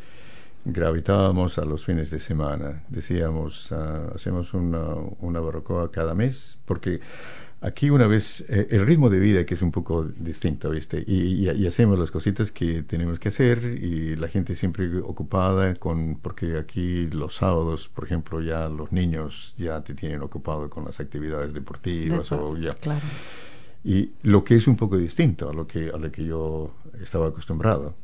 gravitábamos 0.64 1.58
a 1.58 1.64
los 1.64 1.84
fines 1.84 2.10
de 2.10 2.18
semana. 2.18 2.82
Decíamos, 2.88 3.70
ah, 3.72 4.10
hacemos 4.14 4.54
una, 4.54 4.94
una 5.20 5.40
barbacoa 5.40 5.90
cada 5.90 6.14
mes, 6.14 6.58
porque 6.64 7.00
aquí 7.66 7.90
una 7.90 8.06
vez, 8.06 8.44
eh, 8.48 8.68
el 8.70 8.86
ritmo 8.86 9.10
de 9.10 9.18
vida 9.18 9.44
que 9.46 9.54
es 9.54 9.62
un 9.62 9.72
poco 9.72 10.04
distinto, 10.04 10.70
¿viste? 10.70 11.02
Y, 11.06 11.48
y- 11.48 11.50
y 11.50 11.66
hacemos 11.66 11.98
las 11.98 12.10
cositas 12.10 12.50
que 12.50 12.82
tenemos 12.82 13.18
que 13.18 13.28
hacer 13.28 13.64
y 13.64 14.16
la 14.16 14.28
gente 14.28 14.54
siempre 14.54 14.98
ocupada 14.98 15.74
con, 15.74 16.16
porque 16.20 16.56
aquí 16.58 17.06
los 17.08 17.36
sábados, 17.36 17.88
por 17.88 18.04
ejemplo, 18.04 18.40
ya 18.42 18.68
los 18.68 18.92
niños 18.92 19.54
ya 19.58 19.80
te 19.82 19.94
tienen 19.94 20.22
ocupado 20.22 20.68
con 20.70 20.84
las 20.84 21.00
actividades 21.00 21.52
deportivas 21.54 22.30
De- 22.30 22.36
o 22.36 22.56
ya. 22.56 22.72
Claro. 22.74 23.00
Y 23.82 24.12
lo 24.22 24.44
que 24.44 24.56
es 24.56 24.66
un 24.66 24.76
poco 24.76 24.96
distinto 24.96 25.48
a 25.50 25.52
lo 25.52 25.66
que, 25.66 25.90
a 25.90 25.96
lo 25.98 26.10
que 26.10 26.24
yo 26.24 26.74
estaba 27.02 27.28
acostumbrado. 27.28 27.94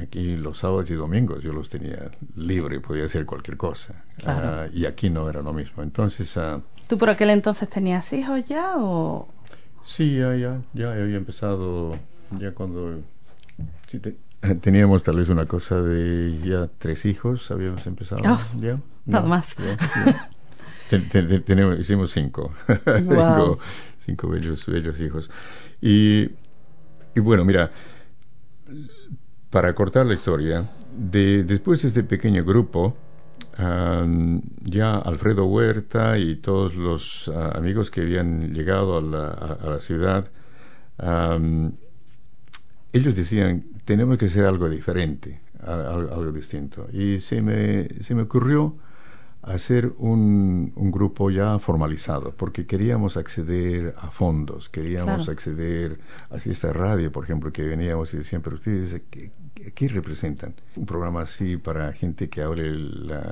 Aquí 0.00 0.36
los 0.36 0.58
sábados 0.58 0.90
y 0.90 0.94
domingos 0.94 1.42
yo 1.44 1.52
los 1.52 1.68
tenía 1.68 2.10
libre, 2.36 2.80
podía 2.80 3.04
hacer 3.04 3.26
cualquier 3.26 3.56
cosa. 3.58 4.04
Claro. 4.16 4.40
Ah, 4.48 4.68
y 4.72 4.86
aquí 4.86 5.10
no 5.10 5.28
era 5.28 5.42
lo 5.42 5.52
mismo. 5.52 5.82
Entonces, 5.82 6.34
ah, 6.38 6.62
¿Tú 6.88 6.98
por 6.98 7.10
aquel 7.10 7.30
entonces 7.30 7.68
tenías 7.68 8.12
hijos 8.12 8.46
ya 8.48 8.74
o...? 8.78 9.28
sí, 9.84 10.16
ya, 10.18 10.34
ya, 10.36 10.60
ya 10.74 10.92
había 10.92 11.16
empezado, 11.16 11.96
ya 12.40 12.52
cuando 12.52 13.00
sí, 13.86 13.98
te- 14.00 14.16
teníamos 14.60 15.02
tal 15.02 15.16
vez 15.16 15.28
una 15.28 15.46
cosa 15.46 15.80
de 15.82 16.38
ya 16.44 16.68
tres 16.78 17.06
hijos, 17.06 17.50
habíamos 17.50 17.86
empezado. 17.86 18.22
Oh, 18.24 18.40
ya, 18.60 18.78
nada 19.04 19.26
más. 19.26 19.56
ya, 19.56 19.76
ya. 20.04 20.28
Ten- 20.90 21.08
ten- 21.08 21.26
ten- 21.28 21.42
tenemos- 21.42 21.78
hicimos 21.80 22.12
cinco. 22.12 22.52
Tengo 22.84 23.58
cinco 23.98 24.28
bellos, 24.28 24.64
bellos 24.66 25.00
hijos. 25.00 25.28
Y, 25.80 26.30
y 27.14 27.20
bueno, 27.20 27.44
mira, 27.44 27.72
para 29.50 29.74
cortar 29.74 30.06
la 30.06 30.14
historia, 30.14 30.64
de, 30.96 31.42
después 31.42 31.82
de 31.82 31.88
este 31.88 32.02
pequeño 32.04 32.44
grupo, 32.44 32.96
am, 33.58 34.42
ya 34.62 34.96
Alfredo 34.96 35.46
Huerta 35.46 36.18
y 36.18 36.36
todos 36.36 36.74
los 36.74 37.30
ah, 37.34 37.52
amigos 37.56 37.90
que 37.90 38.02
habían 38.02 38.52
llegado 38.54 38.98
a 38.98 39.02
la, 39.02 39.80
ciudad, 39.80 40.28
ellos 42.92 43.14
decían, 43.14 43.64
tenemos 43.84 44.18
que 44.18 44.26
hacer 44.26 44.44
algo 44.46 44.68
diferente, 44.68 45.40
a- 45.62 45.72
a- 45.72 45.94
algo 45.94 46.32
distinto. 46.32 46.88
Y 46.92 47.20
se 47.20 47.42
me, 47.42 47.88
se 48.02 48.14
me 48.14 48.22
ocurrió 48.22 48.76
hacer 49.46 49.92
un, 49.98 50.72
un 50.74 50.90
grupo 50.90 51.30
ya 51.30 51.58
formalizado, 51.58 52.34
porque 52.36 52.66
queríamos 52.66 53.16
acceder 53.16 53.94
a 53.98 54.10
fondos, 54.10 54.68
queríamos 54.68 55.16
Claro. 55.24 55.32
acceder 55.32 55.98
a 56.30 56.36
esta 56.36 56.72
radio, 56.72 57.12
por 57.12 57.24
ejemplo, 57.24 57.52
que 57.52 57.62
veníamos 57.62 58.12
y 58.12 58.18
decían, 58.18 58.42
pero 58.42 58.56
ustedes, 58.56 59.00
¿qué, 59.74 59.88
representan? 59.88 60.54
Un 60.74 60.84
programa 60.86 61.22
así 61.22 61.56
para 61.56 61.92
gente 61.92 62.28
que 62.28 62.42
hable 62.42 62.70
la, 62.76 63.22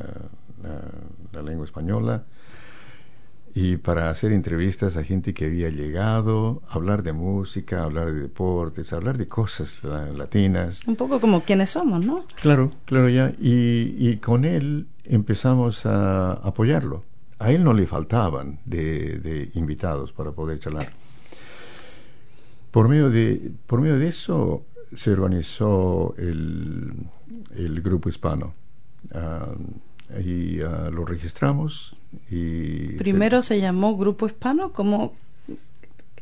la- 0.62 0.90
la 1.32 1.42
lengua 1.42 1.64
española 1.66 2.24
y 3.56 3.76
para 3.76 4.10
hacer 4.10 4.32
entrevistas 4.32 4.96
a 4.96 5.04
gente 5.04 5.32
que 5.32 5.44
había 5.46 5.68
llegado, 5.70 6.62
hablar 6.68 7.02
de 7.04 7.12
música, 7.12 7.84
hablar 7.84 8.12
de 8.12 8.20
deportes, 8.22 8.92
hablar 8.92 9.16
de 9.16 9.28
cosas 9.28 9.82
la- 9.84 10.06
latinas. 10.12 10.86
Un 10.88 10.96
poco 10.96 11.20
como 11.20 11.42
quienes 11.44 11.70
somos, 11.70 12.04
¿no? 12.04 12.24
Claro, 12.40 12.70
claro, 12.84 13.08
ya. 13.08 13.32
Y, 13.40 13.94
y 13.98 14.16
con 14.16 14.44
él 14.44 14.86
empezamos 15.04 15.86
a 15.86 16.32
apoyarlo. 16.34 17.04
A 17.38 17.50
él 17.52 17.64
no 17.64 17.72
le 17.72 17.86
faltaban 17.86 18.60
de, 18.64 19.18
de 19.18 19.50
invitados 19.54 20.12
para 20.12 20.32
poder 20.32 20.58
charlar. 20.60 20.92
Por 22.70 22.88
medio 22.88 23.10
de, 23.10 23.52
por 23.66 23.80
medio 23.80 23.98
de 23.98 24.08
eso 24.08 24.64
se 24.94 25.12
organizó 25.12 26.14
el, 26.18 26.92
el 27.56 27.80
grupo 27.82 28.08
hispano. 28.08 28.54
Ah, 29.12 29.48
y 30.22 30.60
ah, 30.60 30.90
lo 30.92 31.04
registramos 31.04 31.96
y... 32.30 32.96
Primero 32.96 33.42
se 33.42 33.60
llamó 33.60 33.96
Grupo 33.96 34.26
Hispano, 34.26 34.72
como 34.72 35.14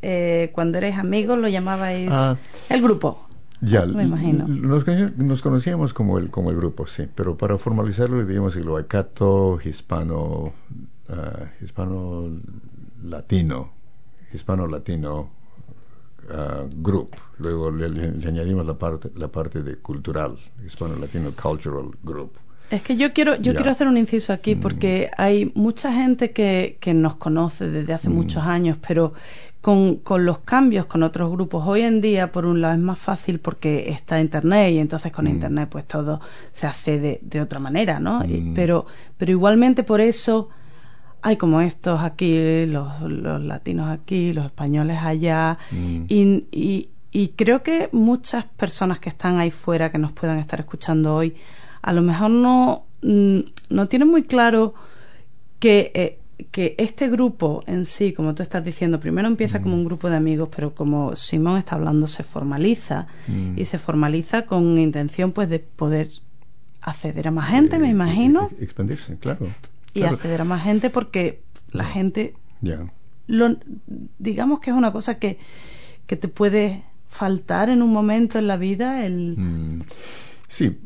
eh, 0.01 0.51
cuando 0.53 0.79
eres 0.79 0.97
amigos 0.99 1.39
lo 1.39 1.49
llamabais 1.49 2.11
Ah. 2.13 2.37
el 2.69 2.81
grupo. 2.83 3.29
Ya, 3.63 3.87
Me 3.87 4.03
imagino. 4.03 4.47
Nos, 4.49 5.41
conocíamos 5.43 5.95
como 5.95 6.19
el, 6.19 6.31
como 6.31 6.51
el 6.51 6.57
grupo, 6.57 6.87
sí, 6.89 7.09
pero 7.15 7.37
para 7.37 7.59
formalizarlo 7.59 8.21
le 8.23 8.27
dimos 8.33 8.57
el 8.57 8.69
Huacato 8.69 9.61
hispano, 9.65 10.53
ah, 11.09 11.45
hispano 11.63 12.29
latino, 13.05 13.71
hispano 14.33 14.67
latino 14.67 15.31
ah, 16.31 16.65
group. 16.75 17.11
Luego 17.39 17.71
le, 17.71 17.89
le- 17.89 18.11
le 18.13 18.29
añadimos 18.29 18.67
la 18.67 18.75
parte, 18.75 19.13
la 19.15 19.29
parte 19.29 19.63
de 19.63 19.77
cultural, 19.77 20.37
hispano 20.67 20.97
latino 20.97 21.31
cultural 21.41 21.91
group. 22.03 22.33
Es 22.73 22.83
que 22.83 22.97
yo 22.97 23.13
quiero, 23.13 23.37
yo 23.37 23.53
Ya. 23.53 23.57
quiero 23.59 23.71
hacer 23.71 23.87
un 23.87 23.97
inciso 23.99 24.33
aquí 24.33 24.55
Mm. 24.57 24.61
porque 24.61 25.11
hay 25.19 25.53
mucha 25.55 25.93
gente 25.93 26.31
que, 26.33 26.79
que 26.81 26.95
nos 26.95 27.17
conoce 27.17 27.69
desde 27.69 27.93
hace 27.93 28.09
Mm. 28.09 28.15
muchos 28.15 28.43
años, 28.45 28.79
pero 28.87 29.13
con, 29.61 29.97
con 29.97 30.25
los 30.25 30.39
cambios 30.41 30.87
con 30.87 31.03
otros 31.05 31.31
grupos, 31.31 31.65
hoy 31.69 31.83
en 31.83 32.01
día, 32.01 32.33
por 32.33 32.47
un 32.47 32.61
lado, 32.63 32.75
es 32.75 32.81
más 32.81 32.99
fácil 32.99 33.39
porque 33.39 33.91
está 33.91 34.21
Internet 34.21 34.73
y 34.73 34.79
entonces 34.79 35.13
con 35.13 35.27
Mm. 35.27 35.29
Internet 35.29 35.69
pues 35.71 35.87
todo 35.87 36.21
se 36.53 36.67
hace 36.67 36.99
de, 36.99 37.19
de 37.23 37.41
otra 37.41 37.61
manera, 37.61 38.01
¿no? 38.01 38.25
Y- 38.25 38.53
pero, 38.55 38.87
pero 39.19 39.31
igualmente 39.31 39.83
por 39.85 40.01
eso 40.01 40.49
hay 41.21 41.37
como 41.37 41.61
estos 41.61 42.01
aquí, 42.01 42.65
los, 42.67 43.01
los 43.03 43.41
latinos 43.43 43.89
aquí, 43.91 44.33
los 44.33 44.47
españoles 44.47 44.99
allá, 45.03 45.59
y, 46.09 46.47
y, 46.51 46.89
y 47.13 47.29
creo 47.37 47.63
que 47.63 47.91
muchas 47.93 48.47
personas 48.47 48.99
que 48.99 49.11
están 49.11 49.39
ahí 49.39 49.51
fuera, 49.53 49.93
que 49.93 49.99
nos 49.99 50.11
puedan 50.13 50.39
estar 50.39 50.59
escuchando 50.59 51.15
hoy, 51.15 51.37
a 51.83 51.93
lo 51.93 52.03
mejor 52.03 52.31
no, 52.31 52.85
mm, 53.03 53.39
no 53.71 53.89
tienen 53.89 54.09
muy 54.09 54.23
claro 54.23 54.75
que, 55.59 55.91
eh, 55.95 56.19
que 56.51 56.75
este 56.79 57.09
grupo 57.09 57.63
en 57.67 57.85
sí, 57.87 58.13
como 58.13 58.35
tú 58.35 58.43
estás 58.43 58.65
diciendo, 58.65 58.99
primero 58.99 59.29
empieza 59.29 59.63
como 59.63 59.75
un 59.77 59.85
grupo 59.85 60.11
de 60.11 60.17
amigos, 60.17 60.49
pero 60.55 60.75
como 60.75 61.15
Simón 61.15 61.57
está 61.59 61.77
hablando, 61.77 62.07
se 62.07 62.23
formaliza 62.25 63.07
Mm. 63.29 63.59
y 63.59 63.65
se 63.65 63.79
formaliza 63.79 64.47
con 64.47 64.77
intención 64.79 65.33
pues 65.33 65.49
de 65.49 65.61
poder 65.61 66.09
acceder 66.81 67.29
a 67.29 67.31
más 67.31 67.49
gente, 67.49 67.79
me 67.79 67.89
Eh, 67.89 67.91
imagino, 67.93 68.49
e- 68.59 68.65
expandirse, 68.65 69.17
claro. 69.19 69.47
y 69.95 70.01
claro. 70.01 70.17
acceder 70.17 70.41
a 70.41 70.45
más 70.45 70.63
gente 70.65 70.91
porque 70.91 71.43
la 71.71 71.85
gente, 71.85 72.35
Ya. 72.61 72.81
lo, 73.29 73.57
digamos 74.19 74.59
que 74.61 74.71
es 74.71 74.77
una 74.77 74.93
cosa 74.93 75.19
que, 75.21 75.39
que 76.09 76.17
te 76.17 76.27
puede 76.29 76.83
faltar 77.09 77.71
en 77.71 77.83
un 77.83 77.91
momento 77.93 78.39
en 78.39 78.47
la 78.49 78.57
vida, 78.57 79.07
el... 79.07 79.37
Mm, 79.39 79.79
Sí, 80.49 80.77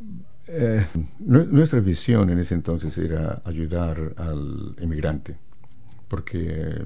eh, 0.48 0.86
nu- 1.20 1.46
nuestra 1.50 1.80
visión 1.80 2.30
en 2.30 2.38
ese 2.38 2.54
entonces 2.54 2.96
era 2.98 3.42
ayudar 3.44 4.14
al 4.16 4.74
inmigrante, 4.80 5.36
porque 6.08 6.84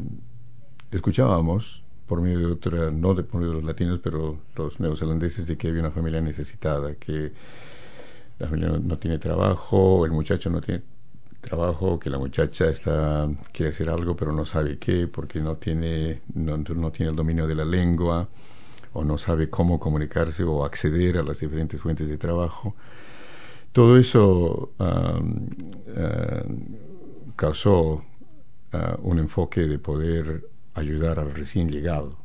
escuchábamos 0.91 1.83
por 2.07 2.21
medio 2.21 2.41
de 2.41 2.47
otra, 2.47 2.91
no 2.91 3.15
de 3.15 3.23
por 3.23 3.41
medio 3.41 3.53
de 3.55 3.59
los 3.61 3.65
latinos, 3.67 4.01
pero 4.03 4.39
los 4.57 4.81
neozelandeses, 4.81 5.47
de 5.47 5.57
que 5.57 5.69
había 5.69 5.81
una 5.81 5.91
familia 5.93 6.21
necesitada, 6.21 6.95
que 6.97 7.33
la 8.39 8.47
familia 8.49 8.71
no, 8.71 8.79
no 8.79 8.99
tiene 8.99 9.19
trabajo, 9.19 10.05
el 10.05 10.13
muchacho 10.13 10.51
no 10.51 10.61
tiene 10.61 10.83
trabajo, 11.41 11.99
que 11.99 12.11
la 12.11 12.19
muchacha 12.19 12.69
está 12.69 13.29
quiere 13.53 13.71
hacer 13.73 13.89
algo 13.91 14.17
pero 14.17 14.33
no 14.33 14.47
sabe 14.47 14.79
qué, 14.79 15.07
porque 15.09 15.41
no 15.41 15.57
tiene 15.57 16.23
no, 16.35 16.57
no 16.59 16.91
tiene 16.93 17.11
el 17.11 17.17
dominio 17.17 17.47
de 17.47 17.55
la 17.55 17.65
lengua 17.65 18.29
o 18.95 19.05
no 19.05 19.19
sabe 19.19 19.51
cómo 19.51 19.81
comunicarse 19.81 20.45
o 20.45 20.65
acceder 20.65 21.19
a 21.19 21.23
las 21.23 21.41
diferentes 21.41 21.81
fuentes 21.81 22.09
de 22.09 22.19
trabajo. 22.19 22.75
Todo 23.73 23.97
eso 23.97 24.73
um, 24.79 25.47
uh, 25.97 27.33
causó 27.37 27.93
uh, 27.93 28.03
un 29.03 29.19
enfoque 29.19 29.61
de 29.67 29.79
poder 29.79 30.45
ayudar 30.75 31.19
al 31.21 31.33
recién 31.33 31.71
llegado. 31.71 32.17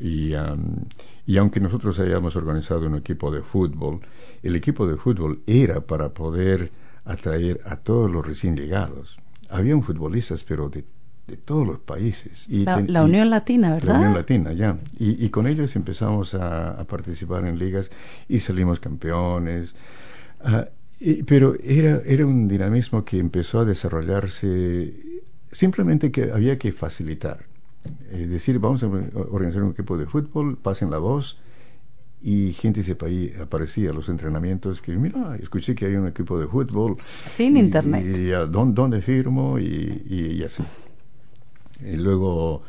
Y, 0.00 0.34
um, 0.34 0.84
y 1.26 1.38
aunque 1.38 1.58
nosotros 1.60 1.98
hayamos 1.98 2.36
organizado 2.36 2.86
un 2.86 2.96
equipo 2.96 3.30
de 3.30 3.42
fútbol, 3.42 4.00
el 4.42 4.54
equipo 4.56 4.86
de 4.86 4.96
fútbol 4.96 5.40
era 5.46 5.80
para 5.80 6.10
poder 6.10 6.70
atraer 7.04 7.60
a 7.64 7.76
todos 7.76 8.10
los 8.10 8.26
recién 8.26 8.54
llegados. 8.56 9.18
Habían 9.48 9.82
futbolistas, 9.82 10.44
pero 10.44 10.68
de, 10.68 10.84
de 11.26 11.36
todos 11.38 11.66
los 11.66 11.78
países. 11.80 12.46
Y 12.48 12.64
La, 12.64 12.76
ten- 12.76 12.92
la 12.92 13.00
y- 13.00 13.04
Unión 13.06 13.30
Latina, 13.30 13.72
¿verdad? 13.72 13.88
la 13.94 13.98
Unión 13.98 14.14
Latina, 14.14 14.52
ya. 14.52 14.78
Y, 14.98 15.24
y 15.24 15.30
con 15.30 15.46
ellos 15.46 15.74
empezamos 15.76 16.34
a, 16.34 16.72
a 16.78 16.84
participar 16.84 17.46
en 17.46 17.58
ligas 17.58 17.90
y 18.28 18.40
salimos 18.40 18.78
campeones. 18.78 19.74
Ah, 20.40 20.68
y- 21.00 21.22
pero 21.22 21.54
era, 21.62 22.02
era 22.04 22.26
un 22.26 22.48
dinamismo 22.48 23.04
que 23.04 23.18
empezó 23.18 23.60
a 23.60 23.64
desarrollarse 23.64 24.92
simplemente 25.52 26.10
que 26.10 26.30
había 26.30 26.58
que 26.58 26.72
facilitar. 26.72 27.46
Es 28.10 28.28
decir, 28.28 28.58
vamos 28.58 28.82
a 28.82 28.86
organizar 28.86 29.62
un 29.62 29.70
equipo 29.72 29.96
de 29.96 30.06
fútbol, 30.06 30.56
pasen 30.58 30.90
la 30.90 30.98
voz 30.98 31.38
y 32.20 32.52
gente 32.52 32.82
se 32.82 32.96
pa- 32.96 33.06
aparecía 33.40 33.90
a 33.90 33.92
los 33.92 34.08
entrenamientos 34.08 34.82
que, 34.82 34.92
mira, 34.96 35.36
escuché 35.40 35.74
que 35.74 35.86
hay 35.86 35.94
un 35.94 36.08
equipo 36.08 36.38
de 36.38 36.46
fútbol. 36.48 36.96
Sin 36.98 37.56
Y- 37.56 37.60
internet. 37.60 38.16
Y, 38.16 38.32
a 38.32 38.44
dónde, 38.46 39.00
firmo 39.00 39.58
y, 39.58 40.02
y- 40.08 40.32
y 40.38 40.42
así. 40.42 40.62
Y 41.80 41.96
luego 41.96 42.62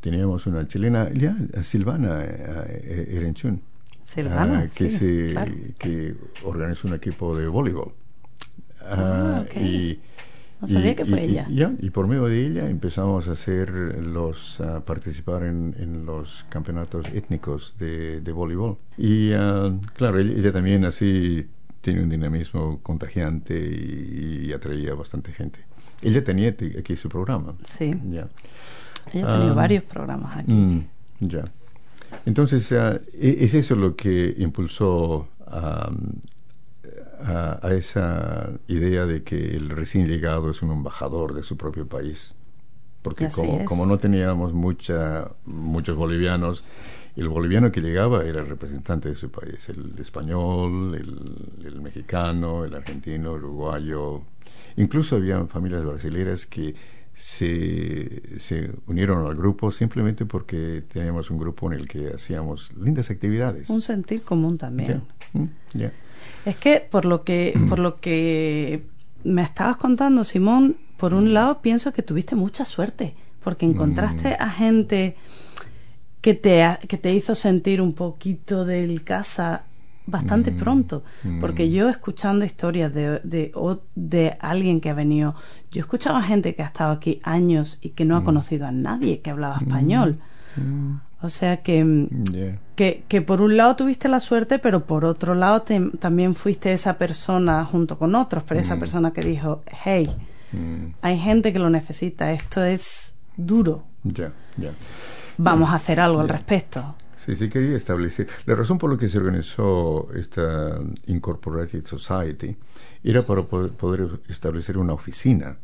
teníamos 0.00 0.46
una 0.46 0.66
chilena, 0.66 1.10
ya, 1.12 1.36
Silvana 1.62 2.24
eh, 2.24 3.08
Erenchun. 3.16 3.60
Silvana, 4.06 4.58
ah, 4.60 4.62
que, 4.62 4.88
sí, 4.88 4.90
se, 4.90 5.26
claro. 5.32 5.52
que 5.78 6.14
organizó 6.44 6.86
un 6.88 6.94
equipo 6.94 7.36
de 7.36 7.48
voleibol. 7.48 7.92
Ah, 8.80 9.42
ok. 9.44 9.56
y, 9.56 9.98
No 10.60 10.68
sabía 10.68 10.94
que 10.94 11.04
fue 11.04 11.22
y- 11.26 11.30
ella. 11.30 11.46
Y, 11.48 11.56
ya, 11.56 11.72
y 11.80 11.90
por 11.90 12.06
medio 12.06 12.26
de 12.26 12.46
ella 12.46 12.70
empezamos 12.70 13.28
a 13.28 13.32
hacer 13.32 13.70
los, 13.70 14.60
a 14.60 14.84
participar 14.84 15.42
en, 15.42 15.74
en 15.78 16.06
los 16.06 16.46
campeonatos 16.48 17.06
étnicos 17.12 17.74
de, 17.78 18.20
de 18.20 18.32
voleibol. 18.32 18.78
Y 18.96 19.32
ah, 19.32 19.72
claro, 19.96 20.20
ella, 20.20 20.32
ella 20.38 20.52
también 20.52 20.84
así 20.84 21.48
tiene 21.80 22.02
un 22.02 22.08
dinamismo 22.08 22.80
contagiante 22.82 23.58
y, 23.58 24.46
y 24.46 24.52
atraía 24.52 24.94
bastante 24.94 25.32
gente. 25.32 25.58
Ella 26.02 26.22
tenía 26.22 26.50
aquí 26.78 26.94
su 26.96 27.08
programa. 27.08 27.54
Sí. 27.64 27.92
Ya. 28.10 28.28
Ella 29.12 29.28
ha 29.28 29.32
tenido 29.32 29.52
Ah, 29.52 29.54
varios 29.54 29.82
programas 29.84 30.36
aquí. 30.38 30.52
Mm, 30.52 30.84
ya. 31.20 31.44
Entonces, 32.24 32.70
ah, 32.72 33.00
e- 33.14 33.36
es 33.40 33.54
eso 33.54 33.76
lo 33.76 33.96
que 33.96 34.34
impulsó 34.38 35.28
a, 35.46 35.90
a- 37.20 37.58
a 37.66 37.74
esa 37.74 38.50
idea 38.68 39.06
de 39.06 39.22
que 39.22 39.56
el 39.56 39.70
recién 39.70 40.06
llegado 40.06 40.50
es 40.50 40.62
un 40.62 40.72
embajador 40.72 41.34
de 41.34 41.42
su 41.42 41.56
propio 41.56 41.86
país. 41.86 42.34
Porque 43.02 43.26
como, 43.28 43.86
no 43.86 43.98
teníamos 43.98 44.52
mucha, 44.52 45.30
muchos 45.44 45.96
bolivianos, 45.96 46.64
el 47.14 47.28
boliviano 47.28 47.70
que 47.70 47.80
llegaba 47.80 48.24
era 48.24 48.40
el 48.40 48.48
representante 48.48 49.08
de 49.08 49.14
su 49.14 49.30
país, 49.30 49.68
el 49.68 49.94
español, 49.98 50.94
el, 50.96 51.64
el 51.66 51.80
mexicano, 51.80 52.64
el 52.64 52.74
argentino, 52.74 53.36
el 53.36 53.44
uruguayo. 53.44 54.22
Incluso 54.76 55.16
había 55.16 55.44
familias 55.46 55.84
brasileñas 55.84 56.46
que 56.46 56.74
se, 57.16 58.38
se 58.38 58.70
unieron 58.86 59.26
al 59.26 59.34
grupo 59.34 59.72
simplemente 59.72 60.26
porque 60.26 60.84
teníamos 60.86 61.30
un 61.30 61.38
grupo 61.38 61.72
en 61.72 61.80
el 61.80 61.88
que 61.88 62.12
hacíamos 62.14 62.72
lindas 62.76 63.10
actividades. 63.10 63.70
Un 63.70 63.80
sentir 63.80 64.22
común 64.22 64.58
también. 64.58 65.02
Mm. 65.32 65.46
Es 66.44 66.56
que 66.56 66.80
por 66.80 67.06
lo 67.06 67.24
que 67.24 67.58
por 67.70 67.78
lo 67.78 67.96
que 67.96 68.84
me 69.24 69.42
estabas 69.42 69.78
contando, 69.78 70.24
Simón, 70.24 70.76
por 70.98 71.14
un 71.14 71.32
lado 71.32 71.62
pienso 71.62 71.92
que 71.94 72.02
tuviste 72.02 72.36
mucha 72.36 72.66
suerte, 72.66 73.14
porque 73.42 73.64
encontraste 73.64 74.36
a 74.38 74.50
gente 74.50 75.16
que 76.20 76.34
te 76.34 76.78
que 76.86 76.98
te 76.98 77.14
hizo 77.14 77.34
sentir 77.34 77.80
un 77.80 77.94
poquito 77.94 78.66
del 78.66 79.04
casa 79.04 79.64
bastante 80.06 80.52
pronto, 80.52 81.02
porque 81.40 81.70
yo 81.70 81.88
escuchando 81.88 82.44
historias 82.44 82.92
de, 82.94 83.20
de, 83.24 83.52
de 83.94 84.36
alguien 84.40 84.80
que 84.80 84.90
ha 84.90 84.94
venido, 84.94 85.34
yo 85.72 85.80
he 85.80 85.82
escuchado 85.82 86.16
a 86.16 86.22
gente 86.22 86.54
que 86.54 86.62
ha 86.62 86.66
estado 86.66 86.92
aquí 86.92 87.20
años 87.24 87.78
y 87.80 87.90
que 87.90 88.04
no 88.04 88.16
ha 88.16 88.20
conocido 88.24 88.66
a 88.66 88.70
nadie 88.72 89.20
que 89.20 89.30
hablaba 89.30 89.56
español. 89.58 90.18
O 91.22 91.28
sea 91.30 91.62
que, 91.62 91.82
mm, 91.84 92.08
que, 92.76 93.04
que 93.08 93.22
por 93.22 93.40
un 93.40 93.56
lado 93.56 93.74
tuviste 93.74 94.06
la 94.08 94.20
suerte, 94.20 94.58
pero 94.58 94.84
por 94.86 95.04
otro 95.04 95.34
lado 95.34 95.62
te- 95.62 95.90
también 95.98 96.34
fuiste 96.34 96.72
esa 96.72 96.98
persona 96.98 97.64
junto 97.64 97.98
con 97.98 98.14
otros, 98.14 98.44
pero 98.46 98.60
esa 98.60 98.74
persona 98.80 99.12
que 99.12 99.22
dijo, 99.22 99.62
hey, 99.84 100.08
Mm, 100.52 100.92
hay 101.02 101.18
gente 101.18 101.52
que 101.52 101.58
lo 101.58 101.68
necesita, 101.70 102.30
esto 102.32 102.64
es 102.64 103.14
duro, 103.36 103.82
vamos 105.38 105.70
a 105.70 105.74
hacer 105.74 105.98
algo 105.98 106.20
al 106.20 106.28
respecto. 106.28 106.94
Sí, 107.26 107.34
sí 107.34 107.48
quería 107.48 107.76
establecer. 107.76 108.28
La 108.44 108.54
razón 108.54 108.78
por 108.78 108.92
la 108.92 108.96
que 108.96 109.08
se 109.08 109.18
organizó 109.18 110.06
esta 110.14 110.78
Incorporated 111.06 111.84
Society 111.84 112.56
era 113.02 113.26
para 113.26 113.42
poder, 113.42 114.20
establecer 114.28 114.78
una 114.78 114.92
oficina 114.92 115.56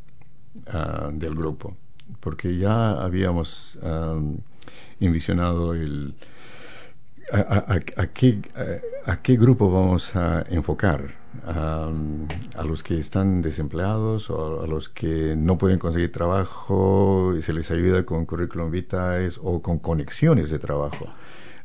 ah, 0.67 1.11
del 1.13 1.37
grupo, 1.37 1.77
porque 2.19 2.59
ya 2.59 3.01
habíamos 3.01 3.79
am, 3.81 4.39
envisionado 4.99 5.73
el 5.73 6.17
a, 7.31 8.07
qué, 9.23 9.37
grupo 9.37 9.71
vamos 9.71 10.17
a 10.17 10.45
enfocar. 10.51 11.23
A 11.47 12.65
los 12.65 12.83
que 12.83 12.99
están 12.99 13.41
desempleados 13.41 14.31
o 14.31 14.63
a 14.63 14.67
los 14.67 14.89
que 14.89 15.35
no 15.37 15.57
pueden 15.59 15.79
conseguir 15.79 16.11
trabajo 16.11 17.35
y 17.39 17.41
se 17.41 17.53
les 17.53 17.71
ayuda 17.71 18.05
con 18.05 18.27
currículum 18.27 18.71
vitae 18.71 19.31
o 19.43 19.63
con 19.63 19.79
conexiones 19.79 20.51
de 20.51 20.59
trabajo. 20.59 21.07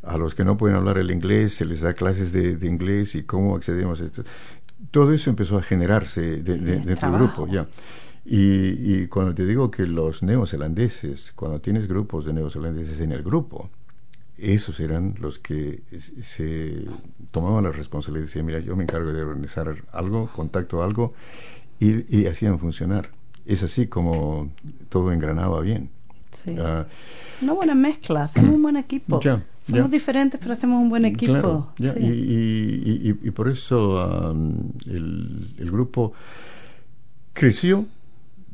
A 0.07 0.17
los 0.17 0.35
que 0.35 0.43
no 0.45 0.57
pueden 0.57 0.77
hablar 0.77 0.97
el 0.97 1.11
inglés 1.11 1.53
se 1.53 1.65
les 1.65 1.81
da 1.81 1.93
clases 1.93 2.31
de, 2.31 2.55
de 2.55 2.67
inglés 2.67 3.15
y 3.15 3.23
cómo 3.23 3.55
accedemos 3.55 4.01
a 4.01 4.05
esto. 4.05 4.23
Todo 4.91 5.11
eso 5.13 5.29
empezó 5.29 5.57
a 5.57 5.63
generarse 5.63 6.41
de- 6.43 6.57
dentro 6.57 7.11
del 7.11 7.19
grupo. 7.19 7.47
Ya. 7.47 7.67
Y, 8.25 9.01
y 9.01 9.07
cuando 9.07 9.33
te 9.33 9.45
digo 9.45 9.69
que 9.71 9.85
los 9.85 10.21
neozelandeses, 10.23 11.31
cuando 11.35 11.59
tienes 11.61 11.87
grupos 11.87 12.25
de 12.25 12.33
neozelandeses 12.33 12.99
en 13.01 13.11
el 13.11 13.23
grupo, 13.23 13.69
esos 14.37 14.79
eran 14.79 15.15
los 15.19 15.39
que 15.39 15.81
se- 16.21 16.85
tomaban 17.31 17.63
la 17.63 17.71
responsabilidad 17.71 18.23
y 18.23 18.27
decían, 18.27 18.45
mira, 18.45 18.59
yo 18.59 18.75
me 18.75 18.83
encargo 18.83 19.11
de 19.11 19.21
organizar 19.23 19.75
algo, 19.91 20.29
contacto 20.35 20.83
algo, 20.83 21.13
y, 21.79 22.15
y 22.15 22.27
hacían 22.27 22.59
funcionar. 22.59 23.09
Es 23.45 23.63
así 23.63 23.87
como 23.87 24.51
todo 24.89 25.11
engranaba 25.11 25.61
bien. 25.61 25.89
Sí. 26.43 26.55
Ah, 26.59 26.85
Una 27.41 27.53
buena 27.53 27.75
mezcla, 27.75 28.23
hacemos 28.23 28.55
un 28.55 28.61
buen 28.61 28.77
equipo. 28.77 29.19
Ya, 29.21 29.41
Somos 29.67 29.83
ya. 29.83 29.87
diferentes, 29.89 30.39
pero 30.39 30.53
hacemos 30.53 30.81
un 30.81 30.89
buen 30.89 31.03
equipo. 31.05 31.33
Claro, 31.33 31.73
ya, 31.77 31.93
Sí. 31.93 31.99
y, 31.99 32.05
y- 32.07 33.09
y- 33.11 33.27
y 33.27 33.31
por 33.31 33.49
eso 33.49 33.99
am, 33.99 34.71
el, 34.87 35.53
el 35.57 35.69
grupo 35.71 36.13
creció, 37.33 37.85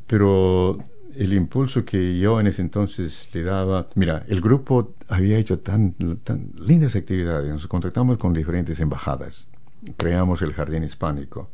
pero 0.08 0.78
el 1.16 1.34
impulso 1.34 1.86
que 1.86 2.18
yo 2.18 2.40
en 2.40 2.48
ese 2.48 2.62
entonces 2.62 3.28
le 3.34 3.44
daba, 3.44 3.88
mira, 3.96 4.26
el 4.28 4.42
grupo 4.42 4.94
había 5.08 5.38
hecho 5.38 5.60
tan, 5.60 5.94
tan 6.24 6.50
lindas 6.60 6.96
actividades, 6.96 7.52
nos 7.52 7.68
contactamos 7.68 8.18
con 8.18 8.34
diferentes 8.34 8.80
embajadas, 8.80 9.46
creamos 9.98 10.42
el 10.42 10.54
Jardín 10.54 10.84
Hispánico, 10.84 11.50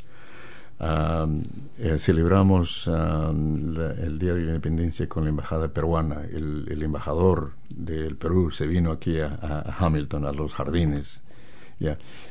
eh, 0.79 1.97
celebramos 1.99 2.87
el 2.87 4.17
Día 4.19 4.33
de 4.33 4.41
la 4.41 4.47
Independencia 4.47 5.07
con 5.09 5.23
la 5.23 5.29
Embajada 5.29 5.67
Peruana, 5.69 6.23
el, 6.23 6.81
embajador 6.81 7.53
del 7.75 8.15
Perú 8.15 8.51
se 8.51 8.65
vino 8.67 8.91
aquí 8.91 9.19
a, 9.19 9.75
Hamilton, 9.77 10.25
a 10.25 10.31
los 10.31 10.53
jardines. 10.53 11.23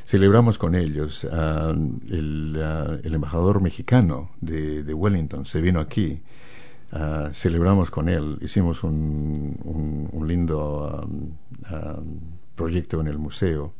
Celebramos 0.05 0.57
con 0.57 0.75
ellos. 0.75 1.23
el, 1.23 2.55
el, 3.03 3.13
embajador 3.13 3.61
mexicano 3.61 4.31
de, 4.41 4.93
Wellington 4.93 5.45
se 5.45 5.61
vino 5.61 5.79
aquí. 5.79 6.21
Ah, 6.91 7.29
celebramos 7.33 7.91
con 7.91 8.09
él, 8.09 8.39
hicimos 8.41 8.83
un, 8.83 10.09
un, 10.11 10.27
lindo 10.27 11.05
um, 11.05 11.33
um, 11.71 12.19
proyecto 12.55 12.99
en 12.99 13.07
el 13.07 13.19
museo. 13.19 13.73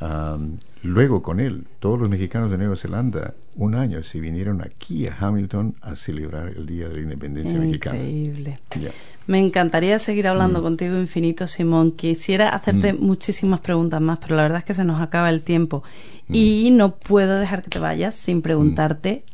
Um, 0.00 0.58
luego 0.82 1.22
con 1.22 1.40
él, 1.40 1.64
todos 1.78 1.98
los 1.98 2.10
mexicanos 2.10 2.50
de 2.50 2.58
Nueva 2.58 2.76
Zelanda, 2.76 3.34
un 3.56 3.74
año 3.74 4.02
se 4.02 4.20
vinieron 4.20 4.60
aquí 4.60 5.06
a 5.06 5.16
Hamilton 5.18 5.76
a 5.80 5.94
celebrar 5.94 6.48
el 6.48 6.66
Día 6.66 6.88
de 6.88 6.96
la 6.96 7.00
Independencia 7.02 7.58
Mexicana. 7.58 7.98
Increíble. 7.98 8.58
Me 9.26 9.38
encantaría 9.38 9.98
seguir 9.98 10.26
hablando 10.26 10.60
mm. 10.60 10.62
contigo 10.62 10.98
infinito, 10.98 11.46
Simón. 11.46 11.92
Quisiera 11.92 12.48
hacerte 12.50 12.92
mm. 12.92 13.00
muchísimas 13.00 13.60
preguntas 13.60 14.00
más, 14.00 14.18
pero 14.18 14.36
la 14.36 14.42
verdad 14.42 14.58
es 14.58 14.64
que 14.64 14.74
se 14.74 14.84
nos 14.84 15.00
acaba 15.00 15.30
el 15.30 15.42
tiempo. 15.42 15.84
Mm. 16.28 16.34
Y 16.34 16.70
no 16.72 16.96
puedo 16.96 17.38
dejar 17.38 17.62
que 17.62 17.70
te 17.70 17.78
vayas 17.78 18.14
sin 18.14 18.42
preguntarte 18.42 19.24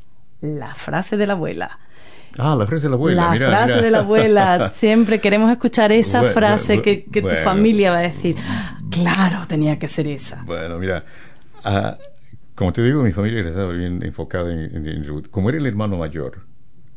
la 0.40 0.74
frase 0.74 1.16
de 1.16 1.26
la 1.26 1.32
abuela. 1.32 1.78
Ah, 2.38 2.54
la 2.56 2.66
frase 2.66 2.84
de 2.86 2.90
la 2.90 2.96
abuela. 2.96 3.34
La 3.34 3.36
frase 3.36 3.82
de 3.82 3.90
la 3.90 3.98
abuela. 3.98 4.70
Siempre 4.72 5.20
queremos 5.20 5.50
escuchar 5.50 5.92
esa 5.92 6.22
frase 6.22 6.80
que, 6.80 7.04
que 7.04 7.22
tu 7.22 7.34
familia 7.36 7.90
va 7.90 7.98
a 7.98 8.02
decir. 8.02 8.36
Claro, 8.90 9.46
tenía 9.46 9.78
que 9.78 9.88
ser 9.88 10.08
esa. 10.08 10.42
Bueno, 10.44 10.78
mira, 10.78 11.04
ah, 11.64 11.96
como 12.54 12.72
te 12.72 12.82
digo, 12.82 13.02
mi 13.02 13.12
familia 13.12 13.40
estaba 13.40 13.72
bien 13.72 14.02
enfocada 14.04 14.52
en, 14.52 15.22
Como 15.30 15.48
era 15.48 15.58
el 15.58 15.66
hermano 15.66 15.96
mayor, 15.96 16.40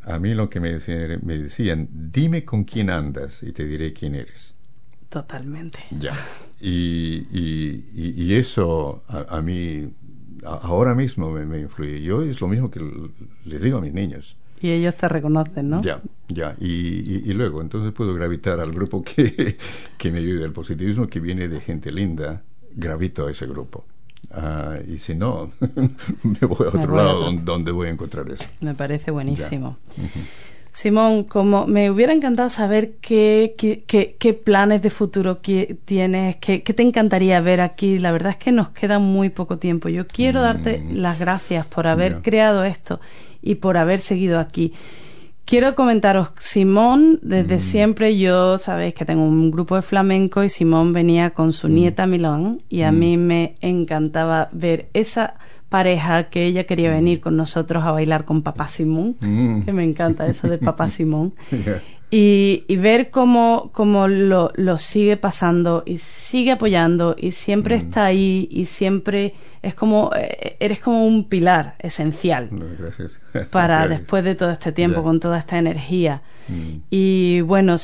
a 0.02 0.20
mí 0.20 0.34
lo 0.34 0.50
que 0.50 0.60
me 0.60 0.74
decían, 0.74 1.20
me 1.24 1.38
decían, 1.38 1.88
dime 1.92 2.44
con 2.44 2.64
quién 2.64 2.90
andas 2.90 3.44
y 3.44 3.54
te 3.54 3.66
diré 3.66 3.94
quién 3.94 4.16
eres. 4.16 4.56
Totalmente. 5.10 5.80
Ya. 6.00 6.12
Y, 6.60 7.28
y, 7.32 8.14
y, 8.26 8.36
eso 8.36 9.04
a, 9.08 9.42
mí 9.42 9.94
ahora 10.44 10.96
mismo 10.96 11.30
me, 11.30 11.46
me, 11.46 11.60
influye. 11.60 12.02
Yo 12.02 12.24
es 12.24 12.42
lo 12.42 12.48
mismo 12.48 12.72
que 12.72 12.82
les 13.46 13.62
digo 13.62 13.78
a 13.78 13.82
mis 13.82 13.94
niños. 13.94 14.36
Y 14.64 14.72
ellos 14.72 14.96
te 14.96 15.10
reconocen, 15.10 15.70
¿no? 15.70 15.82
Ya, 15.82 16.02
ya. 16.30 16.56
Y, 16.58 17.30
y, 17.30 17.34
luego, 17.34 17.60
entonces 17.60 17.92
puedo 17.92 18.14
gravitar 18.14 18.62
al 18.62 18.72
grupo 18.72 19.04
que, 19.04 19.58
que 19.98 20.10
me 20.10 20.20
ayuda. 20.20 20.46
El 20.46 20.54
positivismo 20.54 21.08
que 21.08 21.20
viene 21.20 21.50
de 21.50 21.60
gente 21.60 21.92
linda, 21.92 22.44
gravito 22.74 23.28
a 23.28 23.32
ese 23.32 23.46
grupo. 23.46 23.84
Ah, 24.32 24.78
y 24.88 25.00
si 25.00 25.16
no, 25.16 25.52
me 25.60 26.48
voy 26.48 26.66
a 26.66 26.70
otro 26.70 26.96
lado 26.96 27.30
donde, 27.34 27.74
voy 27.74 27.90
a 27.90 27.92
encontrar 27.92 28.32
eso. 28.32 28.46
Me 28.62 28.74
parece 28.74 29.12
buenísimo. 29.12 29.78
Simón, 30.74 31.24
como 31.24 31.68
me 31.68 31.92
hubiera 31.92 32.14
encantado 32.14 32.50
saber 32.50 32.96
qué, 33.00 33.54
qué, 33.58 33.84
qué, 34.18 34.34
planes 34.34 34.82
de 34.82 34.90
futuro 34.90 35.38
tienes, 35.38 36.38
qué, 36.38 36.64
qué, 36.64 36.74
te 36.74 36.82
encantaría 36.82 37.40
ver 37.42 37.62
aquí. 37.62 38.00
La 38.00 38.12
verdad 38.12 38.32
es 38.32 38.38
que 38.38 38.52
nos 38.52 38.70
queda 38.70 38.98
muy 38.98 39.30
poco 39.30 39.60
tiempo. 39.60 39.88
Yo 39.88 40.08
quiero 40.08 40.42
darte 40.42 40.80
mm. 40.80 40.96
las 40.96 41.20
gracias 41.20 41.68
por 41.68 41.86
haber 41.86 42.24
creado 42.24 42.64
esto 42.64 43.00
y 43.42 43.56
por 43.56 43.78
haber 43.78 44.00
seguido 44.00 44.40
aquí. 44.40 44.74
Quiero 45.46 45.76
comentaros, 45.76 46.32
Simón, 46.38 47.20
desde 47.22 47.60
siempre 47.60 48.18
yo 48.18 48.58
sabéis 48.58 48.96
que 48.96 49.06
tengo 49.06 49.24
un 49.24 49.52
grupo 49.52 49.76
de 49.76 49.82
flamenco 49.82 50.44
y 50.44 50.50
Simón 50.50 50.94
venía 50.94 51.32
con 51.32 51.52
su 51.52 51.68
nieta 51.68 52.08
Milán 52.08 52.60
y 52.70 52.84
a 52.84 52.92
mí 52.94 53.18
me 53.18 53.56
encantaba 53.60 54.50
ver 54.54 54.90
esa 54.94 55.36
pareja 55.74 56.26
que 56.30 56.46
ella 56.46 56.66
quería 56.66 56.92
venir 56.92 57.20
con 57.20 57.36
nosotros 57.36 57.84
a 57.84 57.90
bailar 57.90 58.26
con 58.26 58.44
Papá 58.44 58.68
Simón, 58.68 59.16
que 59.66 59.74
me 59.74 59.84
encanta 59.84 60.28
eso 60.28 60.48
de 60.48 60.60
Papá 60.60 60.88
Simón. 60.96 61.34
Y, 62.12 62.64
y, 62.68 62.76
ver 62.76 63.10
cómo, 63.10 63.72
cómo 63.74 64.08
lo, 64.08 64.52
lo, 64.54 64.78
sigue 64.78 65.18
pasando 65.18 65.82
y 65.84 65.98
sigue 65.98 66.52
apoyando 66.52 67.16
y 67.18 67.32
siempre 67.32 67.74
está 67.74 68.06
ahí 68.06 68.48
y 68.52 68.66
siempre 68.66 69.34
es 69.64 69.74
como, 69.74 70.12
eh, 70.16 70.58
eres 70.60 70.80
como 70.80 71.08
un 71.08 71.28
pilar 71.28 71.74
esencial 71.80 72.52
para 73.50 73.88
después 73.96 74.24
de 74.24 74.36
todo 74.36 74.52
este 74.52 74.74
tiempo, 74.74 75.02
con 75.02 75.20
toda 75.20 75.40
esta 75.40 75.58
energía. 75.58 76.22
Mm. 76.50 76.84
Y 76.92 77.42
bueno, 77.42 77.78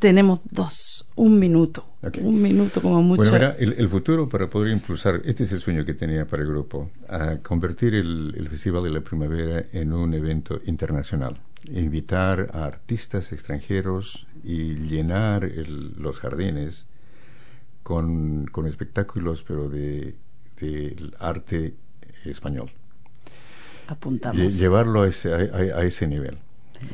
tenemos 0.00 0.40
dos, 0.50 1.06
un 1.14 1.38
minuto, 1.38 1.86
un 2.20 2.42
minuto 2.42 2.82
como 2.82 3.00
mucho. 3.02 3.30
Bueno, 3.30 3.52
el, 3.56 3.88
futuro 3.88 4.28
para 4.28 4.50
poder 4.50 4.72
impulsar, 4.72 5.22
este 5.24 5.44
es 5.44 5.52
el 5.52 5.60
sueño 5.60 5.84
que 5.84 5.94
tenía 5.94 6.26
para 6.26 6.42
el 6.42 6.48
grupo, 6.48 6.90
a 7.08 7.36
convertir 7.36 7.94
el, 7.94 8.34
el 8.36 8.48
Festival 8.48 8.82
de 8.82 8.90
la 8.90 9.00
Primavera 9.02 9.66
en 9.72 9.92
un 9.92 10.12
evento 10.14 10.60
internacional, 10.64 11.40
invitar 11.68 12.50
a 12.52 12.64
artistas 12.64 13.32
extranjeros 13.32 14.26
y 14.42 14.74
llenar 14.74 15.44
los 15.44 16.18
jardines 16.18 16.88
con, 17.84 18.46
con 18.46 18.66
espectáculos, 18.66 19.44
pero 19.46 19.68
de 19.68 20.16
del 20.60 21.14
arte 21.18 21.74
español. 22.24 22.70
Apuntamos. 23.86 24.58
Llevarlo 24.58 25.02
a 25.02 25.08
ese, 25.08 25.32
a, 25.32 25.82
ese 25.82 26.06
nivel. 26.06 26.38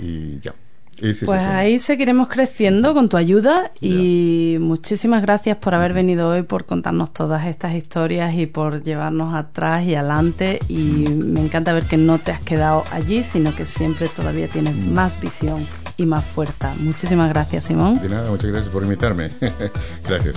Y 0.01 0.41
ya. 0.41 0.55
Pues 1.25 1.41
ahí 1.41 1.79
seguiremos 1.79 2.29
creciendo 2.29 2.95
con 2.95 3.09
tu 3.09 3.17
ayuda 3.17 3.71
y 3.81 4.57
muchísimas 4.61 5.23
gracias 5.23 5.57
por 5.59 5.75
haber 5.75 5.93
venido 5.93 6.31
hoy, 6.31 6.43
por 6.43 6.65
contarnos 6.65 7.13
todas 7.13 7.47
estas 7.47 7.75
historias 7.75 8.35
y 8.35 8.47
por 8.47 8.83
llevarnos 8.83 9.35
atrás 9.35 9.85
y 9.85 9.95
adelante. 9.95 10.59
Y 10.69 11.09
me 11.09 11.41
encanta 11.41 11.73
ver 11.73 11.85
que 11.85 11.97
no 11.97 12.19
te 12.19 12.33
has 12.33 12.41
quedado 12.41 12.85
allí, 12.91 13.25
sino 13.25 13.55
que 13.55 13.67
siempre 13.67 14.09
todavía 14.09 14.49
tienes 14.49 14.75
mm. 14.75 14.93
más 14.93 15.21
visión 15.21 15.67
y 15.97 16.07
más 16.07 16.25
fuerza. 16.25 16.75
Muchísimas 16.79 17.29
gracias, 17.29 17.65
Simón. 17.65 18.01
De 18.01 18.09
nada, 18.09 18.31
muchas 18.31 18.51
gracias 18.51 18.73
por 18.73 18.83
invitarme. 18.83 19.29
gracias. 20.09 20.37